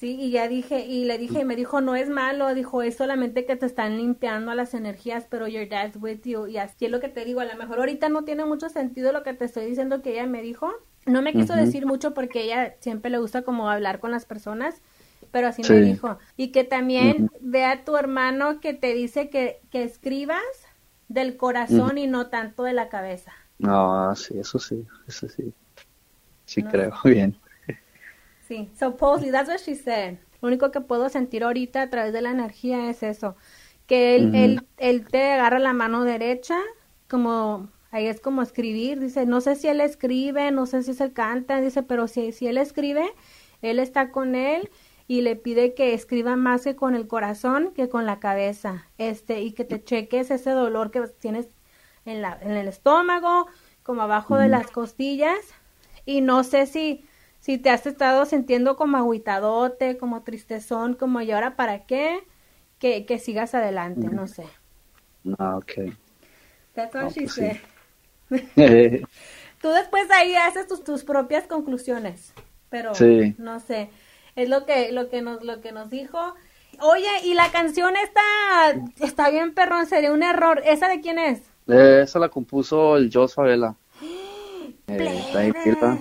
Sí, 0.03 0.17
y 0.19 0.33
ya 0.33 0.49
dije, 0.49 0.85
y 0.85 1.05
le 1.05 1.17
dije, 1.17 1.43
y 1.43 1.45
me 1.45 1.55
dijo, 1.55 1.81
no 1.81 1.95
es 1.95 2.09
malo, 2.09 2.53
dijo, 2.55 2.83
es 2.83 2.97
solamente 2.97 3.47
que 3.47 3.55
te 3.55 3.67
están 3.67 3.99
limpiando 3.99 4.53
las 4.53 4.75
energías, 4.75 5.29
pero 5.31 5.47
your 5.47 5.69
dad's 5.69 5.97
with 5.97 6.23
you, 6.25 6.49
y 6.49 6.57
así 6.57 6.87
es 6.87 6.91
lo 6.91 6.99
que 6.99 7.09
te 7.09 7.25
digo, 7.25 7.39
a 7.39 7.45
lo 7.45 7.55
mejor 7.55 7.79
ahorita 7.79 8.09
no 8.09 8.25
tiene 8.25 8.45
mucho 8.45 8.69
sentido 8.69 9.13
lo 9.13 9.23
que 9.23 9.33
te 9.33 9.45
estoy 9.45 9.65
diciendo 9.65 10.03
que 10.03 10.15
ella 10.15 10.27
me 10.27 10.43
dijo, 10.43 10.73
no 11.07 11.23
me 11.23 11.37
quiso 11.37 11.55
decir 11.55 11.87
mucho 11.87 12.15
porque 12.15 12.43
ella 12.43 12.75
siempre 12.81 13.13
le 13.13 13.19
gusta 13.19 13.43
como 13.43 13.71
hablar 13.71 14.01
con 14.01 14.11
las 14.11 14.25
personas, 14.25 14.83
pero 15.31 15.47
así 15.47 15.63
me 15.63 15.81
dijo, 15.81 16.19
y 16.37 16.51
que 16.51 16.65
también 16.65 17.31
ve 17.41 17.65
a 17.65 17.85
tu 17.85 17.97
hermano 17.97 18.59
que 18.59 18.75
te 18.75 18.95
dice 18.95 19.31
que, 19.31 19.61
que 19.71 19.85
escribas 19.85 20.43
del 21.07 21.37
corazón 21.37 21.97
y 21.97 22.09
no 22.09 22.27
tanto 22.27 22.65
de 22.65 22.73
la 22.73 22.89
cabeza. 22.89 23.33
No, 23.61 24.17
sí, 24.17 24.37
eso 24.37 24.59
sí, 24.59 24.85
eso 25.07 25.29
sí. 25.29 25.55
Sí 26.45 26.65
creo, 26.65 26.93
bien. 27.05 27.39
Sí, 28.53 28.71
supposedly, 28.79 29.31
that's 29.31 29.49
what 29.49 29.61
she 29.61 29.75
said. 29.75 30.19
Lo 30.43 30.49
único 30.49 30.71
que 30.71 30.83
puedo 30.83 31.09
sentir 31.09 31.43
ahorita 31.43 31.81
a 31.81 31.89
través 31.89 32.13
de 32.13 32.21
la 32.21 32.33
energía 32.33 32.91
es 32.91 33.03
eso, 33.03 33.35
que 33.87 34.15
él, 34.15 34.35
él, 34.35 34.67
él 34.77 35.07
te 35.07 35.33
agarra 35.33 35.59
la 35.59 35.73
mano 35.73 36.05
derecha, 36.05 36.59
como, 37.09 37.71
ahí 37.91 38.07
es 38.09 38.21
como 38.21 38.43
escribir, 38.43 39.01
dice, 39.01 39.25
no 39.25 39.41
sé 39.41 39.57
si 39.57 39.69
él 39.69 39.81
escribe, 39.81 40.51
no 40.51 40.67
sé 40.67 40.83
si 40.83 40.93
se 40.93 41.15
canta, 41.15 41.63
dice, 41.63 41.83
pero 41.83 42.09
si, 42.09 42.33
si 42.33 42.47
él 42.47 42.59
escribe, 42.59 43.11
él 43.63 43.79
está 43.79 44.11
con 44.11 44.35
él 44.35 44.69
y 45.09 45.23
le 45.23 45.35
pide 45.35 45.73
que 45.73 45.95
escriba 45.95 46.37
más 46.37 46.65
que 46.65 46.77
con 46.77 46.95
el 46.95 47.07
corazón 47.07 47.73
que 47.75 47.89
con 47.89 48.05
la 48.05 48.21
cabeza, 48.21 48.87
este, 48.99 49.41
y 49.41 49.53
que 49.53 49.65
te 49.65 49.83
cheques 49.83 50.31
ese 50.31 50.51
dolor 50.51 50.91
que 50.91 51.01
tienes 51.21 51.49
en 52.05 52.21
la, 52.21 52.39
en 52.43 52.51
el 52.51 52.69
estómago, 52.69 53.47
como 53.83 54.03
abajo 54.03 54.37
de 54.37 54.49
las 54.49 54.71
costillas, 54.71 55.39
y 56.05 56.21
no 56.21 56.45
sé 56.45 56.67
si, 56.67 57.07
si 57.43 57.59
te 57.59 57.71
has 57.71 57.87
estado 57.87 58.27
sintiendo 58.27 58.77
como 58.79 58.99
agüitadote, 58.99 59.99
como 59.99 60.25
tristezón, 60.25 60.95
como 60.97 61.21
y 61.23 61.33
ahora 61.33 61.57
para 61.57 61.87
qué, 61.87 62.21
que, 62.81 63.07
que 63.07 63.21
sigas 63.21 63.55
adelante, 63.55 64.11
no 64.11 64.29
sé. 64.29 64.47
Ah, 65.39 65.57
ok. 65.57 65.73
That's 66.75 66.95
what 66.95 67.05
No, 67.05 67.11
she 67.11 67.27
pues 67.27 67.35
sí. 67.35 67.51
said. 67.51 67.57
Eh, 68.57 69.03
Tú 69.61 69.69
después 69.71 70.11
ahí 70.11 70.35
haces 70.35 70.67
tus, 70.67 70.83
tus 70.85 71.05
propias 71.05 71.47
conclusiones, 71.47 72.35
pero 72.69 72.93
Sí. 72.93 73.37
no 73.37 73.61
sé, 73.61 73.91
es 74.37 74.49
lo 74.49 74.67
que, 74.67 74.93
lo 74.93 75.09
que 75.09 75.23
nos, 75.23 75.43
lo 75.45 75.61
que 75.61 75.73
nos 75.73 75.91
dijo. 75.91 76.35
Oye, 76.81 77.09
y 77.25 77.35
la 77.35 77.51
canción 77.53 77.95
está, 77.97 78.83
está 79.01 79.31
bien 79.31 79.55
perrón, 79.55 79.87
sería 79.87 80.13
un 80.13 80.23
error. 80.23 80.63
¿Esa 80.65 80.89
de 80.89 81.01
quién 81.01 81.19
es? 81.19 81.43
eh, 81.69 82.03
esa 82.05 82.19
la 82.19 82.29
compuso 82.29 82.97
el 82.97 83.11
Jos 83.13 83.35
Favela. 83.35 83.77
Eh, 84.87 85.21
está 85.21 85.41
ahí, 85.41 85.53
mira. 85.65 86.01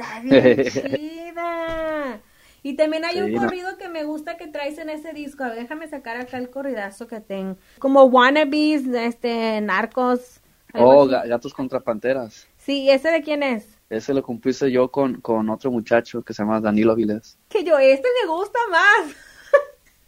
Está 0.00 0.20
bien 0.20 0.64
chida. 0.70 2.20
Y 2.62 2.74
también 2.74 3.04
hay 3.04 3.20
un 3.20 3.32
no. 3.32 3.40
corrido 3.40 3.78
que 3.78 3.88
me 3.88 4.04
gusta 4.04 4.36
que 4.36 4.46
traes 4.46 4.78
en 4.78 4.90
ese 4.90 5.12
disco. 5.12 5.44
A 5.44 5.48
ver, 5.48 5.58
déjame 5.58 5.88
sacar 5.88 6.16
acá 6.18 6.36
el 6.36 6.50
corridazo 6.50 7.06
que 7.06 7.20
tengo. 7.20 7.56
Como 7.78 8.04
wannabes, 8.04 8.86
este, 8.86 9.60
narcos. 9.60 10.40
Oh, 10.74 11.04
así. 11.04 11.28
Gatos 11.28 11.54
contra 11.54 11.80
Panteras. 11.80 12.46
Sí, 12.58 12.90
¿ese 12.90 13.10
de 13.10 13.22
quién 13.22 13.42
es? 13.42 13.66
Ese 13.88 14.14
lo 14.14 14.22
compuse 14.22 14.70
yo 14.70 14.90
con, 14.90 15.20
con 15.20 15.48
otro 15.48 15.70
muchacho 15.70 16.22
que 16.22 16.34
se 16.34 16.42
llama 16.42 16.60
Danilo 16.60 16.92
Avilés. 16.92 17.38
Que 17.48 17.64
yo, 17.64 17.78
este 17.78 18.08
me 18.22 18.30
gusta 18.30 18.58
más. 18.70 19.16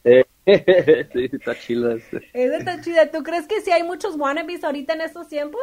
Eh, 0.05 0.25
sí, 1.13 1.31
está 1.33 1.57
chido 1.57 1.93
este. 1.93 2.29
Ese 2.33 2.57
está 2.57 2.81
chida. 2.81 3.09
¿Tú 3.13 3.23
crees 3.23 3.47
que 3.47 3.61
sí 3.61 3.71
hay 3.71 3.85
muchos 3.85 4.17
wannabes 4.17 4.65
ahorita 4.65 4.95
en 4.95 5.03
estos 5.03 5.29
tiempos? 5.29 5.63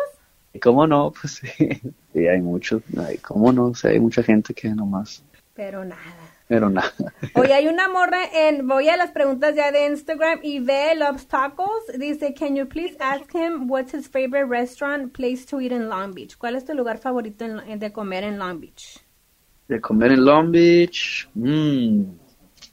¿Y 0.53 0.59
cómo 0.59 0.87
no? 0.87 1.11
Pues 1.21 1.41
sí, 2.13 2.27
hay 2.27 2.41
muchos. 2.41 2.81
Ay, 2.97 3.17
¿Cómo 3.19 3.51
no? 3.51 3.67
O 3.67 3.75
sea, 3.75 3.91
hay 3.91 3.99
mucha 3.99 4.23
gente 4.23 4.53
que 4.53 4.69
nomás, 4.69 5.23
Pero 5.53 5.83
nada. 5.85 6.01
pero 6.47 6.69
nada. 6.69 6.91
Oye, 7.35 7.53
hay 7.53 7.67
una 7.67 7.87
morra 7.89 8.19
en, 8.33 8.67
voy 8.67 8.89
a 8.89 8.97
las 8.97 9.11
preguntas 9.11 9.55
ya 9.55 9.71
de 9.71 9.85
Instagram 9.87 10.39
y 10.41 10.59
ve 10.59 10.95
Loves 10.95 11.27
Tacos. 11.27 11.83
Dice, 11.99 12.33
can 12.33 12.55
you 12.55 12.65
please 12.67 12.95
ask 12.99 13.31
him 13.35 13.69
what's 13.69 13.93
his 13.93 14.07
favorite 14.07 14.45
restaurant 14.49 15.13
place 15.13 15.45
to 15.45 15.61
eat 15.61 15.71
in 15.71 15.87
Long 15.89 16.13
Beach? 16.13 16.35
¿Cuál 16.37 16.55
es 16.55 16.65
tu 16.65 16.73
lugar 16.73 16.97
favorito 16.97 17.45
en- 17.45 17.77
de 17.79 17.91
comer 17.91 18.23
en 18.23 18.39
Long 18.39 18.59
Beach? 18.59 18.99
De 19.67 19.79
comer 19.79 20.13
en 20.13 20.25
Long 20.25 20.51
Beach, 20.51 21.29
mm, 21.35 22.01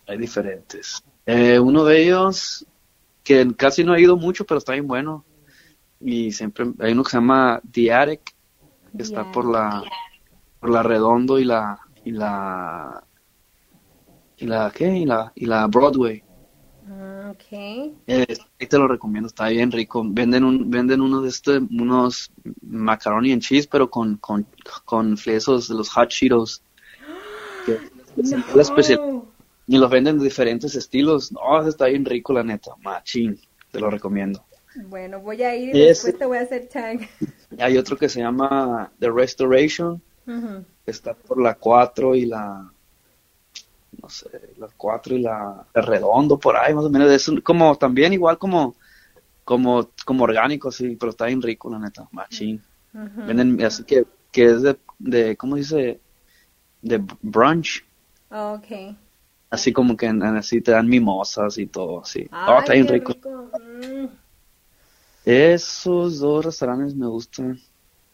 hay 0.09 0.17
diferentes. 0.19 1.03
Eh, 1.27 1.59
uno 1.59 1.85
de 1.85 2.03
ellos, 2.05 2.65
que 3.23 3.47
casi 3.57 3.85
no 3.85 3.95
he 3.95 4.01
ido 4.01 4.17
mucho, 4.17 4.47
pero 4.47 4.57
está 4.59 4.73
bien 4.73 4.87
bueno. 4.87 5.23
Y 6.01 6.33
siempre 6.33 6.67
hay 6.81 6.93
uno 6.93 7.05
que 7.05 7.11
se 7.11 7.17
llama 7.17 7.57
Attic, 7.57 8.35
que 8.97 9.03
está 9.03 9.31
por 9.33 9.51
la, 9.51 9.83
por 10.61 10.71
la 10.71 10.83
Redondo 10.83 11.39
y 11.39 11.45
la, 11.45 11.79
y 12.05 12.13
la, 12.13 13.05
y 14.37 14.47
la, 14.47 14.71
¿qué? 14.75 14.97
Y 14.99 15.07
la, 15.07 15.33
y 15.35 15.47
la 15.47 15.67
Broadway. 15.67 16.23
Ah, 16.89 17.33
ok. 17.33 17.53
Eh, 18.07 18.27
ahí 18.61 18.67
te 18.67 18.79
lo 18.79 18.87
recomiendo, 18.87 19.27
está 19.27 19.49
bien 19.49 19.73
rico. 19.73 20.03
Venden 20.07 20.45
un, 20.45 20.71
venden 20.71 21.01
uno 21.01 21.21
de 21.23 21.29
este, 21.29 21.59
unos 21.59 22.31
macaroni 22.63 23.33
and 23.33 23.43
cheese, 23.43 23.67
pero 23.67 23.91
con, 23.91 24.17
con, 24.19 24.47
con 24.85 25.17
esos 25.27 25.69
de 25.69 25.75
los 25.75 25.89
hot 25.91 26.11
Cheetos. 26.11 26.63
Que 27.65 27.79
es 28.21 28.31
la 28.55 28.63
especial. 28.63 29.23
Y 29.67 29.79
los 29.79 29.91
venden 29.91 30.19
de 30.19 30.25
diferentes 30.25 30.77
estilos. 30.77 31.33
No, 31.33 31.67
está 31.67 31.87
bien 31.87 32.05
rico, 32.05 32.33
la 32.33 32.45
neta. 32.45 32.71
Machín, 32.83 33.41
te 33.73 33.81
lo 33.81 33.91
recomiendo. 33.91 34.46
Bueno, 34.85 35.21
voy 35.21 35.43
a 35.43 35.55
ir 35.57 35.75
y 35.75 35.81
después 35.81 36.19
te 36.19 36.27
voy 36.27 36.39
a 36.39 36.43
hacer 36.43 36.69
tag. 36.69 37.01
Hay 37.59 37.79
otro 37.79 37.97
que 37.97 38.09
se 38.09 38.21
llama 38.21 38.93
The 38.99 39.11
Restoration, 39.11 40.03
Ujú. 40.27 40.65
que 40.85 40.91
está 40.91 41.15
por 41.15 41.41
la 41.41 41.55
4 41.55 42.15
y 42.15 42.27
la. 42.27 42.71
No 44.03 44.09
sé, 44.11 44.29
la 44.59 44.69
4 44.77 45.17
y 45.17 45.23
la. 45.23 45.67
El 45.73 45.83
redondo, 45.83 46.39
por 46.39 46.57
ahí, 46.57 46.75
más 46.75 46.85
o 46.85 46.91
menos. 46.91 47.11
Es 47.11 47.31
como 47.43 47.77
también 47.77 48.13
igual 48.13 48.39
como. 48.39 48.75
Como, 49.45 49.91
como 50.05 50.25
orgánico, 50.25 50.73
sí, 50.73 50.97
pero 50.99 51.11
está 51.11 51.27
bien 51.27 51.41
rico, 51.41 51.71
la 51.71 51.79
neta. 51.79 52.09
Machín. 52.11 52.61
Ujú. 52.93 53.27
Venden, 53.27 53.63
así 53.65 53.85
que, 53.85 54.05
que 54.33 54.45
es 54.47 54.63
de, 54.63 54.77
de, 54.99 55.37
¿cómo 55.37 55.55
dice? 55.55 56.01
De 56.83 57.01
brunch. 57.23 57.85
Ok. 58.29 58.97
Así 59.51 59.73
como 59.73 59.97
que 59.97 60.09
así 60.09 60.61
te 60.61 60.73
dan 60.73 60.89
mimosas 60.89 61.59
y 61.59 61.67
todo, 61.67 62.03
así. 62.03 62.27
Ay, 62.33 62.55
oh, 62.55 62.59
está 62.59 62.73
bien 62.73 62.87
qué 62.87 62.93
rico. 62.95 63.15
Mm. 63.15 64.07
Esos 65.27 66.21
dos 66.21 66.45
restaurantes 66.45 66.95
me 66.95 67.07
gustan. 67.09 67.59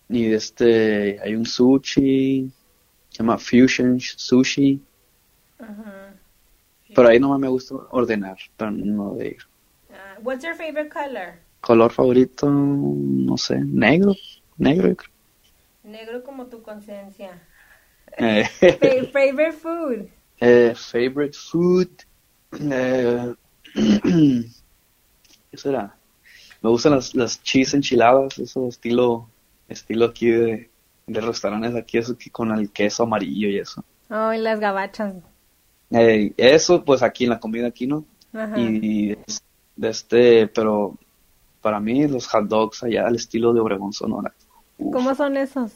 Y 0.08 0.32
este, 0.32 1.20
hay 1.22 1.34
un 1.34 1.44
sushi, 1.44 2.50
se 3.10 3.18
llama 3.18 3.36
Fusion 3.38 4.00
Sushi. 4.00 4.80
Ajá. 5.58 6.14
Pero 6.94 7.08
ahí 7.08 7.20
nomás 7.20 7.38
me 7.38 7.48
gusta 7.48 7.74
ordenar, 7.90 8.38
pero 8.56 8.70
no 8.70 9.14
de 9.14 9.28
ir. 9.28 9.36
Ah, 9.92 10.18
what's 10.22 10.42
your 10.42 10.54
favorite 10.54 10.88
color? 10.88 11.34
Color 11.60 11.92
favorito, 11.92 12.50
no 12.50 13.36
sé, 13.36 13.60
negro, 13.60 14.14
negro. 14.56 14.88
yo 14.88 14.96
creo. 14.96 15.10
Negro 15.84 16.22
como 16.24 16.46
tu 16.46 16.62
conciencia. 16.62 17.38
Eh, 18.18 18.44
Fa- 18.44 19.10
favorite 19.12 19.52
food. 19.52 20.08
eh, 20.40 20.74
favorite 20.74 21.36
food. 21.36 21.90
Eh, 22.58 23.34
¿Qué 25.50 25.56
será? 25.56 25.98
Me 26.62 26.70
gustan 26.70 26.92
las, 26.92 27.14
las 27.14 27.42
cheese 27.42 27.74
enchiladas, 27.74 28.38
eso 28.38 28.68
estilo, 28.68 29.28
estilo 29.68 30.06
aquí 30.06 30.28
de, 30.28 30.70
de 31.06 31.20
restaurantes 31.20 31.74
aquí, 31.74 31.98
eso 31.98 32.16
que 32.16 32.30
con 32.30 32.52
el 32.52 32.70
queso 32.70 33.02
amarillo 33.02 33.48
y 33.48 33.58
eso. 33.58 33.84
Oh, 34.08 34.32
y 34.32 34.38
las 34.38 34.60
gabachas. 34.60 35.14
Eh, 35.90 36.32
eso, 36.36 36.84
pues 36.84 37.02
aquí 37.02 37.24
en 37.24 37.30
la 37.30 37.40
comida 37.40 37.66
aquí, 37.66 37.86
¿no? 37.86 38.04
Ajá. 38.32 38.58
Y 38.58 39.16
de 39.76 39.88
este, 39.88 40.46
pero 40.46 40.96
para 41.60 41.80
mí 41.80 42.06
los 42.06 42.26
hot 42.28 42.46
dogs 42.46 42.82
allá 42.84 43.06
al 43.06 43.16
estilo 43.16 43.52
de 43.52 43.60
Obregón 43.60 43.92
Sonora. 43.92 44.32
Uf, 44.78 44.92
¿Cómo 44.92 45.14
son 45.14 45.36
esos? 45.36 45.72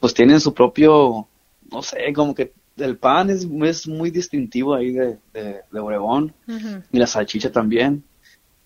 Pues 0.00 0.12
tienen 0.14 0.40
su 0.40 0.52
propio, 0.52 1.26
no 1.70 1.82
sé, 1.82 2.12
como 2.14 2.34
que 2.34 2.52
el 2.76 2.96
pan 2.96 3.30
es, 3.30 3.46
es 3.62 3.88
muy 3.88 4.10
distintivo 4.10 4.74
ahí 4.74 4.92
de, 4.92 5.18
de, 5.32 5.60
de 5.70 5.80
Obregón. 5.80 6.34
Y 6.92 6.98
la 6.98 7.06
salchicha 7.06 7.50
también. 7.50 8.04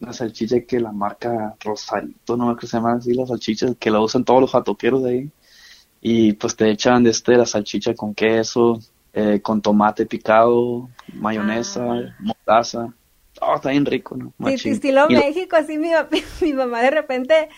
La 0.02 0.12
salchicha 0.12 0.60
que 0.62 0.80
la 0.80 0.90
marca 0.90 1.54
Rosarito, 1.64 2.36
no 2.36 2.46
me 2.48 2.56
que 2.56 2.66
se 2.66 2.76
llama 2.76 2.94
así, 2.94 3.14
la 3.14 3.24
salchicha 3.26 3.68
que 3.78 3.90
la 3.90 4.00
usan 4.00 4.24
todos 4.24 4.40
los 4.40 4.50
jatoqueros 4.50 5.02
de 5.04 5.10
ahí. 5.10 5.30
Y 6.00 6.32
pues 6.32 6.56
te 6.56 6.68
echan 6.68 7.04
de 7.04 7.10
este 7.10 7.36
la 7.36 7.46
salchicha 7.46 7.94
con 7.94 8.12
queso, 8.12 8.80
eh, 9.12 9.40
con 9.40 9.62
tomate 9.62 10.04
picado, 10.06 10.88
mayonesa, 11.14 11.84
Ah. 11.84 12.16
mostaza. 12.18 12.92
Oh, 13.40 13.54
está 13.54 13.70
bien 13.70 13.86
rico, 13.86 14.16
¿no? 14.16 14.32
Sí, 14.56 14.70
estilo 14.70 15.06
Y 15.08 15.14
México, 15.14 15.56
así 15.56 15.78
mi, 15.78 15.90
mi 16.40 16.52
mamá 16.52 16.82
de 16.82 16.90
repente, 16.90 17.48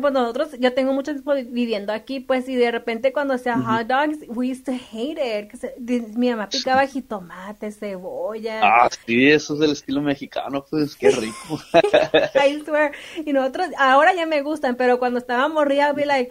pues 0.00 0.12
nosotros, 0.12 0.50
yo 0.58 0.74
tengo 0.74 0.92
mucho 0.92 1.12
tiempo 1.12 1.32
viviendo 1.34 1.92
aquí, 1.92 2.20
pues, 2.20 2.48
y 2.48 2.56
de 2.56 2.70
repente 2.70 3.12
cuando 3.12 3.34
hacía 3.34 3.56
hot 3.58 3.86
dogs, 3.86 4.18
we 4.28 4.50
used 4.50 4.64
to 4.64 4.72
hate 4.72 5.18
it, 5.18 5.54
se- 5.58 5.74
mi 5.78 6.30
mamá 6.30 6.48
picaba 6.48 6.86
jitomate, 6.86 7.72
cebolla, 7.72 8.60
Ah, 8.62 8.88
sí, 9.06 9.30
eso 9.30 9.54
es 9.54 9.60
del 9.60 9.72
estilo 9.72 10.02
mexicano, 10.02 10.64
pues 10.68 10.94
qué 10.96 11.10
rico. 11.10 11.60
I 12.44 12.60
swear, 12.64 12.92
y 13.24 13.32
nosotros, 13.32 13.68
ahora 13.78 14.12
ya 14.14 14.26
me 14.26 14.42
gustan, 14.42 14.76
pero 14.76 14.98
cuando 14.98 15.18
estaba 15.18 15.48
morrida, 15.48 15.88
I'd 15.90 15.96
be 15.96 16.04
like, 16.06 16.30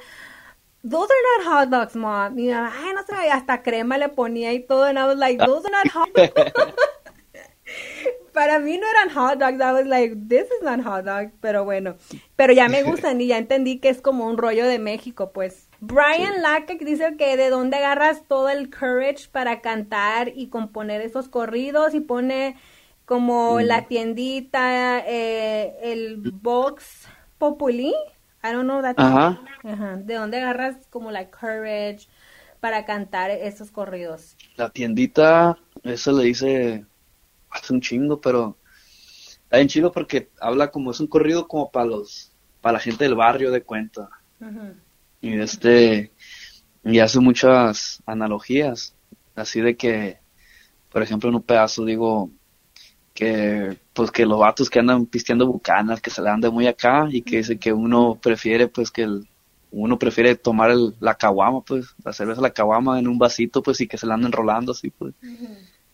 those 0.84 1.10
are 1.12 1.44
not 1.46 1.54
hot 1.54 1.70
dogs, 1.70 1.96
mom, 1.96 2.38
y 2.38 2.44
mi 2.44 2.50
mamá, 2.54 2.72
ay, 2.78 2.94
no 2.94 3.04
sé, 3.04 3.30
hasta 3.32 3.64
crema 3.64 3.98
le 3.98 4.10
ponía 4.10 4.54
y 4.54 4.60
todo, 4.66 4.84
and 4.86 5.00
I 5.00 5.06
was 5.06 5.18
like, 5.18 5.38
those 5.44 5.66
are 5.66 5.72
not 5.72 5.88
hot 5.92 6.10
dogs. 6.14 6.54
Para 8.38 8.60
mí 8.60 8.78
no 8.78 8.86
eran 8.88 9.10
hot 9.16 9.40
dogs, 9.40 9.60
I 9.60 9.72
was 9.72 9.88
like, 9.88 10.16
this 10.30 10.44
is 10.44 10.62
not 10.62 10.80
hot 10.82 11.06
dog, 11.06 11.32
pero 11.42 11.66
bueno, 11.66 11.96
pero 12.36 12.54
ya 12.54 12.70
me 12.70 12.84
gustan 12.92 13.20
y 13.20 13.26
ya 13.26 13.40
entendí 13.40 13.80
que 13.80 13.90
es 13.90 14.00
como 14.00 14.28
un 14.28 14.38
rollo 14.38 14.68
de 14.68 14.78
México, 14.78 15.32
pues. 15.34 15.68
Brian 15.80 16.44
Lackett 16.44 16.80
dice 16.84 17.16
que 17.18 17.36
de 17.36 17.50
dónde 17.50 17.78
agarras 17.78 18.28
todo 18.28 18.50
el 18.50 18.70
courage 18.70 19.28
para 19.32 19.62
cantar 19.62 20.34
y 20.36 20.50
componer 20.50 21.02
esos 21.02 21.30
corridos 21.30 21.96
y 21.96 22.00
pone 22.00 22.58
como 23.06 23.60
la 23.60 23.88
tiendita, 23.88 25.00
eh, 25.00 25.74
el 25.82 26.18
box 26.18 27.08
populi, 27.40 27.96
I 28.44 28.52
don't 28.52 28.66
know 28.66 28.84
that. 28.84 28.94
Ajá. 28.98 29.42
Ajá. 29.64 29.96
¿De 29.96 30.14
dónde 30.14 30.38
agarras 30.38 30.76
como 30.92 31.10
la 31.10 31.32
courage 31.32 32.08
para 32.60 32.86
cantar 32.86 33.32
esos 33.32 33.72
corridos? 33.72 34.38
La 34.58 34.70
tiendita, 34.70 35.58
eso 35.82 36.12
le 36.12 36.26
dice 36.26 36.86
hace 37.50 37.74
un 37.74 37.82
chingo, 37.82 38.20
pero 38.20 38.58
está 39.44 39.58
bien 39.58 39.68
chido 39.68 39.92
porque 39.92 40.30
habla 40.40 40.72
como 40.72 40.92
es 40.92 41.00
un 41.00 41.08
corrido 41.08 41.48
como 41.48 41.72
para 41.72 41.86
los, 41.86 42.32
para 42.62 42.74
la 42.74 42.80
gente 42.80 43.04
del 43.04 43.16
barrio 43.16 43.52
de 43.52 43.64
cuenta. 43.64 44.10
Y 45.22 45.34
este, 45.34 46.12
y 46.84 47.00
hace 47.00 47.20
muchas 47.20 48.02
analogías, 48.06 48.96
así 49.36 49.62
de 49.62 49.76
que, 49.76 50.20
por 50.92 51.02
ejemplo, 51.02 51.30
en 51.30 51.36
un 51.36 51.44
pedazo 51.44 51.86
digo 51.86 52.30
que, 53.14 53.78
pues 53.94 54.12
que 54.12 54.26
los 54.26 54.40
vatos 54.40 54.70
que 54.70 54.80
andan 54.80 55.06
pisteando 55.06 55.48
bucanas, 55.48 56.02
que 56.02 56.12
se 56.12 56.22
le 56.22 56.30
anda 56.30 56.52
muy 56.52 56.68
acá 56.68 57.08
y 57.10 57.24
que 57.24 57.38
dice 57.38 57.58
que 57.58 57.74
uno 57.74 58.20
prefiere, 58.22 58.68
pues 58.68 58.92
que 58.92 59.04
el, 59.04 59.28
uno 59.72 59.98
prefiere 60.00 60.36
tomar 60.36 60.72
el, 60.72 60.96
la 61.00 61.16
caguama, 61.16 61.62
pues, 61.62 61.96
la 62.04 62.14
cerveza, 62.14 62.42
la 62.42 62.52
caguama 62.52 63.00
en 63.00 63.08
un 63.08 63.18
vasito, 63.18 63.62
pues, 63.62 63.82
y 63.82 63.88
que 63.88 63.98
se 63.98 64.06
la 64.06 64.14
anden 64.14 64.28
enrolando 64.28 64.72
así, 64.72 64.90
pues. 64.90 65.14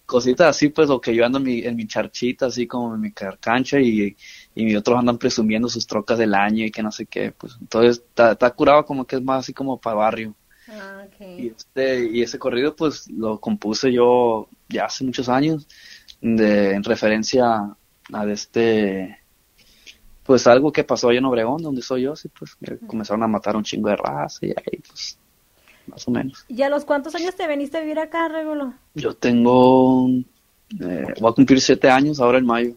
Cositas 0.06 0.50
así, 0.50 0.70
pues, 0.70 0.90
o 0.90 1.00
que 1.00 1.16
yo 1.16 1.26
ando 1.26 1.38
en 1.38 1.44
mi, 1.46 1.60
en 1.62 1.76
mi 1.76 1.88
charchita, 1.88 2.48
así 2.48 2.68
como 2.68 2.94
en 2.94 3.02
mi 3.02 3.12
carcancha, 3.12 3.80
y, 3.80 4.16
y 4.54 4.76
otros 4.76 5.00
andan 5.00 5.18
presumiendo 5.18 5.70
sus 5.70 5.88
trocas 5.88 6.18
del 6.18 6.34
año 6.36 6.66
y 6.66 6.72
que 6.72 6.84
no 6.84 6.92
sé 6.92 7.06
qué, 7.06 7.32
pues. 7.32 7.58
Entonces, 7.60 8.04
está 8.16 8.52
curado 8.52 8.86
como 8.86 9.06
que 9.06 9.16
es 9.16 9.22
más 9.24 9.40
así 9.40 9.54
como 9.54 9.80
para 9.80 9.96
barrio. 9.96 10.36
Ah, 10.68 11.06
Y, 11.20 11.48
este, 11.48 12.06
y 12.12 12.22
ese 12.22 12.38
corrido, 12.38 12.76
pues, 12.76 13.10
lo 13.10 13.40
compuse 13.40 13.92
yo 13.94 14.50
ya 14.70 14.86
hace 14.86 15.04
muchos 15.06 15.30
años, 15.30 15.68
de, 16.22 16.74
en 16.74 16.84
referencia 16.84 17.76
a 18.12 18.26
de 18.26 18.34
este, 18.34 19.20
pues, 20.24 20.48
algo 20.48 20.72
que 20.72 20.84
pasó 20.84 21.10
allá 21.10 21.20
en 21.20 21.26
Obregón, 21.26 21.62
donde 21.62 21.82
soy 21.82 22.04
yo, 22.04 22.16
sí, 22.16 22.30
pues, 22.30 22.56
que 22.56 22.78
comenzaron 22.80 23.24
a 23.24 23.28
matar 23.28 23.56
un 23.56 23.64
chingo 23.64 23.90
de 23.90 23.96
raza 23.96 24.46
y 24.46 24.50
ahí, 24.50 24.80
pues, 24.88 25.18
más 25.88 26.08
o 26.08 26.12
menos. 26.12 26.46
¿Y 26.48 26.62
a 26.64 26.70
los 26.70 26.86
cuántos 26.86 27.16
años 27.16 27.36
te 27.36 27.48
veniste 27.48 27.78
a 27.78 27.82
vivir 27.82 28.00
acá, 28.00 28.28
Regulo? 28.28 28.74
Yo 28.94 29.14
tengo, 29.16 30.08
eh, 30.80 31.14
voy 31.20 31.32
a 31.32 31.34
cumplir 31.36 31.62
siete 31.62 31.90
años 31.90 32.20
ahora 32.20 32.38
en 32.38 32.46
mayo. 32.46 32.76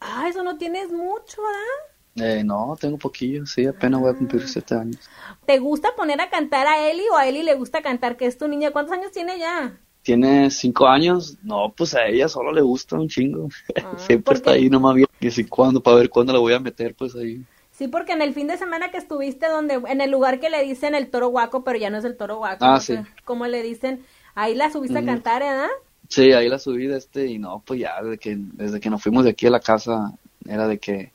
Ah, 0.00 0.26
eso 0.28 0.42
no 0.42 0.58
tienes 0.58 0.90
mucho, 0.90 1.40
¿verdad? 1.42 1.92
Eh, 2.16 2.44
no, 2.44 2.76
tengo 2.78 2.98
poquillo, 2.98 3.46
sí, 3.46 3.64
apenas 3.66 4.00
voy 4.00 4.10
a 4.10 4.14
cumplir 4.14 4.46
siete 4.46 4.74
años. 4.74 4.98
¿Te 5.46 5.58
gusta 5.58 5.94
poner 5.96 6.20
a 6.20 6.30
cantar 6.30 6.66
a 6.66 6.88
Eli 6.90 7.04
o 7.10 7.16
a 7.16 7.26
Eli 7.26 7.42
le 7.42 7.54
gusta 7.54 7.82
cantar? 7.82 8.16
Que 8.16 8.26
es 8.26 8.36
tu 8.38 8.48
niña. 8.48 8.70
¿Cuántos 8.70 8.92
años 8.96 9.12
tiene 9.12 9.38
ya? 9.38 9.78
Tiene 10.02 10.50
cinco 10.50 10.88
años, 10.88 11.38
no, 11.42 11.72
pues 11.76 11.94
a 11.94 12.06
ella 12.06 12.28
solo 12.28 12.52
le 12.52 12.60
gusta 12.60 12.96
un 12.96 13.08
chingo. 13.08 13.48
Ah, 13.80 13.94
Siempre 13.96 14.34
¿por 14.34 14.34
está 14.36 14.52
qué? 14.52 14.58
ahí 14.58 14.68
nomás 14.68 14.94
viendo 14.96 15.12
que 15.20 15.30
si 15.30 15.44
cuándo, 15.46 15.80
para 15.82 15.96
ver 15.96 16.10
cuándo 16.10 16.32
la 16.32 16.40
voy 16.40 16.52
a 16.54 16.60
meter, 16.60 16.94
pues 16.94 17.14
ahí. 17.14 17.46
Sí, 17.82 17.88
porque 17.88 18.12
en 18.12 18.22
el 18.22 18.32
fin 18.32 18.46
de 18.46 18.56
semana 18.56 18.92
que 18.92 18.96
estuviste 18.96 19.48
donde, 19.48 19.74
en 19.88 20.00
el 20.00 20.08
lugar 20.08 20.38
que 20.38 20.50
le 20.50 20.62
dicen 20.62 20.94
el 20.94 21.10
toro 21.10 21.30
guaco, 21.30 21.64
pero 21.64 21.80
ya 21.80 21.90
no 21.90 21.98
es 21.98 22.04
el 22.04 22.16
toro 22.16 22.36
guaco. 22.36 22.64
Ah, 22.64 22.74
no 22.74 22.80
sí. 22.80 22.94
sé 22.94 23.04
¿Cómo 23.24 23.48
le 23.48 23.60
dicen? 23.60 24.04
Ahí 24.36 24.54
la 24.54 24.70
subiste 24.70 25.00
a 25.00 25.04
cantar, 25.04 25.42
¿verdad? 25.42 25.66
Sí, 26.08 26.32
ahí 26.32 26.48
la 26.48 26.60
subí 26.60 26.86
de 26.86 26.98
este 26.98 27.26
y 27.26 27.40
no, 27.40 27.60
pues 27.66 27.80
ya 27.80 28.00
desde 28.00 28.18
que, 28.18 28.36
desde 28.38 28.78
que 28.78 28.88
nos 28.88 29.02
fuimos 29.02 29.24
de 29.24 29.30
aquí 29.30 29.48
a 29.48 29.50
la 29.50 29.58
casa 29.58 30.12
era 30.46 30.68
de 30.68 30.78
que, 30.78 31.10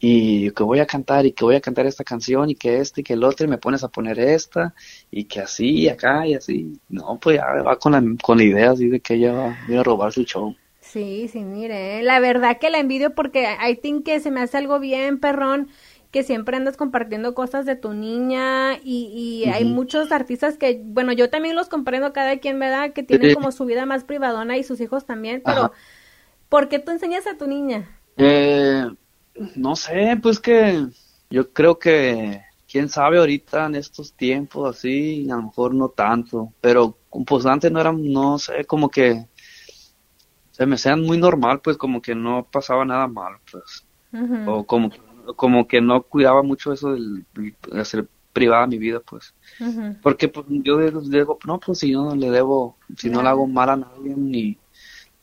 y 0.00 0.50
que 0.50 0.62
voy 0.64 0.80
a 0.80 0.86
cantar 0.86 1.24
y 1.24 1.30
que 1.30 1.44
voy 1.44 1.54
a 1.54 1.60
cantar 1.60 1.86
esta 1.86 2.02
canción 2.02 2.50
y 2.50 2.56
que 2.56 2.78
este 2.80 3.02
y 3.02 3.04
que 3.04 3.12
el 3.12 3.22
otro 3.22 3.46
y 3.46 3.50
me 3.50 3.58
pones 3.58 3.84
a 3.84 3.88
poner 3.88 4.18
esta 4.18 4.74
y 5.12 5.26
que 5.26 5.38
así 5.38 5.82
y 5.82 5.88
acá 5.88 6.26
y 6.26 6.34
así. 6.34 6.80
No, 6.88 7.16
pues 7.22 7.36
ya 7.36 7.46
va 7.62 7.78
con 7.78 7.92
la, 7.92 8.02
con 8.20 8.38
la 8.38 8.42
idea 8.42 8.72
así 8.72 8.88
de 8.88 8.98
que 8.98 9.14
ella 9.14 9.34
va 9.34 9.80
a 9.80 9.84
robar 9.84 10.12
su 10.12 10.24
show. 10.24 10.52
Sí, 10.80 11.28
sí, 11.28 11.44
mire, 11.44 12.02
la 12.02 12.18
verdad 12.18 12.58
que 12.58 12.70
la 12.70 12.78
envidio 12.78 13.14
porque 13.14 13.46
I 13.62 13.76
think 13.76 14.06
que 14.06 14.20
se 14.20 14.30
me 14.30 14.40
hace 14.40 14.56
algo 14.56 14.80
bien, 14.80 15.20
perrón, 15.20 15.68
que 16.10 16.22
siempre 16.22 16.56
andas 16.56 16.76
compartiendo 16.76 17.34
cosas 17.34 17.66
de 17.66 17.76
tu 17.76 17.92
niña 17.92 18.76
y, 18.82 19.12
y 19.12 19.44
hay 19.46 19.64
muchos 19.64 20.10
artistas 20.10 20.56
que, 20.56 20.80
bueno, 20.84 21.12
yo 21.12 21.28
también 21.30 21.54
los 21.54 21.68
comprendo 21.68 22.12
cada 22.12 22.38
quien, 22.38 22.58
¿verdad? 22.58 22.92
Que 22.92 23.02
tienen 23.02 23.28
Sí. 23.28 23.34
como 23.34 23.52
su 23.52 23.64
vida 23.66 23.84
más 23.86 24.04
privadona 24.04 24.56
y 24.56 24.64
sus 24.64 24.80
hijos 24.80 25.04
también, 25.04 25.42
pero 25.44 25.64
Ajá. 25.64 25.72
¿por 26.48 26.68
qué 26.68 26.78
tú 26.78 26.92
enseñas 26.92 27.26
a 27.26 27.36
tu 27.36 27.46
niña? 27.46 27.88
Eh, 28.16 28.86
no 29.56 29.76
sé, 29.76 30.18
pues 30.22 30.40
que 30.40 30.86
yo 31.30 31.52
creo 31.52 31.78
que, 31.78 32.40
quién 32.70 32.88
sabe 32.88 33.18
ahorita 33.18 33.66
en 33.66 33.74
estos 33.74 34.12
tiempos 34.12 34.76
así, 34.76 35.28
a 35.30 35.36
lo 35.36 35.44
mejor 35.44 35.74
no 35.74 35.88
tanto, 35.88 36.52
pero 36.60 36.96
pues 37.26 37.46
antes 37.46 37.72
no 37.72 37.80
era, 37.80 37.92
no 37.92 38.38
sé, 38.38 38.64
como 38.66 38.90
que 38.90 39.26
se 40.52 40.66
me 40.66 40.76
sean 40.76 41.02
muy 41.02 41.18
normal, 41.18 41.60
pues 41.60 41.76
como 41.76 42.02
que 42.02 42.14
no 42.14 42.46
pasaba 42.50 42.84
nada 42.84 43.08
mal, 43.08 43.38
pues, 43.50 43.86
o 44.46 44.64
como, 44.64 44.90
como 45.36 45.66
que 45.66 45.80
no 45.80 46.02
cuidaba 46.02 46.42
mucho 46.42 46.72
eso 46.72 46.92
del, 46.92 47.24
de 47.34 47.80
hacer 47.80 48.08
privada 48.32 48.66
mi 48.66 48.78
vida, 48.78 49.00
pues, 49.00 49.34
porque 50.02 50.28
pues 50.28 50.46
yo 50.48 50.78
digo, 50.78 51.38
no, 51.46 51.58
pues 51.58 51.78
si 51.78 51.90
yo 51.90 52.04
no 52.04 52.14
le 52.14 52.30
debo, 52.30 52.76
si 52.96 53.10
no 53.10 53.22
le 53.22 53.28
hago 53.28 53.46
mal 53.46 53.70
a 53.70 53.76
nadie, 53.76 54.14
ni, 54.16 54.58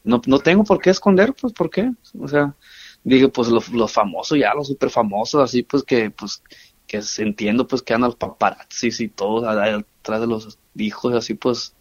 no, 0.04 0.22
no 0.26 0.40
tengo 0.40 0.64
por 0.64 0.82
qué 0.82 0.90
esconder, 0.90 1.34
pues, 1.34 1.54
¿por 1.54 1.70
qué? 1.70 1.92
O 2.20 2.28
sea, 2.28 2.56
dije, 3.04 3.30
pues 3.30 3.48
los, 3.48 3.70
los 3.70 3.92
famosos 3.92 4.38
ya, 4.38 4.54
los 4.54 4.68
super 4.68 4.90
famosos, 4.90 5.42
así 5.42 5.64
pues 5.64 5.84
que, 5.84 6.12
pues, 6.12 6.44
que 6.88 7.02
entiendo, 7.18 7.68
pues 7.68 7.82
que 7.82 7.94
andan 7.94 8.10
los 8.10 8.18
paparazzis 8.18 9.00
y 9.00 9.08
todo 9.08 9.50
atrás 9.50 10.22
de 10.22 10.28
los 10.28 10.60
hijos, 10.76 11.14
así 11.14 11.34
pues, 11.36 11.74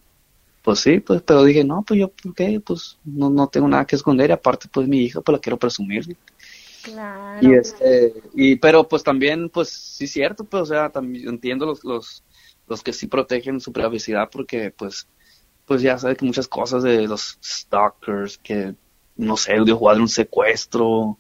pues 0.62 0.79
sí, 0.81 1.01
pues, 1.01 1.20
pero 1.22 1.45
dije, 1.45 1.62
no, 1.62 1.83
pues 1.87 2.01
yo, 2.01 2.09
¿por 2.09 2.35
qué? 2.35 2.59
Pues 2.59 2.99
no, 3.05 3.29
no 3.29 3.49
tengo 3.49 3.68
nada 3.68 3.87
que 3.87 3.97
esconder, 3.97 4.31
y 4.31 4.33
aparte, 4.33 4.66
pues 4.72 4.89
mi 4.89 5.01
hija, 5.01 5.20
pues 5.20 5.35
la 5.35 5.41
quiero 5.41 5.59
presumir. 5.59 6.16
Claro. 6.85 7.47
Y 7.47 7.55
este, 7.55 8.14
y 8.35 8.57
pero 8.57 8.87
pues 8.87 9.03
también, 9.03 9.49
pues 9.49 9.70
sí 9.70 10.05
es 10.05 10.12
cierto, 10.12 10.45
pues 10.45 10.64
o 10.64 10.66
sea, 10.66 10.91
también 10.91 11.28
entiendo 11.28 11.66
los, 11.66 11.82
los, 11.85 12.22
los 12.68 12.82
que 12.82 12.93
sí 12.93 13.07
protegen 13.07 13.61
su 13.61 13.72
privacidad 13.72 14.28
porque 14.30 14.70
pues, 14.70 15.09
pues 15.64 15.82
ya 15.82 15.99
sabes 15.99 16.18
que 16.18 16.26
muchas 16.26 16.47
cosas 16.47 16.82
de 16.82 17.07
los 17.09 17.39
stalkers, 17.43 18.39
que 18.39 18.74
no 19.16 19.37
sé, 19.37 19.55
de 19.64 19.72
jugar 19.72 20.01
un 20.01 20.09
secuestro, 20.09 21.18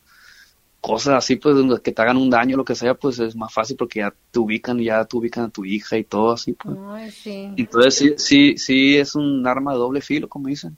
cosas 0.84 1.14
así, 1.14 1.36
pues 1.36 1.56
que 1.80 1.92
te 1.92 2.02
hagan 2.02 2.18
un 2.18 2.28
daño, 2.28 2.58
lo 2.58 2.64
que 2.64 2.74
sea, 2.74 2.92
pues 2.92 3.18
es 3.18 3.34
más 3.34 3.52
fácil 3.54 3.74
porque 3.74 4.00
ya 4.00 4.14
te 4.30 4.38
ubican, 4.38 4.78
ya 4.78 5.02
te 5.06 5.16
ubican 5.16 5.44
a 5.44 5.48
tu 5.48 5.64
hija 5.64 5.96
y 5.96 6.04
todo 6.04 6.32
así, 6.32 6.52
pues. 6.52 6.76
Ay, 6.88 7.10
sí. 7.10 7.48
Entonces 7.56 7.94
sí, 7.94 8.14
sí, 8.18 8.58
sí 8.58 8.96
es 8.98 9.14
un 9.14 9.46
arma 9.46 9.72
de 9.72 9.78
doble 9.78 10.02
filo, 10.02 10.28
como 10.28 10.48
dicen, 10.48 10.76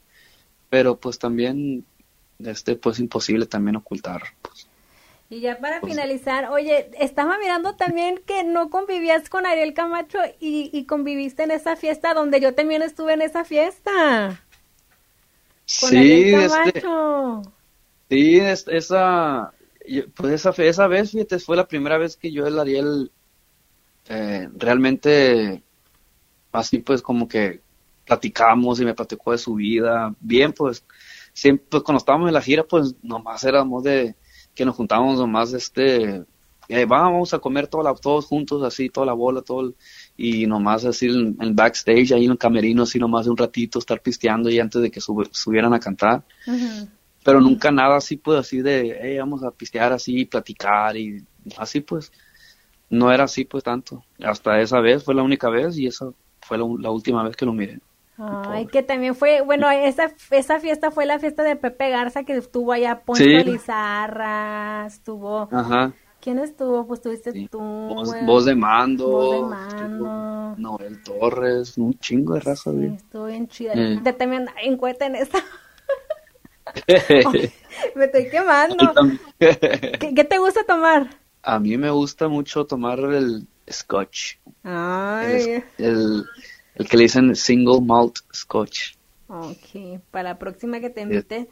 pero 0.70 0.96
pues 0.96 1.18
también, 1.18 1.84
este, 2.38 2.76
pues 2.76 3.00
imposible 3.00 3.46
también 3.46 3.76
ocultar, 3.76 4.22
pues. 4.42 4.65
Y 5.28 5.40
ya 5.40 5.58
para 5.58 5.80
Pues- 5.80 5.92
finalizar, 5.92 6.50
oye, 6.50 6.90
estaba 6.98 7.38
mirando 7.38 7.74
también 7.76 8.20
que 8.26 8.44
no 8.44 8.70
convivías 8.70 9.28
con 9.28 9.44
Ariel 9.46 9.74
Camacho 9.74 10.18
y, 10.40 10.70
y 10.72 10.86
conviviste 10.86 11.42
en 11.42 11.50
esa 11.50 11.76
fiesta 11.76 12.14
donde 12.14 12.40
yo 12.40 12.54
también 12.54 12.82
estuve 12.82 13.14
en 13.14 13.22
esa 13.22 13.44
fiesta. 13.44 14.40
Con 15.76 15.90
Sí, 15.90 15.96
Ariel 15.96 16.34
este, 16.34 16.72
Camacho. 16.82 17.42
sí, 18.08 18.36
es- 18.38 18.68
esa, 18.68 19.52
pues 20.14 20.32
esa, 20.34 20.50
esa 20.62 20.86
vez, 20.86 21.10
fíjate, 21.12 21.38
fue 21.38 21.56
la 21.56 21.66
primera 21.68 21.98
vez 21.98 22.16
que 22.16 22.32
yo 22.32 22.46
el 22.46 22.58
Ariel 22.58 23.10
eh, 24.08 24.48
realmente, 24.56 25.62
así 26.52 26.78
pues 26.78 27.02
como 27.02 27.28
que 27.28 27.60
platicamos 28.06 28.80
y 28.80 28.84
me 28.84 28.94
platicó 28.94 29.32
de 29.32 29.38
su 29.38 29.54
vida. 29.56 30.14
Bien, 30.20 30.52
pues, 30.52 30.84
siempre, 31.32 31.66
pues, 31.70 31.82
cuando 31.82 31.98
estábamos 31.98 32.28
en 32.28 32.34
la 32.34 32.42
gira, 32.42 32.64
pues, 32.64 32.94
nomás 33.02 33.44
éramos 33.44 33.82
de, 33.84 34.14
que 34.56 34.64
nos 34.64 34.74
juntábamos 34.74 35.18
nomás, 35.18 35.52
este, 35.52 36.24
eh, 36.68 36.84
vamos 36.86 37.32
a 37.32 37.38
comer 37.38 37.68
toda 37.68 37.84
la, 37.84 37.94
todos 37.94 38.24
juntos, 38.26 38.62
así, 38.64 38.88
toda 38.88 39.06
la 39.06 39.12
bola, 39.12 39.42
todo, 39.42 39.60
el- 39.60 39.76
y 40.16 40.46
nomás 40.46 40.84
así 40.84 41.06
en 41.06 41.36
el 41.40 41.52
backstage, 41.52 42.10
ahí 42.12 42.24
en 42.24 42.32
el 42.32 42.38
camerino, 42.38 42.82
así 42.82 42.98
nomás 42.98 43.26
de 43.26 43.30
un 43.30 43.36
ratito, 43.36 43.78
estar 43.78 44.00
pisteando 44.02 44.50
y 44.50 44.58
antes 44.58 44.82
de 44.82 44.90
que 44.90 45.00
sub- 45.00 45.28
subieran 45.30 45.74
a 45.74 45.78
cantar. 45.78 46.24
Pero 47.24 47.40
nunca 47.40 47.70
nada 47.70 47.96
así, 47.96 48.16
pues, 48.16 48.38
así 48.40 48.62
de, 48.62 48.98
hey, 49.00 49.18
vamos 49.18 49.42
a 49.44 49.50
pistear 49.50 49.92
así, 49.92 50.24
platicar 50.24 50.96
y 50.96 51.24
así, 51.58 51.80
pues, 51.80 52.10
no 52.88 53.12
era 53.12 53.24
así, 53.24 53.44
pues, 53.44 53.62
tanto. 53.64 54.04
Hasta 54.22 54.60
esa 54.60 54.80
vez 54.80 55.04
fue 55.04 55.14
la 55.14 55.22
única 55.22 55.48
vez 55.50 55.76
y 55.76 55.86
esa 55.86 56.10
fue 56.40 56.56
la, 56.58 56.64
la 56.80 56.90
última 56.90 57.22
vez 57.24 57.36
que 57.36 57.44
lo 57.46 57.52
miré. 57.52 57.80
Ay, 58.18 58.64
Pobre. 58.64 58.66
que 58.68 58.82
también 58.82 59.14
fue, 59.14 59.42
bueno, 59.42 59.70
esa, 59.70 60.10
esa 60.30 60.58
fiesta 60.60 60.90
fue 60.90 61.04
la 61.06 61.18
fiesta 61.18 61.42
de 61.42 61.56
Pepe 61.56 61.90
Garza 61.90 62.24
que 62.24 62.34
estuvo 62.36 62.72
allá 62.72 63.00
Poncho 63.00 63.22
Sí. 63.24 63.28
Lizarra, 63.44 64.86
estuvo, 64.86 65.48
Ajá. 65.52 65.92
¿quién 66.20 66.38
estuvo? 66.38 66.86
Pues 66.86 67.02
tuviste 67.02 67.32
Sí. 67.32 67.48
tú, 67.50 67.58
Voz, 67.60 68.44
de 68.46 68.54
mando. 68.54 69.08
Voz 69.08 69.34
de 69.34 69.42
mano. 69.42 70.54
Noel 70.56 71.02
Torres, 71.02 71.76
un 71.76 71.92
chingo 71.98 72.34
de 72.34 72.40
raza, 72.40 72.70
Sí, 72.70 72.76
güey. 72.76 72.94
estuvo 72.94 73.26
bien 73.26 73.48
chida. 73.48 73.72
Eh. 73.74 74.00
Yo 74.02 74.14
también 74.14 74.42
andaba 74.42 74.60
en 74.62 74.76
cueta 74.78 75.06
en 75.06 75.16
esta. 75.16 75.38
Me 77.94 78.04
estoy 78.06 78.28
quemando. 78.30 78.92
¿Qué, 79.38 80.12
qué 80.14 80.24
te 80.24 80.38
gusta 80.38 80.64
tomar? 80.64 81.08
A 81.42 81.58
mí 81.60 81.76
me 81.76 81.90
gusta 81.90 82.28
mucho 82.28 82.66
tomar 82.66 82.98
el 82.98 83.46
scotch. 83.70 84.36
Ay, 84.64 85.62
el, 85.78 85.86
el 85.86 86.24
que 86.84 86.96
le 86.96 87.04
dicen 87.04 87.34
single 87.34 87.80
malt 87.80 88.18
scotch. 88.34 88.94
ok. 89.28 90.00
Para 90.10 90.30
la 90.30 90.38
próxima 90.38 90.80
que 90.80 90.90
te 90.90 91.00
invite, 91.02 91.48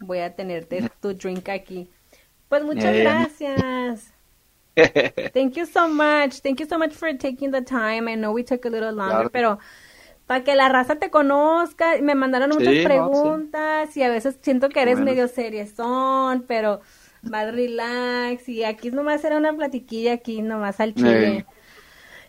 voy 0.00 0.18
a 0.20 0.34
tenerte 0.34 0.88
tu 1.00 1.14
drink 1.14 1.48
aquí. 1.48 1.90
Pues 2.48 2.62
muchas 2.64 2.94
Eh. 2.94 3.02
gracias. 3.02 4.12
Thank 5.34 5.54
you 5.56 5.66
so 5.66 5.88
much. 5.88 6.40
Thank 6.42 6.60
you 6.60 6.66
so 6.66 6.78
much 6.78 6.92
for 6.92 7.12
taking 7.16 7.50
the 7.50 7.62
time. 7.62 8.08
I 8.10 8.14
know 8.16 8.32
we 8.32 8.42
took 8.44 8.64
a 8.64 8.70
little 8.70 8.92
longer, 8.92 9.28
Claro. 9.28 9.30
pero 9.30 9.58
para 10.26 10.44
que 10.44 10.54
la 10.54 10.68
raza 10.68 10.96
te 10.96 11.10
conozca, 11.10 12.00
me 12.00 12.14
mandaron 12.14 12.50
Sí, 12.52 12.58
muchas 12.58 12.72
no, 12.74 12.80
sí. 12.80 12.84
preguntas 12.86 13.96
y 13.96 14.02
a 14.02 14.08
veces 14.08 14.38
siento 14.40 14.68
que 14.70 14.80
eres 14.80 14.94
Bueno. 14.94 15.10
medio 15.10 15.28
seriezón, 15.28 16.44
pero 16.46 16.80
más 17.22 17.52
relax 17.52 18.48
y 18.48 18.64
aquí 18.64 18.90
nomás 18.90 19.22
era 19.24 19.36
una 19.36 19.52
platiquilla 19.54 20.14
aquí 20.14 20.40
nomás 20.42 20.80
al 20.80 20.94
chile. 20.94 21.44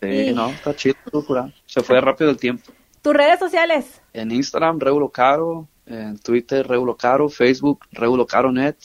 Sí, 0.03 0.33
no, 0.33 0.49
está 0.49 0.75
chido, 0.75 0.95
locura. 1.11 1.51
Se 1.65 1.81
fue 1.81 1.99
rápido 2.01 2.29
el 2.29 2.37
tiempo. 2.37 2.71
¿Tus 3.01 3.13
redes 3.13 3.39
sociales? 3.39 4.01
En 4.13 4.31
Instagram, 4.31 4.79
Regulo 4.79 5.09
Caro. 5.09 5.67
En 5.85 6.17
Twitter, 6.19 6.67
Regulo 6.67 6.95
Caro. 6.95 7.29
Facebook, 7.29 7.85
Regulo 7.91 8.25
Caro 8.25 8.51
Net. 8.51 8.77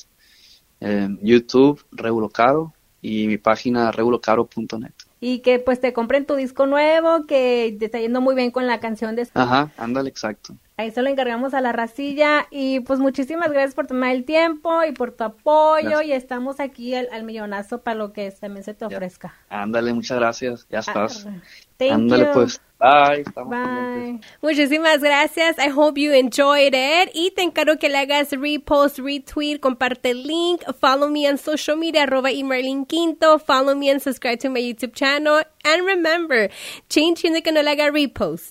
En 0.80 1.18
YouTube, 1.22 1.84
Regulo 1.92 2.28
Caro. 2.28 2.72
Y 3.00 3.26
mi 3.26 3.38
página, 3.38 3.92
regulocaro.net. 3.92 4.92
Y 5.20 5.40
que 5.40 5.58
pues 5.58 5.80
te 5.80 5.92
compren 5.92 6.26
tu 6.26 6.34
disco 6.34 6.66
nuevo, 6.66 7.26
que 7.26 7.76
te 7.78 7.86
está 7.86 8.00
yendo 8.00 8.20
muy 8.20 8.34
bien 8.34 8.50
con 8.50 8.66
la 8.66 8.80
canción 8.80 9.16
de... 9.16 9.28
Ajá, 9.34 9.72
ándale, 9.76 10.08
exacto. 10.08 10.54
Ahí 10.78 10.92
se 10.92 11.02
lo 11.02 11.10
encargamos 11.10 11.54
a 11.54 11.60
la 11.60 11.72
racilla 11.72 12.46
y 12.52 12.78
pues 12.80 13.00
muchísimas 13.00 13.50
gracias 13.50 13.74
por 13.74 13.88
tomar 13.88 14.12
el 14.14 14.24
tiempo 14.24 14.84
y 14.84 14.92
por 14.92 15.10
tu 15.10 15.24
apoyo 15.24 15.88
Gracias. 15.90 16.06
y 16.06 16.12
estamos 16.12 16.60
aquí 16.60 16.94
al, 16.94 17.08
al 17.10 17.24
millonazo 17.24 17.82
para 17.82 17.96
lo 17.96 18.12
que 18.12 18.30
también 18.30 18.62
se 18.62 18.74
te 18.74 18.84
ofrezca. 18.84 19.34
Ándale, 19.48 19.92
muchas 19.92 20.18
gracias. 20.18 20.66
Ya 20.70 20.78
estás. 20.78 21.26
Ah, 21.26 21.32
Thank 21.78 21.92
ándale, 21.92 22.26
you. 22.26 22.32
pues. 22.32 22.60
Bye. 22.80 23.22
Estamos. 23.22 23.50
Bye. 23.50 24.20
Muchísimas 24.40 25.00
gracias. 25.00 25.56
I 25.58 25.68
hope 25.74 26.00
you 26.00 26.12
enjoyed 26.12 26.72
it. 26.74 27.10
Y 27.12 27.32
te 27.32 27.42
encargo 27.42 27.76
que 27.76 27.88
le 27.88 27.98
hagas 27.98 28.30
repost, 28.30 29.00
retweet, 29.00 29.58
comparte 29.58 30.10
el 30.10 30.22
link. 30.24 30.62
Follow 30.80 31.10
me 31.10 31.28
on 31.28 31.38
social 31.38 31.76
media, 31.76 32.04
arroba 32.04 32.30
Emerlin 32.30 32.86
Quinto. 32.86 33.40
Follow 33.40 33.74
me 33.74 33.90
and 33.90 34.00
subscribe 34.00 34.38
to 34.38 34.48
my 34.48 34.60
YouTube 34.60 34.92
channel. 34.94 35.42
And 35.64 35.84
remember, 35.84 36.50
change 36.88 37.22
tiene 37.22 37.42
que 37.42 37.50
no 37.50 37.62
le 37.62 37.70
haga 37.72 37.90
repost. 37.90 38.44